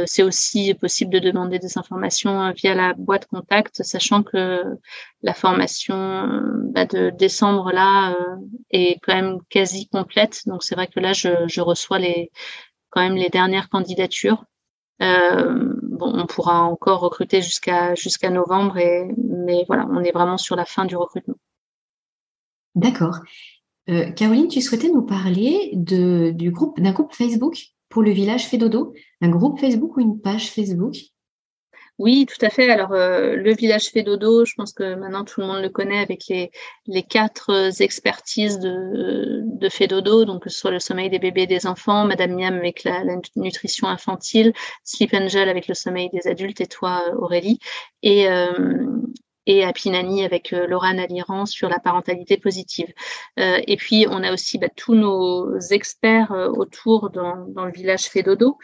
c'est 0.06 0.22
aussi 0.22 0.74
possible 0.74 1.12
de 1.12 1.18
demander 1.18 1.58
des 1.58 1.76
informations 1.78 2.52
via 2.52 2.74
la 2.74 2.94
boîte 2.94 3.26
contact, 3.26 3.82
sachant 3.82 4.22
que 4.22 4.62
la 5.22 5.34
formation 5.34 6.28
bah, 6.72 6.86
de 6.86 7.10
décembre 7.10 7.70
là 7.72 8.16
est 8.70 8.98
quand 9.02 9.14
même 9.14 9.38
quasi 9.48 9.88
complète. 9.88 10.42
Donc 10.46 10.64
c'est 10.64 10.74
vrai 10.74 10.88
que 10.88 11.00
là, 11.00 11.12
je, 11.12 11.60
reçois 11.60 11.98
les 11.98 12.30
quand 12.90 13.02
même 13.02 13.16
les 13.16 13.28
dernières 13.28 13.68
candidatures. 13.68 14.44
Euh, 15.00 15.74
bon, 15.82 16.12
on 16.14 16.26
pourra 16.26 16.62
encore 16.62 17.00
recruter 17.00 17.40
jusqu'à 17.40 17.94
jusqu'à 17.94 18.30
novembre, 18.30 18.78
mais 19.16 19.64
voilà, 19.68 19.86
on 19.90 20.02
est 20.02 20.12
vraiment 20.12 20.38
sur 20.38 20.56
la 20.56 20.64
fin 20.64 20.84
du 20.84 20.96
recrutement. 20.96 21.36
D'accord. 22.74 23.20
Euh, 23.88 24.10
Caroline, 24.10 24.48
tu 24.48 24.60
souhaitais 24.60 24.88
nous 24.88 25.02
parler 25.02 25.70
de, 25.72 26.30
du 26.30 26.50
groupe 26.50 26.80
d'un 26.80 26.92
groupe 26.92 27.14
Facebook 27.14 27.56
pour 27.88 28.02
le 28.02 28.10
village 28.10 28.46
Fédodo, 28.46 28.92
un 29.20 29.30
groupe 29.30 29.58
Facebook 29.58 29.96
ou 29.96 30.00
une 30.00 30.20
page 30.20 30.50
Facebook? 30.50 30.94
Oui, 31.98 32.26
tout 32.26 32.44
à 32.46 32.48
fait. 32.48 32.70
Alors, 32.70 32.92
euh, 32.92 33.34
le 33.34 33.54
village 33.54 33.86
fait 33.86 34.04
dodo, 34.04 34.44
je 34.44 34.54
pense 34.56 34.72
que 34.72 34.94
maintenant 34.94 35.24
tout 35.24 35.40
le 35.40 35.48
monde 35.48 35.62
le 35.62 35.68
connaît 35.68 35.98
avec 35.98 36.28
les, 36.28 36.52
les 36.86 37.02
quatre 37.02 37.50
euh, 37.50 37.70
expertises 37.80 38.60
de, 38.60 39.42
de 39.42 40.24
donc 40.24 40.44
que 40.44 40.50
soit 40.50 40.70
le 40.70 40.78
sommeil 40.78 41.10
des 41.10 41.18
bébés 41.18 41.42
et 41.42 41.46
des 41.48 41.66
enfants, 41.66 42.04
Madame 42.04 42.36
Miam 42.36 42.54
avec 42.54 42.84
la, 42.84 43.02
nutrition 43.34 43.88
infantile, 43.88 44.52
Sleep 44.84 45.12
Angel 45.12 45.48
avec 45.48 45.66
le 45.66 45.74
sommeil 45.74 46.08
des 46.10 46.28
adultes 46.28 46.60
et 46.60 46.68
toi, 46.68 47.02
Aurélie, 47.18 47.58
et 49.48 49.64
Apinani 49.64 50.24
avec 50.24 50.52
euh, 50.52 50.68
Laura 50.68 50.92
Naliran 50.94 51.46
sur 51.46 51.68
la 51.68 51.80
parentalité 51.80 52.36
positive. 52.36 52.92
Euh, 53.40 53.60
et 53.66 53.76
puis, 53.76 54.06
on 54.08 54.22
a 54.22 54.32
aussi 54.32 54.58
bah, 54.58 54.68
tous 54.68 54.94
nos 54.94 55.58
experts 55.58 56.30
autour 56.30 57.10
dans, 57.10 57.64
le 57.64 57.72
village 57.72 58.04
fait 58.04 58.22
dodo. 58.22 58.58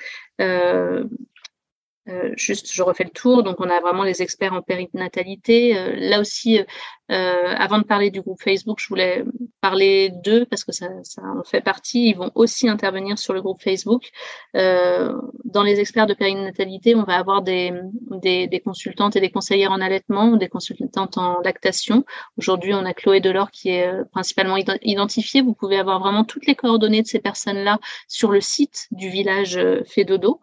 Euh, 2.09 2.33
juste, 2.37 2.73
je 2.73 2.83
refais 2.83 3.05
le 3.05 3.11
tour. 3.11 3.43
Donc, 3.43 3.57
on 3.61 3.71
a 3.71 3.81
vraiment 3.81 4.05
les 4.05 4.23
experts 4.23 4.53
en 4.53 4.63
périnatalité. 4.63 5.77
Euh, 5.77 5.95
là 5.97 6.21
aussi, 6.21 6.59
euh, 6.59 6.65
avant 7.09 7.79
de 7.79 7.85
parler 7.85 8.11
du 8.11 8.21
groupe 8.21 8.43
Facebook, 8.43 8.79
je 8.81 8.89
voulais 8.89 9.25
parler 9.69 10.11
d'eux 10.25 10.45
parce 10.51 10.63
que 10.63 10.73
ça, 10.73 10.89
ça, 11.05 11.23
en 11.41 11.43
fait 11.43 11.63
partie. 11.63 12.11
Ils 12.11 12.17
vont 12.23 12.31
aussi 12.35 12.69
intervenir 12.69 13.19
sur 13.19 13.33
le 13.33 13.41
groupe 13.41 13.63
Facebook. 13.63 14.03
dans 14.53 15.63
les 15.63 15.81
experts 15.81 16.07
de 16.07 16.13
périnatalité, 16.13 16.95
on 16.95 17.05
va 17.05 17.17
avoir 17.25 17.41
des, 17.41 17.73
des, 18.27 18.47
des, 18.47 18.61
consultantes 18.61 19.17
et 19.17 19.21
des 19.21 19.31
conseillères 19.31 19.73
en 19.73 19.81
allaitement, 19.81 20.37
des 20.37 20.51
consultantes 20.57 21.17
en 21.17 21.41
lactation. 21.41 22.05
Aujourd'hui, 22.37 22.75
on 22.75 22.85
a 22.85 22.93
Chloé 22.93 23.21
Delors 23.21 23.51
qui 23.51 23.71
est 23.71 23.91
principalement 24.13 24.59
identifiée. 24.83 25.41
Vous 25.41 25.55
pouvez 25.55 25.79
avoir 25.79 25.99
vraiment 25.99 26.25
toutes 26.25 26.47
les 26.47 26.57
coordonnées 26.63 27.03
de 27.03 27.07
ces 27.15 27.21
personnes-là 27.21 27.79
sur 28.07 28.31
le 28.33 28.43
site 28.43 28.89
du 28.91 29.09
village 29.09 29.59
Fédodo. 29.87 30.41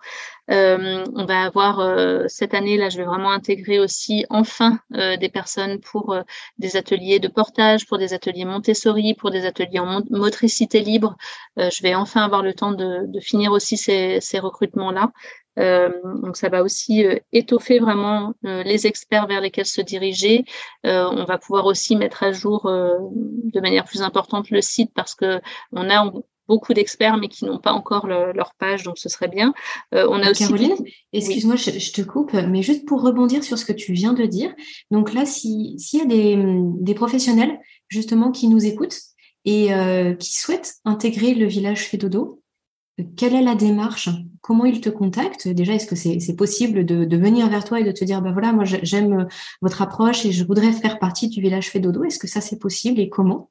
Euh, 0.51 1.05
on 1.15 1.25
va 1.25 1.43
avoir 1.43 1.79
euh, 1.79 2.25
cette 2.27 2.53
année, 2.53 2.75
là, 2.77 2.89
je 2.89 2.97
vais 2.97 3.05
vraiment 3.05 3.31
intégrer 3.31 3.79
aussi 3.79 4.25
enfin 4.29 4.79
euh, 4.95 5.15
des 5.15 5.29
personnes 5.29 5.79
pour 5.79 6.15
des 6.57 6.75
ateliers 6.75 7.19
de 7.19 7.29
portage, 7.29 7.87
pour 7.87 7.97
des 7.97 8.13
ateliers 8.13 8.45
Montessori, 8.45 9.13
pour 9.13 9.31
des 9.31 9.45
ateliers 9.45 9.79
en 9.79 10.01
motricité 10.09 10.81
libre. 10.81 11.15
je 11.57 11.81
vais 11.83 11.95
enfin 11.95 12.23
avoir 12.23 12.41
le 12.41 12.53
temps 12.53 12.71
de, 12.71 13.07
finir 13.21 13.51
aussi 13.51 13.77
ces, 13.77 14.19
recrutements-là. 14.39 15.11
donc 15.57 16.37
ça 16.37 16.49
va 16.49 16.63
aussi 16.63 17.05
étoffer 17.31 17.79
vraiment 17.79 18.33
les 18.43 18.87
experts 18.87 19.27
vers 19.27 19.41
lesquels 19.41 19.65
se 19.65 19.81
diriger. 19.81 20.45
on 20.83 21.25
va 21.25 21.37
pouvoir 21.37 21.65
aussi 21.65 21.95
mettre 21.95 22.23
à 22.23 22.31
jour 22.31 22.63
de 22.65 23.59
manière 23.59 23.85
plus 23.85 24.01
importante 24.01 24.49
le 24.49 24.61
site 24.61 24.91
parce 24.95 25.15
que 25.15 25.41
on 25.71 25.89
a 25.89 26.11
beaucoup 26.47 26.73
d'experts, 26.73 27.17
mais 27.17 27.27
qui 27.27 27.45
n'ont 27.45 27.59
pas 27.59 27.71
encore 27.71 28.07
leur 28.07 28.53
page, 28.55 28.83
donc 28.83 28.97
ce 28.97 29.09
serait 29.09 29.27
bien. 29.27 29.53
Euh, 29.93 30.07
on 30.09 30.21
a 30.21 30.31
aussi 30.31 30.43
Caroline, 30.43 30.75
excuse-moi, 31.13 31.55
je, 31.55 31.91
te 31.91 32.01
coupe, 32.01 32.33
mais 32.33 32.61
juste 32.61 32.85
pour 32.85 33.01
rebondir 33.01 33.43
sur 33.43 33.57
ce 33.57 33.65
que 33.65 33.73
tu 33.73 33.93
viens 33.93 34.13
de 34.13 34.25
dire. 34.25 34.53
Donc 34.89 35.13
là, 35.13 35.25
s'il 35.25 35.77
y 35.77 36.01
a 36.01 36.05
des, 36.05 36.93
professionnels 36.93 37.57
justement 37.87 38.31
qui 38.31 38.47
nous 38.47 38.65
écoutent 38.65 38.99
et 39.45 39.73
euh, 39.73 40.13
qui 40.13 40.35
souhaitent 40.35 40.75
intégrer 40.85 41.33
le 41.33 41.47
village 41.47 41.87
Fédodo, 41.87 42.41
quelle 43.17 43.33
est 43.33 43.41
la 43.41 43.55
démarche? 43.55 44.09
Comment 44.41 44.65
ils 44.65 44.81
te 44.81 44.89
contactent? 44.89 45.47
Déjà, 45.47 45.73
est-ce 45.73 45.87
que 45.87 45.95
c'est 45.95 46.35
possible 46.35 46.85
de, 46.85 47.17
venir 47.17 47.49
vers 47.49 47.63
toi 47.63 47.79
et 47.79 47.83
de 47.83 47.91
te 47.91 48.03
dire, 48.03 48.21
ben 48.21 48.31
voilà, 48.31 48.53
moi 48.53 48.65
j'aime 48.65 49.27
votre 49.61 49.81
approche 49.81 50.25
et 50.25 50.31
je 50.31 50.43
voudrais 50.43 50.71
faire 50.73 50.99
partie 50.99 51.29
du 51.29 51.41
village 51.41 51.69
Fédodo 51.69 52.03
Est-ce 52.03 52.19
que 52.19 52.27
ça 52.27 52.41
c'est 52.41 52.59
possible 52.59 52.99
et 52.99 53.09
comment? 53.09 53.49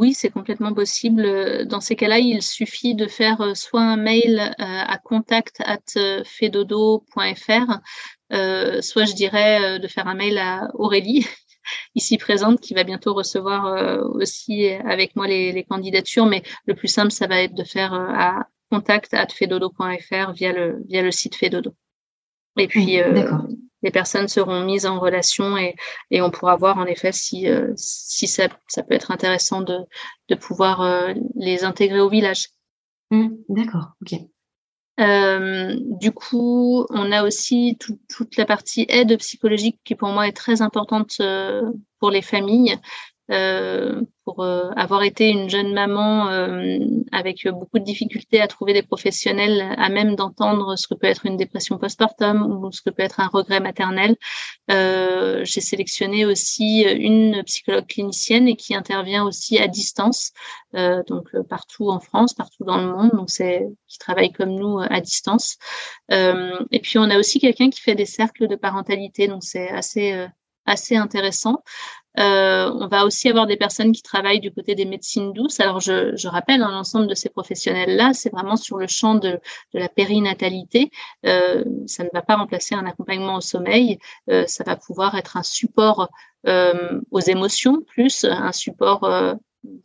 Oui, 0.00 0.14
c'est 0.14 0.30
complètement 0.30 0.72
possible. 0.72 1.66
Dans 1.66 1.82
ces 1.82 1.94
cas-là, 1.94 2.18
il 2.18 2.40
suffit 2.40 2.94
de 2.94 3.06
faire 3.06 3.42
euh, 3.42 3.52
soit 3.54 3.82
un 3.82 3.98
mail 3.98 4.40
euh, 4.40 4.52
à 4.58 4.96
contact@fedodo.fr, 4.96 7.80
euh, 8.32 8.80
soit 8.80 9.04
je 9.04 9.12
dirais 9.12 9.78
de 9.78 9.86
faire 9.88 10.08
un 10.08 10.14
mail 10.14 10.38
à 10.38 10.70
Aurélie 10.72 11.26
ici 11.94 12.16
présente 12.16 12.60
qui 12.60 12.72
va 12.72 12.82
bientôt 12.82 13.12
recevoir 13.12 14.00
aussi 14.14 14.70
avec 14.70 15.16
moi 15.16 15.28
les, 15.28 15.66
candidatures. 15.68 16.24
Mais 16.24 16.42
le 16.64 16.74
plus 16.74 16.88
simple, 16.88 17.12
ça 17.12 17.26
va 17.26 17.42
être 17.42 17.54
de 17.54 17.64
faire 17.64 17.92
à 17.92 18.48
contact@fedodo.fr 18.70 20.32
via 20.32 20.54
le 20.54 20.82
via 20.88 21.02
le 21.02 21.10
site 21.10 21.36
Fedodo. 21.36 21.74
Et 22.56 22.68
puis, 22.68 23.00
les 23.82 23.90
personnes 23.90 24.28
seront 24.28 24.64
mises 24.64 24.86
en 24.86 24.98
relation 24.98 25.56
et, 25.56 25.74
et 26.10 26.20
on 26.22 26.30
pourra 26.30 26.56
voir 26.56 26.78
en 26.78 26.86
effet 26.86 27.12
si, 27.12 27.48
euh, 27.48 27.72
si 27.76 28.26
ça, 28.26 28.48
ça, 28.68 28.82
peut 28.82 28.94
être 28.94 29.10
intéressant 29.10 29.62
de, 29.62 29.78
de 30.28 30.34
pouvoir 30.34 30.82
euh, 30.82 31.14
les 31.36 31.64
intégrer 31.64 32.00
au 32.00 32.08
village. 32.08 32.48
Mmh, 33.10 33.28
d'accord, 33.48 33.92
ok. 34.02 34.20
Euh, 35.00 35.76
du 35.80 36.12
coup, 36.12 36.86
on 36.90 37.10
a 37.10 37.24
aussi 37.24 37.78
toute 38.08 38.36
la 38.36 38.44
partie 38.44 38.84
aide 38.88 39.16
psychologique 39.18 39.80
qui 39.84 39.94
pour 39.94 40.08
moi 40.10 40.28
est 40.28 40.36
très 40.36 40.60
importante 40.60 41.16
euh, 41.20 41.62
pour 42.00 42.10
les 42.10 42.22
familles. 42.22 42.76
Euh, 44.30 44.34
pour 44.34 44.44
euh, 44.44 44.70
avoir 44.76 45.02
été 45.02 45.28
une 45.28 45.48
jeune 45.48 45.72
maman 45.72 46.28
euh, 46.28 46.78
avec 47.12 47.46
beaucoup 47.48 47.78
de 47.78 47.84
difficultés 47.84 48.40
à 48.40 48.46
trouver 48.46 48.72
des 48.72 48.82
professionnels 48.82 49.74
à 49.76 49.88
même 49.88 50.14
d'entendre 50.14 50.76
ce 50.76 50.86
que 50.86 50.94
peut 50.94 51.06
être 51.06 51.26
une 51.26 51.36
dépression 51.36 51.78
postpartum 51.78 52.42
ou 52.42 52.70
ce 52.72 52.80
que 52.82 52.90
peut 52.90 53.02
être 53.02 53.20
un 53.20 53.28
regret 53.28 53.60
maternel. 53.60 54.16
J'ai 54.68 55.60
sélectionné 55.60 56.24
aussi 56.24 56.82
une 56.82 57.42
psychologue 57.44 57.86
clinicienne 57.86 58.46
et 58.48 58.56
qui 58.56 58.74
intervient 58.74 59.24
aussi 59.24 59.58
à 59.58 59.66
distance, 59.66 60.32
donc 60.72 61.28
partout 61.48 61.90
en 61.90 62.00
France, 62.00 62.34
partout 62.34 62.64
dans 62.64 62.78
le 62.78 62.92
monde. 62.94 63.10
Donc 63.14 63.30
c'est 63.30 63.66
qui 63.88 63.98
travaille 63.98 64.32
comme 64.32 64.54
nous 64.54 64.78
à 64.78 65.00
distance. 65.00 65.56
et 66.10 66.80
puis 66.82 66.98
on 66.98 67.10
a 67.10 67.18
aussi 67.18 67.40
quelqu'un 67.40 67.70
qui 67.70 67.80
fait 67.80 67.94
des 67.94 68.06
cercles 68.06 68.46
de 68.46 68.56
parentalité, 68.56 69.26
donc 69.28 69.42
c'est 69.42 69.70
assez 69.70 70.28
assez 70.66 70.96
intéressant. 70.96 71.62
Euh, 72.18 72.70
on 72.74 72.88
va 72.88 73.04
aussi 73.04 73.28
avoir 73.28 73.46
des 73.46 73.56
personnes 73.56 73.92
qui 73.92 74.02
travaillent 74.02 74.40
du 74.40 74.52
côté 74.52 74.74
des 74.74 74.84
médecines 74.84 75.32
douces. 75.32 75.60
Alors, 75.60 75.80
je, 75.80 76.28
rappelle, 76.28 76.62
hein, 76.62 76.70
l'ensemble 76.70 77.06
de 77.06 77.14
ces 77.14 77.28
professionnels-là, 77.28 78.12
c'est 78.12 78.30
vraiment 78.30 78.56
sur 78.56 78.78
le 78.78 78.86
champ 78.86 79.14
de, 79.14 79.38
la 79.72 79.88
périnatalité. 79.88 80.90
Euh, 81.26 81.64
ça 81.86 82.04
ne 82.04 82.08
va 82.12 82.22
pas 82.22 82.36
remplacer 82.36 82.74
un 82.74 82.86
accompagnement 82.86 83.36
au 83.36 83.40
sommeil. 83.40 83.98
Euh, 84.28 84.44
ça 84.46 84.64
va 84.64 84.76
pouvoir 84.76 85.14
être 85.16 85.36
un 85.36 85.42
support 85.42 86.08
euh, 86.46 87.00
aux 87.10 87.20
émotions, 87.20 87.82
plus 87.82 88.24
un 88.24 88.52
support 88.52 89.04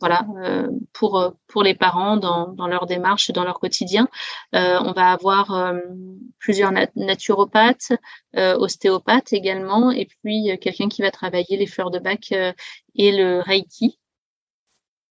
voilà, 0.00 0.26
euh, 0.42 0.68
pour, 0.92 1.18
euh, 1.18 1.30
pour 1.48 1.62
les 1.62 1.74
parents 1.74 2.16
dans, 2.16 2.48
dans 2.48 2.66
leur 2.66 2.86
démarche 2.86 3.30
et 3.30 3.32
dans 3.32 3.44
leur 3.44 3.60
quotidien. 3.60 4.08
Euh, 4.54 4.78
on 4.82 4.92
va 4.92 5.12
avoir 5.12 5.54
euh, 5.54 5.78
plusieurs 6.38 6.72
naturopathes, 6.94 7.92
euh, 8.36 8.56
ostéopathes 8.56 9.32
également, 9.32 9.90
et 9.90 10.06
puis 10.06 10.58
quelqu'un 10.60 10.88
qui 10.88 11.02
va 11.02 11.10
travailler 11.10 11.56
les 11.56 11.66
fleurs 11.66 11.90
de 11.90 11.98
bac 11.98 12.32
et 12.32 13.12
le 13.12 13.40
reiki. 13.40 13.98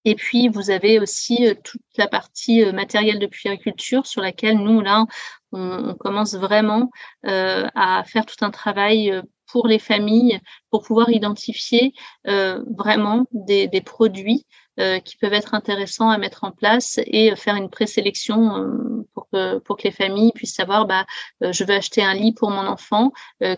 Et 0.07 0.13
puis, 0.13 0.49
vous 0.49 0.69
avez 0.69 0.99
aussi 0.99 1.47
toute 1.63 1.81
la 1.97 2.07
partie 2.07 2.63
matérielle 2.71 3.17
de 3.17 3.25
puériculture 3.25 4.05
sur 4.05 4.21
laquelle 4.21 4.59
nous, 4.59 4.81
là, 4.81 5.05
on, 5.51 5.89
on 5.89 5.95
commence 5.95 6.35
vraiment 6.35 6.91
à 7.23 8.03
faire 8.05 8.27
tout 8.27 8.45
un 8.45 8.51
travail 8.51 9.19
pour 9.47 9.67
les 9.67 9.79
familles 9.79 10.39
pour 10.71 10.83
pouvoir 10.83 11.09
identifier 11.09 11.93
euh, 12.27 12.63
vraiment 12.77 13.25
des, 13.31 13.69
produits 13.81 14.45
euh, 14.77 14.99
qui 14.99 15.15
peuvent 15.15 15.31
être 15.31 15.53
intéressants 15.53 16.09
à 16.09 16.17
mettre 16.17 16.43
en 16.43 16.51
place 16.51 16.99
et 17.05 17.33
faire 17.37 17.55
une 17.55 17.69
présélection 17.69 18.57
euh, 18.57 19.07
pour 19.13 19.29
que 19.29 19.59
pour 19.59 19.77
que 19.77 19.83
les 19.83 19.91
familles 19.91 20.33
puissent 20.35 20.53
savoir 20.53 20.85
bah 20.85 21.05
euh, 21.43 21.53
je 21.53 21.63
veux 21.63 21.73
acheter 21.73 22.03
un 22.03 22.13
lit 22.13 22.33
pour 22.33 22.51
mon 22.51 22.67
enfant 22.67 23.13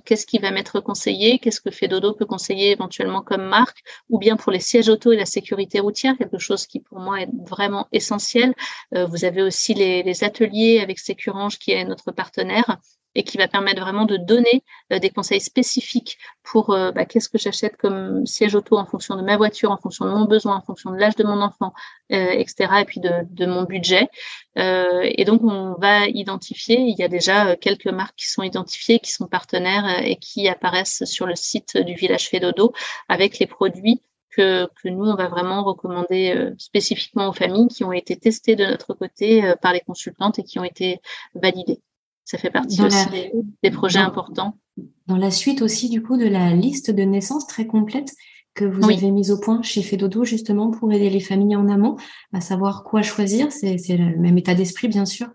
qu'est-ce 0.06 0.28
qui 0.28 0.38
va 0.38 0.52
m'être 0.52 0.80
conseillé 0.80 1.40
qu'est-ce 1.40 1.60
que 1.60 1.72
Fedodo 1.72 2.14
peut 2.14 2.28
conseiller 2.28 2.70
éventuellement 2.70 3.24
comme 3.24 3.46
marque 3.46 3.80
ou 4.10 4.20
bien 4.20 4.36
pour 4.38 4.52
les 4.52 4.60
sièges 4.60 4.90
auto 4.90 5.12
et 5.12 5.18
la 5.18 5.26
sécurité 5.26 5.80
routière 5.80 6.16
quelque 6.20 6.38
chose 6.38 6.68
qui 6.68 6.82
pour 6.82 7.00
moi 7.00 7.22
est 7.22 7.30
vraiment 7.48 7.88
essentiel. 7.92 8.54
Vous 8.92 9.26
avez 9.26 9.42
aussi 9.42 9.74
les, 9.74 10.04
les 10.04 10.24
ateliers 10.24 10.82
avec 10.82 11.00
Sécurange 11.00 11.58
qui 11.58 11.72
est 11.72 11.84
notre 11.84 12.12
partenaire 12.12 12.78
et 13.16 13.24
qui 13.24 13.38
va 13.38 13.48
permettre 13.48 13.82
vraiment 13.82 14.06
de 14.06 14.18
donner 14.18 14.64
euh, 14.94 15.00
des 15.00 15.10
conseils 15.10 15.42
spécifiques 15.42 16.18
pour 16.44 16.72
euh, 16.72 16.92
bah, 16.92 17.06
qu'est-ce 17.06 17.30
que 17.30 17.38
j'achète 17.38 17.76
comme 17.78 18.26
siège 18.26 18.56
auto 18.56 18.78
en 18.78 18.86
fonction 18.86 19.16
de 19.16 19.24
ma 19.24 19.38
voiture, 19.38 19.72
en 19.72 19.78
fonction 19.78 20.06
de 20.06 20.12
mon 20.12 20.26
besoin, 20.26 20.58
en 20.58 20.62
fonction 20.62 20.92
de 20.92 20.98
l'âge 20.98 21.16
de 21.16 21.24
mon 21.24 21.42
enfant, 21.42 21.74
euh, 22.12 22.30
etc. 22.32 22.82
Et 22.82 22.86
puis 22.86 23.00
de, 23.02 23.46
mon 23.46 23.64
budget. 23.64 24.08
et 24.56 25.24
donc 25.26 25.42
on 25.44 25.76
va 25.80 26.08
identifier. 26.08 26.80
Il 26.80 26.96
y 26.98 27.04
a 27.04 27.08
déjà 27.08 27.56
quelques 27.56 27.88
marques 27.88 28.16
qui 28.18 28.28
sont 28.28 28.44
identifiées, 28.44 29.00
qui 29.00 29.12
sont 29.12 29.28
partenaires 29.28 30.04
et 30.04 30.18
qui 30.18 30.48
apparaissent 30.48 31.06
sur 31.06 31.26
le 31.26 31.36
site 31.36 31.78
du 31.78 31.96
village 31.96 32.28
Fédodo 32.30 32.74
avec 33.10 33.40
les 33.40 33.48
produits 33.48 34.02
que, 34.32 34.68
que, 34.82 34.90
nous, 34.90 35.06
on 35.06 35.16
va 35.16 35.28
vraiment 35.30 35.64
recommander 35.64 36.52
spécifiquement 36.58 37.30
aux 37.30 37.34
familles 37.34 37.70
qui 37.70 37.84
ont 37.84 37.94
été 37.94 38.18
testées 38.18 38.56
de 38.56 38.66
notre 38.66 38.94
côté 38.94 39.54
par 39.62 39.74
les 39.74 39.82
consultantes 39.82 40.40
et 40.40 40.44
qui 40.44 40.60
ont 40.60 40.64
été 40.64 41.00
validées. 41.34 41.82
Ça 42.28 42.38
fait 42.38 42.50
partie 42.50 42.82
aussi 42.82 43.32
des, 43.64 43.72
projets 43.72 44.00
importants. 44.00 44.58
Dans 45.08 45.16
la 45.16 45.32
suite 45.32 45.62
aussi, 45.62 45.88
du 45.88 46.04
coup, 46.04 46.18
de 46.18 46.28
la 46.28 46.52
liste 46.52 46.92
de 46.92 47.04
naissance 47.04 47.48
très 47.48 47.66
complète 47.66 48.12
que 48.54 48.66
vous 48.66 48.84
avez 48.84 49.12
mise 49.12 49.32
au 49.32 49.40
point 49.40 49.62
chez 49.62 49.82
Fedodo, 49.82 50.26
justement, 50.26 50.70
pour 50.70 50.92
aider 50.92 51.10
les 51.10 51.22
familles 51.22 51.56
en 51.56 51.70
amont 51.70 51.96
à 52.34 52.42
savoir 52.42 52.84
quoi 52.84 53.02
choisir. 53.02 53.54
C'est 53.54 53.78
le 53.96 54.18
même 54.18 54.38
état 54.38 54.56
d'esprit, 54.56 54.90
bien 54.90 55.06
sûr. 55.06 55.30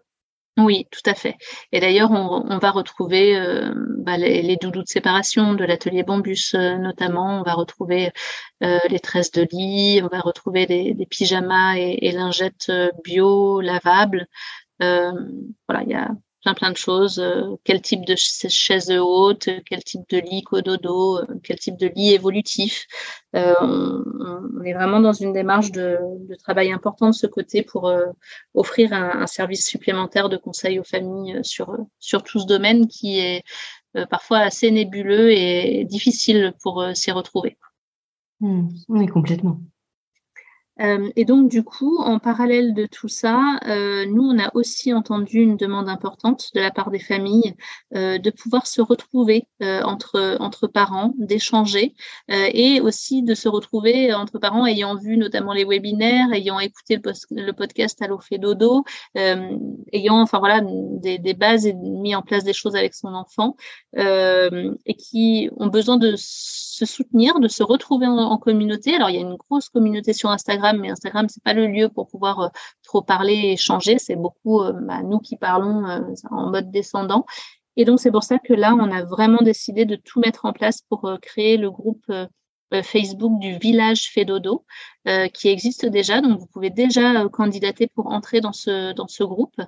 Oui, 0.58 0.86
tout 0.90 1.00
à 1.06 1.14
fait. 1.14 1.36
Et 1.72 1.80
d'ailleurs, 1.80 2.10
on, 2.10 2.58
va 2.58 2.70
retrouver 2.70 3.38
euh, 3.38 3.72
bah, 4.00 4.18
les, 4.18 4.58
doudous 4.60 4.82
de 4.82 4.88
séparation 4.88 5.54
de 5.54 5.64
l'atelier 5.64 6.02
Bambus 6.02 6.54
euh, 6.54 6.76
notamment. 6.76 7.40
On 7.40 7.42
va 7.42 7.54
retrouver 7.54 8.10
euh, 8.62 8.78
les 8.90 9.00
tresses 9.00 9.32
de 9.32 9.48
lit, 9.50 10.02
on 10.02 10.08
va 10.08 10.20
retrouver 10.20 10.66
des, 10.66 11.06
pyjamas 11.06 11.76
et, 11.78 11.96
et, 12.02 12.12
lingettes 12.12 12.70
bio 13.02 13.62
lavables. 13.62 14.26
voilà, 14.78 15.82
il 15.84 15.88
y 15.88 15.94
a 15.94 16.10
plein 16.42 16.54
plein 16.54 16.70
de 16.70 16.76
choses. 16.76 17.18
Euh, 17.18 17.56
quel 17.64 17.80
type 17.80 18.04
de 18.04 18.14
chaise 18.16 18.90
haute, 18.90 19.48
quel 19.66 19.82
type 19.82 20.02
de 20.10 20.18
lit 20.18 20.42
cododo, 20.42 21.18
euh, 21.18 21.26
quel 21.42 21.58
type 21.58 21.76
de 21.76 21.90
lit 21.94 22.12
évolutif. 22.12 22.86
Euh, 23.34 23.54
on, 23.60 24.62
est 24.62 24.74
vraiment 24.74 25.00
dans 25.00 25.12
une 25.12 25.32
démarche 25.32 25.70
de, 25.70 25.98
travail 26.42 26.72
important 26.72 27.08
de 27.08 27.14
ce 27.14 27.26
côté 27.26 27.62
pour 27.62 27.92
offrir 28.54 28.92
un, 28.92 29.26
service 29.26 29.66
supplémentaire 29.66 30.28
de 30.28 30.36
conseil 30.36 30.78
aux 30.78 30.84
familles 30.84 31.40
sur, 31.42 31.76
sur 31.98 32.22
tout 32.22 32.40
ce 32.40 32.46
domaine 32.46 32.86
qui 32.88 33.18
est 33.18 33.42
parfois 34.10 34.38
assez 34.38 34.70
nébuleux 34.70 35.30
et 35.32 35.84
difficile 35.84 36.54
pour 36.62 36.84
s'y 36.94 37.10
retrouver. 37.10 37.56
Mmh, 38.40 38.68
oui, 38.88 39.06
complètement. 39.06 39.60
Euh, 40.82 41.10
et 41.16 41.24
donc, 41.24 41.48
du 41.48 41.62
coup, 41.62 41.98
en 41.98 42.18
parallèle 42.18 42.74
de 42.74 42.86
tout 42.86 43.08
ça, 43.08 43.58
euh, 43.66 44.04
nous, 44.06 44.22
on 44.22 44.38
a 44.38 44.50
aussi 44.54 44.92
entendu 44.92 45.38
une 45.38 45.56
demande 45.56 45.88
importante 45.88 46.50
de 46.54 46.60
la 46.60 46.70
part 46.70 46.90
des 46.90 46.98
familles 46.98 47.54
euh, 47.94 48.18
de 48.18 48.30
pouvoir 48.30 48.66
se 48.66 48.80
retrouver 48.80 49.46
entre, 49.60 50.66
parents, 50.66 51.14
d'échanger 51.18 51.94
et 52.28 52.80
aussi 52.80 53.22
de 53.22 53.34
se 53.34 53.48
retrouver 53.48 54.12
entre 54.12 54.38
parents 54.38 54.66
ayant 54.66 54.96
vu 54.96 55.16
notamment 55.16 55.52
les 55.52 55.64
webinaires, 55.64 56.32
ayant 56.32 56.58
écouté 56.58 56.98
le, 57.30 57.52
podcast 57.52 58.00
Allo 58.02 58.18
fait 58.18 58.38
dodo, 58.38 58.84
ayant 59.14 60.20
enfin 60.20 60.38
voilà 60.38 60.62
des, 60.62 61.34
bases 61.34 61.66
et 61.66 61.74
mis 61.74 62.14
en 62.14 62.22
place 62.22 62.44
des 62.44 62.52
choses 62.52 62.74
avec 62.74 62.94
son 62.94 63.14
enfant 63.14 63.56
et 63.96 64.94
qui 64.94 65.48
ont 65.56 65.68
besoin 65.68 65.96
de 65.96 66.14
se 66.16 66.84
soutenir, 66.84 67.38
de 67.38 67.48
se 67.48 67.62
retrouver 67.62 68.06
en 68.06 68.36
communauté. 68.38 68.94
Alors, 68.94 69.10
il 69.10 69.16
y 69.16 69.18
a 69.18 69.22
une 69.22 69.36
grosse 69.36 69.68
communauté 69.68 70.12
sur 70.12 70.30
Instagram 70.30 70.71
mais 70.78 70.90
Instagram, 70.90 71.26
c'est 71.28 71.42
pas 71.42 71.54
le 71.54 71.66
lieu 71.66 71.88
pour 71.88 72.08
pouvoir 72.08 72.40
euh, 72.40 72.48
trop 72.82 73.02
parler 73.02 73.34
et 73.34 73.52
échanger. 73.52 73.98
C'est 73.98 74.16
beaucoup 74.16 74.62
euh, 74.62 74.72
bah, 74.72 75.02
nous 75.02 75.18
qui 75.18 75.36
parlons 75.36 75.86
euh, 75.86 76.00
en 76.30 76.50
mode 76.50 76.70
descendant. 76.70 77.26
Et 77.76 77.84
donc, 77.84 78.00
c'est 78.00 78.10
pour 78.10 78.22
ça 78.22 78.38
que 78.38 78.52
là, 78.52 78.74
on 78.74 78.90
a 78.92 79.02
vraiment 79.04 79.42
décidé 79.42 79.84
de 79.84 79.96
tout 79.96 80.20
mettre 80.20 80.44
en 80.44 80.52
place 80.52 80.82
pour 80.82 81.10
créer 81.22 81.56
le 81.56 81.70
groupe 81.70 82.04
Facebook 82.82 83.38
du 83.38 83.58
village 83.58 84.10
Fédodo, 84.10 84.64
euh, 85.08 85.28
qui 85.28 85.48
existe 85.48 85.84
déjà. 85.86 86.20
Donc, 86.20 86.38
vous 86.38 86.46
pouvez 86.46 86.70
déjà 86.70 87.28
candidater 87.28 87.88
pour 87.88 88.06
entrer 88.06 88.40
dans 88.40 88.52
ce, 88.52 88.92
dans 88.94 89.08
ce 89.08 89.24
groupe. 89.24 89.60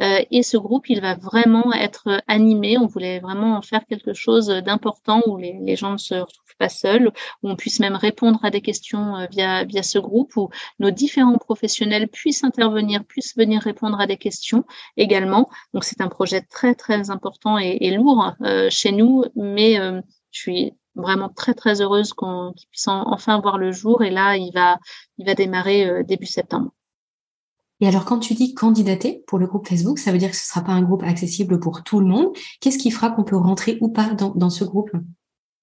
et 0.00 0.42
ce 0.42 0.56
groupe, 0.56 0.88
il 0.90 1.00
va 1.00 1.14
vraiment 1.14 1.72
être 1.72 2.22
animé. 2.26 2.76
On 2.76 2.86
voulait 2.86 3.20
vraiment 3.20 3.56
en 3.56 3.62
faire 3.62 3.86
quelque 3.86 4.12
chose 4.12 4.48
d'important 4.48 5.22
où 5.26 5.36
les, 5.36 5.76
gens 5.76 5.92
ne 5.92 5.98
se 5.98 6.14
retrouvent 6.14 6.50
pas 6.60 6.68
seul, 6.68 7.08
où 7.42 7.50
on 7.50 7.56
puisse 7.56 7.80
même 7.80 7.96
répondre 7.96 8.38
à 8.44 8.50
des 8.50 8.60
questions 8.60 9.16
euh, 9.16 9.26
via, 9.30 9.64
via 9.64 9.82
ce 9.82 9.98
groupe, 9.98 10.36
où 10.36 10.50
nos 10.78 10.90
différents 10.90 11.38
professionnels 11.38 12.08
puissent 12.08 12.44
intervenir, 12.44 13.04
puissent 13.04 13.36
venir 13.36 13.62
répondre 13.62 13.98
à 13.98 14.06
des 14.06 14.16
questions 14.16 14.64
également. 14.96 15.48
Donc 15.74 15.84
c'est 15.84 16.00
un 16.00 16.08
projet 16.08 16.42
très 16.42 16.74
très 16.74 17.10
important 17.10 17.58
et, 17.58 17.90
lourd 17.90 18.34
euh, 18.42 18.68
chez 18.70 18.92
nous, 18.92 19.24
mais 19.34 19.80
euh, 19.80 20.00
je 20.30 20.40
suis 20.40 20.72
vraiment 21.00 21.28
très 21.28 21.54
très 21.54 21.80
heureuse 21.80 22.12
qu'on 22.12 22.52
qu'il 22.56 22.68
puisse 22.68 22.88
enfin 22.88 23.40
voir 23.40 23.58
le 23.58 23.72
jour 23.72 24.02
et 24.02 24.10
là 24.10 24.36
il 24.36 24.52
va 24.52 24.78
démarrer 25.34 26.04
début 26.04 26.26
septembre. 26.26 26.70
Et 27.80 27.88
alors, 27.88 28.04
quand 28.04 28.18
tu 28.18 28.34
dis 28.34 28.52
candidater 28.52 29.24
pour 29.26 29.38
le 29.38 29.46
groupe 29.46 29.66
Facebook, 29.66 29.98
ça 29.98 30.12
veut 30.12 30.18
dire 30.18 30.30
que 30.30 30.36
ce 30.36 30.42
ne 30.42 30.48
sera 30.48 30.60
pas 30.60 30.72
un 30.72 30.82
groupe 30.82 31.02
accessible 31.02 31.58
pour 31.60 31.82
tout 31.82 32.00
le 32.00 32.06
monde. 32.06 32.28
Qu'est-ce 32.60 32.76
qui 32.76 32.90
fera 32.90 33.10
qu'on 33.10 33.24
peut 33.24 33.36
rentrer 33.36 33.78
ou 33.80 33.88
pas 33.88 34.10
dans 34.12 34.50
ce 34.50 34.64
groupe? 34.64 34.90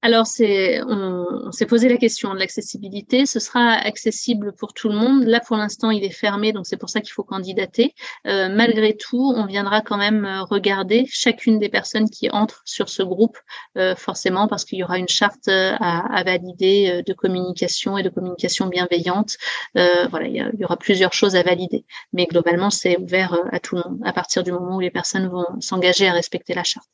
Alors, 0.04 0.28
on, 0.40 1.52
s'est 1.52 1.66
posé 1.66 1.90
la 1.90 1.98
question 1.98 2.34
de 2.34 2.40
l'accessibilité. 2.40 3.26
Ce 3.26 3.40
sera 3.40 3.72
accessible 3.72 4.54
pour 4.54 4.74
tout 4.74 4.90
le 4.90 4.96
monde. 4.96 5.24
Là, 5.24 5.40
pour 5.40 5.58
l'instant, 5.58 5.90
il 5.90 6.04
est 6.04 6.12
fermé, 6.12 6.54
donc 6.54 6.68
c'est 6.68 6.78
pour 6.78 6.90
ça 6.90 7.02
qu'il 7.02 7.12
faut 7.14 7.24
candidater. 7.24 7.96
Euh, 8.28 8.48
malgré 8.48 8.96
tout, 8.96 9.34
on 9.36 9.48
viendra 9.48 9.82
quand 9.82 9.98
même 9.98 10.24
euh, 10.24 10.44
regarder 10.44 11.06
chacune 11.10 11.58
des 11.58 11.70
personnes 11.70 12.10
qui 12.12 12.30
entrent 12.30 12.62
sur 12.64 12.90
ce 12.90 13.02
groupe, 13.02 13.38
euh, 13.78 13.96
forcément, 13.96 14.48
parce 14.48 14.66
qu'il 14.66 14.78
y 14.78 14.84
aura 14.84 15.00
une 15.00 15.08
charte 15.08 15.48
à, 15.48 16.24
valider 16.24 17.02
de 17.06 17.14
communication 17.14 17.98
et 17.98 18.04
de 18.04 18.10
communication 18.10 18.68
bienveillante. 18.68 19.38
voilà, 19.76 20.28
il 20.28 20.36
y, 20.60 20.64
aura 20.64 20.78
plusieurs 20.78 21.14
choses 21.14 21.36
à 21.36 21.42
valider. 21.42 21.86
Mais 22.14 22.28
globalement, 22.28 22.70
c'est 22.70 22.98
ouvert 22.98 23.40
à 23.52 23.60
tout 23.60 23.76
le 23.76 23.82
monde 23.84 24.00
à 24.06 24.14
partir 24.14 24.44
du 24.44 24.52
moment 24.52 24.76
où 24.78 24.80
les 24.80 24.92
personnes 24.92 25.28
vont 25.28 25.46
s'engager 25.60 26.08
à 26.08 26.14
respecter 26.14 26.54
la 26.54 26.64
charte. 26.64 26.88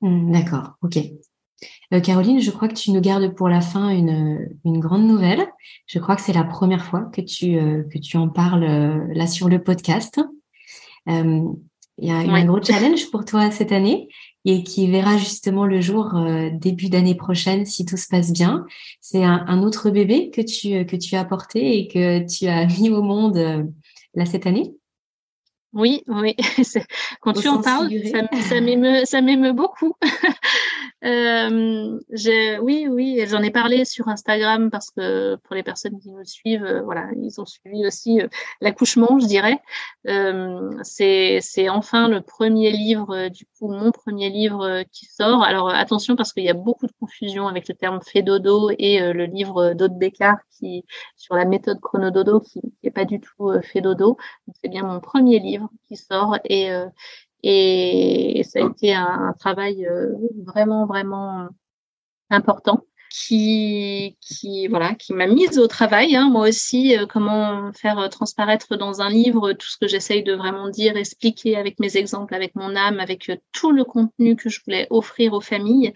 Mmh, 0.00 0.32
d'accord, 0.32 0.74
ok. 0.82 0.98
Euh, 1.92 2.00
Caroline, 2.00 2.40
je 2.40 2.50
crois 2.50 2.68
que 2.68 2.74
tu 2.74 2.92
nous 2.92 3.00
gardes 3.00 3.34
pour 3.34 3.48
la 3.48 3.60
fin 3.60 3.88
une, 3.90 4.48
une 4.64 4.78
grande 4.78 5.06
nouvelle. 5.06 5.46
Je 5.86 5.98
crois 5.98 6.16
que 6.16 6.22
c'est 6.22 6.32
la 6.32 6.44
première 6.44 6.84
fois 6.84 7.10
que 7.12 7.20
tu, 7.20 7.56
euh, 7.56 7.82
que 7.92 7.98
tu 7.98 8.16
en 8.16 8.28
parles 8.28 8.64
euh, 8.64 9.06
là 9.12 9.26
sur 9.26 9.48
le 9.48 9.62
podcast. 9.62 10.20
Il 11.06 12.08
y 12.08 12.10
a 12.10 12.16
un 12.16 12.44
gros 12.44 12.62
challenge 12.62 13.10
pour 13.10 13.24
toi 13.24 13.50
cette 13.50 13.72
année 13.72 14.08
et 14.44 14.62
qui 14.62 14.90
verra 14.90 15.18
justement 15.18 15.66
le 15.66 15.80
jour 15.80 16.14
début 16.52 16.88
d'année 16.88 17.14
prochaine 17.14 17.66
si 17.66 17.84
tout 17.84 17.96
se 17.96 18.06
passe 18.08 18.32
bien. 18.32 18.64
C'est 19.00 19.24
un, 19.24 19.44
un, 19.48 19.62
autre 19.62 19.90
bébé 19.90 20.30
que 20.30 20.40
tu, 20.40 20.86
que 20.86 20.96
tu 20.96 21.16
as 21.16 21.24
porté 21.24 21.78
et 21.78 21.88
que 21.88 22.26
tu 22.26 22.46
as 22.46 22.66
mis 22.80 22.90
au 22.90 23.02
monde 23.02 23.66
là 24.14 24.24
cette 24.24 24.46
année. 24.46 24.72
Oui, 25.72 26.02
oui. 26.08 26.34
Quand 27.20 27.32
tu 27.32 27.46
en 27.48 27.62
parles, 27.62 27.90
ça, 28.48 28.60
m'émeut, 28.60 29.04
ça 29.04 29.20
m'émeut 29.20 29.52
beaucoup. 29.52 29.94
Euh, 31.02 31.98
oui, 32.60 32.86
oui, 32.90 33.24
j'en 33.26 33.42
ai 33.42 33.50
parlé 33.50 33.86
sur 33.86 34.08
Instagram 34.08 34.70
parce 34.70 34.90
que 34.90 35.36
pour 35.36 35.54
les 35.54 35.62
personnes 35.62 35.98
qui 35.98 36.12
me 36.12 36.24
suivent, 36.24 36.62
euh, 36.62 36.82
voilà, 36.82 37.06
ils 37.16 37.40
ont 37.40 37.46
suivi 37.46 37.86
aussi 37.86 38.20
euh, 38.20 38.28
l'accouchement, 38.60 39.18
je 39.18 39.24
dirais. 39.26 39.62
C'est, 40.82 41.68
enfin 41.70 42.08
le 42.08 42.20
premier 42.20 42.70
livre, 42.70 43.28
du 43.28 43.46
coup, 43.46 43.68
mon 43.68 43.92
premier 43.92 44.28
livre 44.28 44.82
qui 44.92 45.06
sort. 45.06 45.42
Alors 45.42 45.70
attention 45.70 46.16
parce 46.16 46.34
qu'il 46.34 46.44
y 46.44 46.50
a 46.50 46.54
beaucoup 46.54 46.86
de 46.86 46.92
confusion 47.00 47.48
avec 47.48 47.66
le 47.68 47.74
terme 47.74 48.00
fait 48.02 48.20
dodo 48.20 48.70
et 48.78 49.00
le 49.00 49.24
livre 49.24 49.72
d'Aude 49.72 49.98
Bécard 49.98 50.36
qui 50.50 50.84
sur 51.16 51.34
la 51.34 51.46
méthode 51.46 51.80
chronododo 51.80 52.40
qui 52.40 52.60
n'est 52.84 52.90
pas 52.90 53.06
du 53.06 53.20
tout 53.20 53.52
fait 53.62 53.80
dodo. 53.80 54.18
C'est 54.60 54.68
bien 54.68 54.82
mon 54.82 55.00
premier 55.00 55.38
livre 55.38 55.59
qui 55.88 55.96
sort 55.96 56.38
et 56.44 56.70
et 57.42 58.42
ça 58.44 58.60
a 58.60 58.68
été 58.68 58.94
un, 58.94 59.34
travail 59.38 59.86
euh, 59.86 60.12
vraiment, 60.44 60.86
vraiment 60.86 61.48
important 62.28 62.84
qui, 63.10 64.16
qui 64.20 64.68
voilà, 64.68 64.94
qui 64.94 65.14
m'a 65.14 65.26
mise 65.26 65.58
au 65.58 65.66
travail. 65.66 66.14
Hein, 66.14 66.28
moi 66.30 66.48
aussi, 66.48 66.96
euh, 66.96 67.06
comment 67.06 67.72
faire 67.72 68.08
transparaître 68.10 68.76
dans 68.76 69.00
un 69.00 69.08
livre 69.08 69.52
tout 69.54 69.66
ce 69.66 69.78
que 69.78 69.88
j'essaye 69.88 70.22
de 70.22 70.34
vraiment 70.34 70.68
dire, 70.68 70.96
expliquer 70.96 71.56
avec 71.56 71.80
mes 71.80 71.96
exemples, 71.96 72.34
avec 72.34 72.54
mon 72.54 72.76
âme, 72.76 73.00
avec 73.00 73.30
euh, 73.30 73.36
tout 73.52 73.72
le 73.72 73.84
contenu 73.84 74.36
que 74.36 74.48
je 74.48 74.60
voulais 74.64 74.86
offrir 74.90 75.32
aux 75.32 75.40
familles. 75.40 75.92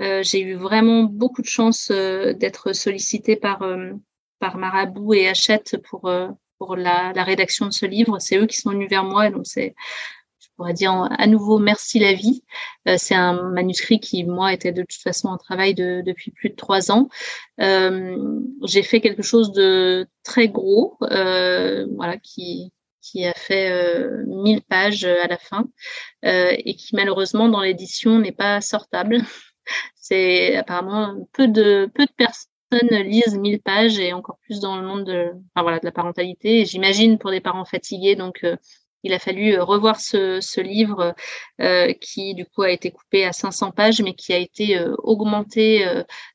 J'ai 0.00 0.42
eu 0.42 0.54
vraiment 0.54 1.02
beaucoup 1.02 1.42
de 1.42 1.48
chance 1.48 1.90
d'être 1.90 2.72
sollicitée 2.72 3.34
par 3.34 3.64
par 4.38 4.56
Marabout 4.56 5.14
et 5.14 5.26
Hachette 5.26 5.76
pour 5.82 6.08
pour 6.58 6.76
la, 6.76 7.12
rédaction 7.12 7.66
de 7.66 7.72
ce 7.72 7.86
livre. 7.86 8.18
C'est 8.20 8.36
eux 8.38 8.46
qui 8.46 8.56
sont 8.56 8.70
venus 8.70 8.90
vers 8.90 9.04
moi, 9.04 9.30
donc 9.30 9.46
c'est 9.46 9.74
pourrait 10.58 10.74
dire 10.74 11.08
à 11.10 11.26
nouveau 11.26 11.58
merci 11.58 11.98
la 11.98 12.12
vie. 12.12 12.42
Euh, 12.86 12.96
c'est 12.98 13.14
un 13.14 13.50
manuscrit 13.50 14.00
qui, 14.00 14.24
moi, 14.24 14.52
était 14.52 14.72
de 14.72 14.82
toute 14.82 15.00
façon 15.00 15.28
en 15.28 15.38
travail 15.38 15.74
de, 15.74 16.02
depuis 16.04 16.32
plus 16.32 16.50
de 16.50 16.56
trois 16.56 16.90
ans. 16.90 17.08
Euh, 17.60 18.40
j'ai 18.64 18.82
fait 18.82 19.00
quelque 19.00 19.22
chose 19.22 19.52
de 19.52 20.06
très 20.24 20.48
gros, 20.48 20.98
euh, 21.02 21.86
voilà, 21.94 22.18
qui 22.18 22.72
a 23.24 23.32
fait 23.32 23.70
euh, 23.70 24.24
1000 24.26 24.60
pages 24.62 25.04
à 25.04 25.26
la 25.28 25.38
fin 25.38 25.66
et 26.22 26.74
qui 26.74 26.94
malheureusement 26.94 27.48
dans 27.48 27.62
l'édition 27.62 28.18
n'est 28.18 28.32
pas 28.32 28.60
sortable. 28.60 29.22
C'est 29.94 30.56
apparemment 30.56 31.28
peu 31.32 31.48
de 31.48 31.90
peu 31.94 32.06
de 32.06 32.12
personnes 32.16 32.50
lisent 32.72 33.38
1000 33.38 33.60
pages 33.60 33.98
et 33.98 34.12
encore 34.12 34.38
plus 34.44 34.60
dans 34.60 34.76
le 34.76 34.86
monde 34.86 35.04
de, 35.04 35.32
voilà, 35.56 35.78
de 35.78 35.86
la 35.86 35.92
parentalité. 35.92 36.64
J'imagine 36.64 37.18
pour 37.18 37.30
des 37.30 37.40
parents 37.40 37.64
fatigués, 37.64 38.16
donc 38.16 38.44
il 39.04 39.12
a 39.12 39.18
fallu 39.18 39.54
euh, 39.54 39.64
revoir 39.64 40.00
ce, 40.00 40.60
livre 40.60 41.14
euh, 41.60 41.92
qui 41.94 42.34
du 42.34 42.44
coup 42.44 42.62
a 42.62 42.70
été 42.70 42.90
coupé 42.90 43.24
à 43.24 43.32
500 43.32 43.70
pages, 43.72 44.02
mais 44.02 44.14
qui 44.14 44.32
a 44.32 44.38
été 44.38 44.78
euh, 44.78 44.94
augmenté 44.98 45.84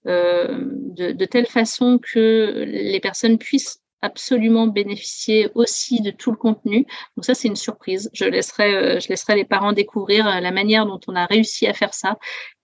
de, 0.06 1.12
de, 1.12 1.26
telle 1.26 1.46
façon 1.46 2.00
que 2.00 2.64
les 2.66 3.00
personnes 3.00 3.38
puissent 3.38 3.82
absolument 4.02 4.68
bénéficier 4.68 5.50
aussi 5.56 6.02
de 6.02 6.12
tout 6.12 6.32
le 6.32 6.38
contenu. 6.38 6.86
Donc 7.16 7.26
ça, 7.26 7.34
c'est 7.34 7.48
une 7.48 7.56
surprise. 7.56 8.10
Je 8.14 8.26
laisserai, 8.26 9.00
je 9.00 9.08
laisserai 9.08 9.36
les 9.36 9.46
parents 9.46 9.72
découvrir 9.72 10.42
la 10.42 10.52
manière 10.52 10.86
dont 10.86 11.00
on 11.08 11.16
a 11.16 11.26
réussi 11.26 11.68
à 11.68 11.74
faire 11.74 11.94
ça. 11.94 12.18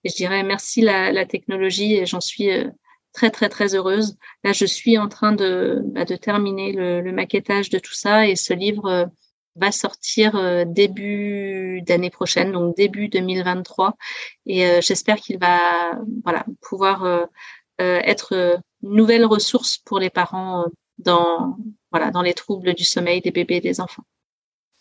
Et 0.04 0.10
je 0.10 0.16
dirais 0.16 0.44
merci 0.44 0.82
la, 0.82 1.14
la 1.14 1.26
technologie 1.26 1.96
et 1.96 2.06
j'en 2.06 2.20
suis 2.20 2.50
très 3.14 3.32
très 3.32 3.50
très 3.50 3.76
heureuse. 3.76 4.18
Là, 4.44 4.54
je 4.54 4.66
suis 4.66 4.98
en 4.98 5.08
train 5.08 5.32
de, 5.34 5.82
bah, 5.86 6.06
de 6.06 6.16
terminer 6.16 6.72
le, 6.74 7.02
le, 7.02 7.12
maquettage 7.12 7.70
de 7.70 7.80
tout 7.80 7.94
ça 7.94 8.28
et 8.28 8.36
ce 8.36 8.54
livre 8.54 9.10
va 9.56 9.72
sortir 9.72 10.66
début 10.68 11.82
d'année 11.82 12.10
prochaine, 12.10 12.52
donc 12.52 12.76
début 12.78 13.10
2023. 13.10 13.98
Et 14.46 14.82
j'espère 14.82 15.18
qu'il 15.18 15.38
va 15.40 16.00
voilà, 16.24 16.46
pouvoir 16.62 17.28
être 17.80 18.62
une 18.84 18.96
nouvelle 18.96 19.26
ressource 19.26 19.78
pour 19.80 20.00
les 20.00 20.10
parents 20.10 20.66
dans, 21.00 21.58
voilà, 21.92 22.12
dans 22.12 22.22
les 22.22 22.34
troubles 22.34 22.74
du 22.74 22.84
sommeil 22.84 23.22
des 23.22 23.32
bébés 23.32 23.58
et 23.58 23.62
des 23.62 23.82
enfants. 23.82 24.04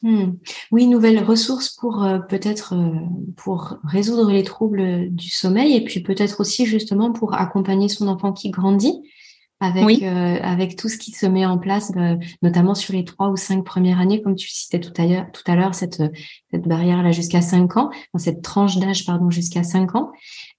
Hmm. 0.02 0.34
Oui, 0.70 0.86
nouvelle 0.86 1.24
ressource 1.24 1.70
pour 1.70 2.06
peut-être 2.28 2.74
pour 3.36 3.78
résoudre 3.82 4.30
les 4.30 4.44
troubles 4.44 5.08
du 5.10 5.28
sommeil 5.28 5.74
et 5.74 5.82
puis 5.82 6.00
peut-être 6.00 6.40
aussi 6.40 6.66
justement 6.66 7.12
pour 7.12 7.34
accompagner 7.34 7.88
son 7.88 8.06
enfant 8.06 8.32
qui 8.32 8.50
grandit 8.50 9.02
avec 9.60 10.02
euh, 10.02 10.38
avec 10.40 10.76
tout 10.76 10.88
ce 10.88 10.96
qui 10.96 11.10
se 11.10 11.26
met 11.26 11.44
en 11.44 11.58
place, 11.58 11.92
euh, 11.96 12.16
notamment 12.42 12.74
sur 12.74 12.94
les 12.94 13.04
trois 13.04 13.28
ou 13.28 13.36
cinq 13.36 13.64
premières 13.64 13.98
années, 13.98 14.22
comme 14.22 14.36
tu 14.36 14.48
citais 14.48 14.78
tout 14.78 14.92
à 14.96 15.06
l'heure, 15.06 15.26
tout 15.32 15.42
à 15.46 15.56
l'heure 15.56 15.74
cette 15.74 16.02
cette 16.50 16.68
barrière 16.68 17.02
là 17.02 17.10
jusqu'à 17.10 17.40
cinq 17.40 17.76
ans, 17.76 17.90
cette 18.16 18.42
tranche 18.42 18.78
d'âge 18.78 19.04
pardon 19.04 19.30
jusqu'à 19.30 19.64
cinq 19.64 19.96
ans, 19.96 20.12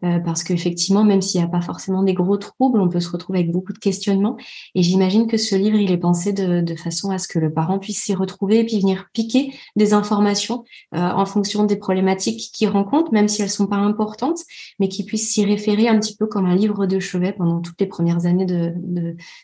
euh, 0.03 0.19
parce 0.19 0.43
qu'effectivement 0.43 1.03
même 1.03 1.21
s'il 1.21 1.41
n'y 1.41 1.45
a 1.45 1.49
pas 1.49 1.61
forcément 1.61 2.03
des 2.03 2.13
gros 2.13 2.37
troubles, 2.37 2.79
on 2.79 2.89
peut 2.89 2.99
se 2.99 3.09
retrouver 3.09 3.39
avec 3.39 3.51
beaucoup 3.51 3.73
de 3.73 3.79
questionnements. 3.79 4.37
Et 4.75 4.83
j'imagine 4.83 5.27
que 5.27 5.37
ce 5.37 5.55
livre 5.55 5.77
il 5.77 5.91
est 5.91 5.97
pensé 5.97 6.33
de, 6.33 6.61
de 6.61 6.75
façon 6.75 7.11
à 7.11 7.17
ce 7.17 7.27
que 7.27 7.39
le 7.39 7.51
parent 7.51 7.79
puisse 7.79 8.01
s'y 8.01 8.13
retrouver 8.13 8.59
et 8.59 8.65
puis 8.65 8.79
venir 8.79 9.07
piquer 9.13 9.53
des 9.75 9.93
informations 9.93 10.63
en 10.91 11.25
fonction 11.25 11.63
des 11.63 11.75
problématiques 11.75 12.51
qu'il 12.53 12.69
rencontre, 12.69 13.11
même 13.11 13.27
si 13.27 13.41
elles 13.41 13.49
sont 13.49 13.67
pas 13.67 13.77
importantes, 13.77 14.39
mais 14.79 14.87
qui 14.87 15.03
puisse 15.03 15.29
s'y 15.29 15.45
référer 15.45 15.87
un 15.87 15.99
petit 15.99 16.15
peu 16.15 16.27
comme 16.27 16.45
un 16.45 16.55
livre 16.55 16.85
de 16.85 16.99
chevet 16.99 17.33
pendant 17.33 17.59
toutes 17.59 17.79
les 17.79 17.87
premières 17.87 18.25
années 18.25 18.45
de 18.45 18.73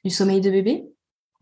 du 0.04 0.10
sommeil 0.10 0.42
de 0.42 0.50
bébé 0.50 0.86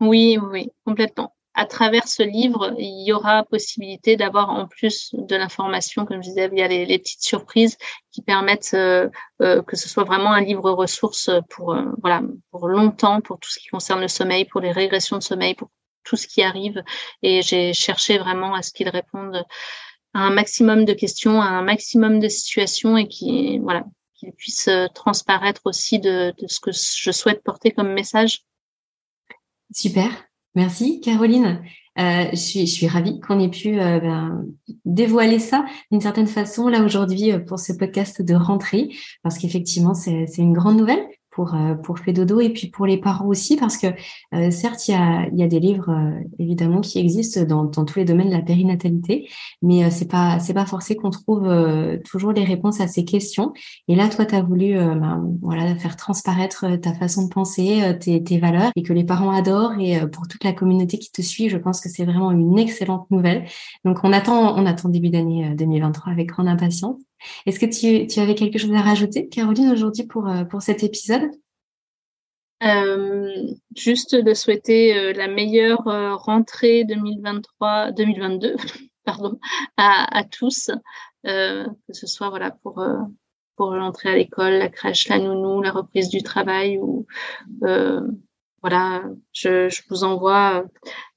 Oui, 0.00 0.38
oui, 0.50 0.68
complètement. 0.84 1.32
À 1.56 1.66
travers 1.66 2.08
ce 2.08 2.24
livre, 2.24 2.74
il 2.78 3.06
y 3.06 3.12
aura 3.12 3.44
possibilité 3.44 4.16
d'avoir 4.16 4.50
en 4.50 4.66
plus 4.66 5.10
de 5.14 5.36
l'information, 5.36 6.04
comme 6.04 6.20
je 6.20 6.28
disais, 6.28 6.48
via 6.48 6.66
les, 6.66 6.84
les 6.84 6.98
petites 6.98 7.22
surprises 7.22 7.76
qui 8.10 8.22
permettent 8.22 8.74
euh, 8.74 9.08
euh, 9.40 9.62
que 9.62 9.76
ce 9.76 9.88
soit 9.88 10.02
vraiment 10.02 10.32
un 10.32 10.40
livre 10.40 10.70
ressource 10.72 11.30
pour 11.50 11.74
euh, 11.74 11.84
voilà 12.00 12.22
pour 12.50 12.66
longtemps, 12.66 13.20
pour 13.20 13.38
tout 13.38 13.50
ce 13.50 13.60
qui 13.60 13.68
concerne 13.68 14.00
le 14.00 14.08
sommeil, 14.08 14.46
pour 14.46 14.60
les 14.60 14.72
régressions 14.72 15.16
de 15.16 15.22
sommeil, 15.22 15.54
pour 15.54 15.70
tout 16.02 16.16
ce 16.16 16.26
qui 16.26 16.42
arrive. 16.42 16.82
Et 17.22 17.42
j'ai 17.42 17.72
cherché 17.72 18.18
vraiment 18.18 18.54
à 18.54 18.62
ce 18.62 18.72
qu'il 18.72 18.88
réponde 18.88 19.44
à 20.12 20.20
un 20.20 20.30
maximum 20.30 20.84
de 20.84 20.92
questions, 20.92 21.40
à 21.40 21.46
un 21.46 21.62
maximum 21.62 22.18
de 22.18 22.28
situations 22.28 22.96
et 22.96 23.06
qui 23.06 23.60
voilà 23.60 23.84
qu'il 24.16 24.32
puisse 24.32 24.68
transparaître 24.92 25.62
aussi 25.66 26.00
de, 26.00 26.34
ce 26.48 26.58
que 26.58 26.72
je 26.72 27.12
souhaite 27.12 27.44
porter 27.44 27.70
comme 27.70 27.92
message. 27.92 28.42
Super, 29.72 30.10
merci 30.54 31.00
Caroline. 31.00 31.62
Euh, 31.98 32.24
je, 32.32 32.64
suis, 32.66 32.88
ravie 32.88 33.20
qu'on 33.20 33.38
ait 33.38 33.48
pu 33.48 33.80
euh, 33.80 34.00
ben, 34.00 34.46
dévoiler 34.84 35.38
ça 35.38 35.64
d'une 35.92 36.00
certaine 36.00 36.26
façon 36.26 36.66
là 36.66 36.82
aujourd'hui 36.82 37.30
pour 37.46 37.60
ce 37.60 37.72
podcast 37.72 38.20
de 38.20 38.34
rentrée, 38.34 38.88
parce 39.22 39.38
qu'effectivement 39.38 39.94
c'est 39.94 40.26
une 40.38 40.52
grande 40.52 40.76
nouvelle 40.76 41.06
pour 41.34 41.54
euh, 41.54 41.74
pour 41.74 41.98
Fédodo 41.98 42.40
et 42.40 42.50
puis 42.50 42.68
pour 42.68 42.86
les 42.86 42.96
parents 42.96 43.26
aussi 43.26 43.56
parce 43.56 43.76
que 43.76 43.88
euh, 44.34 44.50
certes 44.50 44.88
il 44.88 44.92
y 44.92 44.94
a 44.94 45.26
il 45.32 45.38
y 45.38 45.42
a 45.42 45.48
des 45.48 45.60
livres 45.60 45.90
euh, 45.90 46.20
évidemment 46.38 46.80
qui 46.80 46.98
existent 46.98 47.42
dans, 47.42 47.64
dans 47.64 47.84
tous 47.84 47.98
les 47.98 48.04
domaines 48.04 48.28
de 48.28 48.34
la 48.34 48.42
périnatalité 48.42 49.28
mais 49.60 49.90
c'est 49.90 50.08
pas 50.08 50.38
c'est 50.38 50.54
pas 50.54 50.66
forcé 50.66 50.96
qu'on 50.96 51.10
trouve 51.10 51.48
toujours 52.04 52.32
les 52.32 52.44
réponses 52.44 52.80
à 52.80 52.86
ces 52.86 53.04
questions. 53.04 53.52
Et 53.88 53.96
là 53.96 54.08
toi 54.08 54.24
tu 54.26 54.34
as 54.34 54.42
voulu 54.42 54.74
ben, 54.74 55.24
voilà 55.42 55.74
faire 55.76 55.96
transparaître 55.96 56.66
ta 56.80 56.94
façon 56.94 57.24
de 57.24 57.28
penser 57.32 57.96
tes, 58.00 58.22
tes 58.22 58.38
valeurs 58.38 58.70
et 58.76 58.82
que 58.82 58.92
les 58.92 59.04
parents 59.04 59.30
adorent 59.30 59.78
et 59.78 60.00
pour 60.10 60.28
toute 60.28 60.44
la 60.44 60.52
communauté 60.52 60.98
qui 60.98 61.10
te 61.10 61.22
suit 61.22 61.48
je 61.48 61.56
pense 61.56 61.80
que 61.80 61.88
c'est 61.88 62.04
vraiment 62.04 62.30
une 62.30 62.58
excellente 62.58 63.10
nouvelle. 63.10 63.44
Donc 63.84 63.98
on 64.04 64.12
attend 64.12 64.56
on 64.56 64.66
attend 64.66 64.88
début 64.88 65.10
d'année 65.10 65.54
2023 65.56 66.12
avec 66.12 66.28
grande 66.28 66.48
impatience 66.48 67.00
est-ce 67.46 67.58
que 67.58 67.66
tu, 68.10 68.20
avais 68.20 68.34
quelque 68.34 68.58
chose 68.58 68.72
à 68.74 68.80
rajouter, 68.80 69.28
Caroline, 69.28 69.70
aujourd'hui 69.70 70.04
pour, 70.04 70.28
euh, 70.28 70.44
cet 70.60 70.82
épisode? 70.82 71.30
Euh, 72.62 73.30
juste 73.76 74.14
de 74.14 74.32
souhaiter 74.32 74.96
euh, 74.96 75.12
la 75.12 75.28
meilleure 75.28 75.84
rentrée 76.22 76.84
2023, 76.84 77.92
2022, 77.92 78.56
pardon, 79.04 79.38
à, 79.76 80.24
tous, 80.30 80.70
que 81.24 81.66
ce 81.92 82.06
soit 82.06 82.30
voilà 82.30 82.50
pour 82.50 82.82
pour 83.56 83.70
l'entrée 83.76 84.08
à 84.08 84.16
l'école, 84.16 84.54
la 84.54 84.68
crèche, 84.68 85.08
la 85.08 85.18
nounou, 85.20 85.62
la 85.62 85.70
reprise 85.70 86.08
du 86.08 86.24
travail 86.24 86.78
ou 86.78 87.06
voilà, 88.64 89.02
je, 89.34 89.68
je, 89.68 89.82
vous 89.90 90.04
envoie 90.04 90.64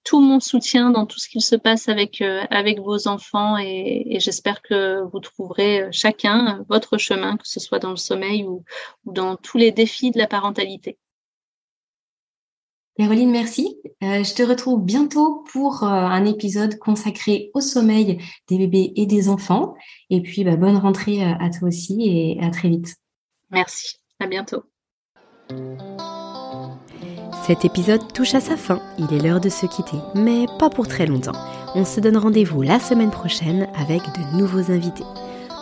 tout 0.04 0.20
mon 0.20 0.42
soutien 0.42 0.90
dans 0.90 1.06
tout 1.06 1.18
ce 1.18 1.30
qu'il 1.30 1.40
se 1.40 1.56
passe 1.56 1.88
avec 1.88 2.20
euh, 2.20 2.44
avec 2.50 2.82
vos 2.82 3.08
enfants 3.08 3.58
et, 3.58 4.18
j'espère 4.20 4.62
que 4.62 5.02
vous 5.14 5.22
trouverez 5.22 5.84
euh, 5.84 5.90
chacun 5.94 6.66
votre 6.68 6.98
chemin, 6.98 7.38
que 7.38 7.48
ce 7.48 7.62
soit 7.62 7.80
dans 7.80 7.92
le 7.92 7.96
sommeil 7.96 8.44
ou, 8.44 8.66
dans 9.06 9.38
tous 9.38 9.58
les 9.58 9.72
défis 9.72 10.12
de 10.12 10.18
la 10.18 10.28
parentalité. 10.28 10.98
Caroline, 12.98 13.32
merci. 13.32 13.78
Euh, 14.04 14.26
je 14.26 14.34
te 14.34 14.44
retrouve 14.44 14.84
bientôt 14.84 15.46
pour 15.54 15.84
un 15.84 16.26
épisode 16.26 16.78
consacré 16.80 17.50
au 17.54 17.62
sommeil 17.62 18.22
des 18.50 18.58
bébés 18.58 18.92
et 18.98 19.06
des 19.06 19.30
enfants. 19.30 19.74
Et 20.10 20.22
puis, 20.22 20.44
bah, 20.44 20.58
bonne 20.58 20.76
rentrée 20.76 21.24
à 21.24 21.50
toi 21.50 21.70
aussi 21.70 22.02
et 22.02 22.44
à 22.44 22.50
très 22.50 22.68
vite. 22.68 22.96
Merci. 23.52 23.96
À 24.20 24.28
bientôt. 24.28 24.64
Cet 27.48 27.64
épisode 27.64 28.12
touche 28.12 28.36
à 28.36 28.42
sa 28.42 28.58
fin, 28.58 28.82
il 29.00 29.14
est 29.16 29.24
l'heure 29.24 29.40
de 29.40 29.48
se 29.48 29.66
quitter, 29.68 29.96
mais 30.16 30.48
pas 30.60 30.70
pour 30.70 30.86
très 30.86 31.06
longtemps. 31.06 31.40
On 31.76 31.86
se 31.86 32.02
donne 32.02 32.18
rendez-vous 32.18 32.62
la 32.62 32.78
semaine 32.78 33.10
prochaine 33.10 33.70
avec 33.80 34.02
de 34.02 34.38
nouveaux 34.38 34.70
invités. 34.70 35.06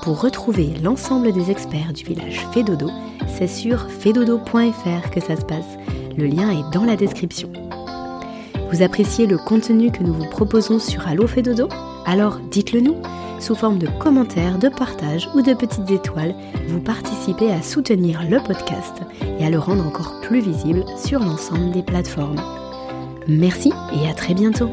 Pour 0.02 0.20
retrouver 0.20 0.74
l'ensemble 0.82 1.32
des 1.32 1.52
experts 1.52 1.94
du 1.94 2.04
village 2.04 2.48
Fédodo, 2.52 2.90
c'est 3.28 3.48
sur 3.48 3.88
fedodo.fr 3.92 5.12
que 5.12 5.20
ça 5.22 5.36
se 5.36 5.46
passe. 5.46 5.78
Le 6.18 6.26
lien 6.26 6.50
est 6.50 6.74
dans 6.74 6.86
la 6.86 6.96
description. 6.96 7.52
Vous 8.72 8.82
appréciez 8.82 9.28
le 9.28 9.38
contenu 9.38 9.92
que 9.92 10.02
nous 10.02 10.14
vous 10.14 10.30
proposons 10.32 10.80
sur 10.80 11.08
Allo 11.08 11.28
Fédodo? 11.28 11.70
Alors 12.08 12.40
dites-le 12.50 12.82
nous 12.82 12.96
sous 13.40 13.56
forme 13.56 13.78
de 13.78 13.88
commentaires, 14.00 14.58
de 14.58 14.70
partages 14.70 15.30
ou 15.36 15.42
de 15.42 15.54
petites 15.54 15.90
étoiles, 15.92 16.36
vous 16.68 16.80
participez 16.80 17.52
à 17.52 17.62
soutenir 17.62 18.24
le 18.30 18.40
podcast 18.40 19.02
et 19.40 19.46
à 19.46 19.50
le 19.50 19.60
rendre 19.60 19.86
encore 19.86 20.22
plus 20.22 20.40
visible 20.40 20.86
sur 20.98 21.20
l'ensemble 21.20 21.72
des 21.72 21.84
plateformes. 21.84 22.42
Merci 23.28 23.72
et 23.94 24.10
à 24.10 24.14
très 24.14 24.34
bientôt 24.34 24.70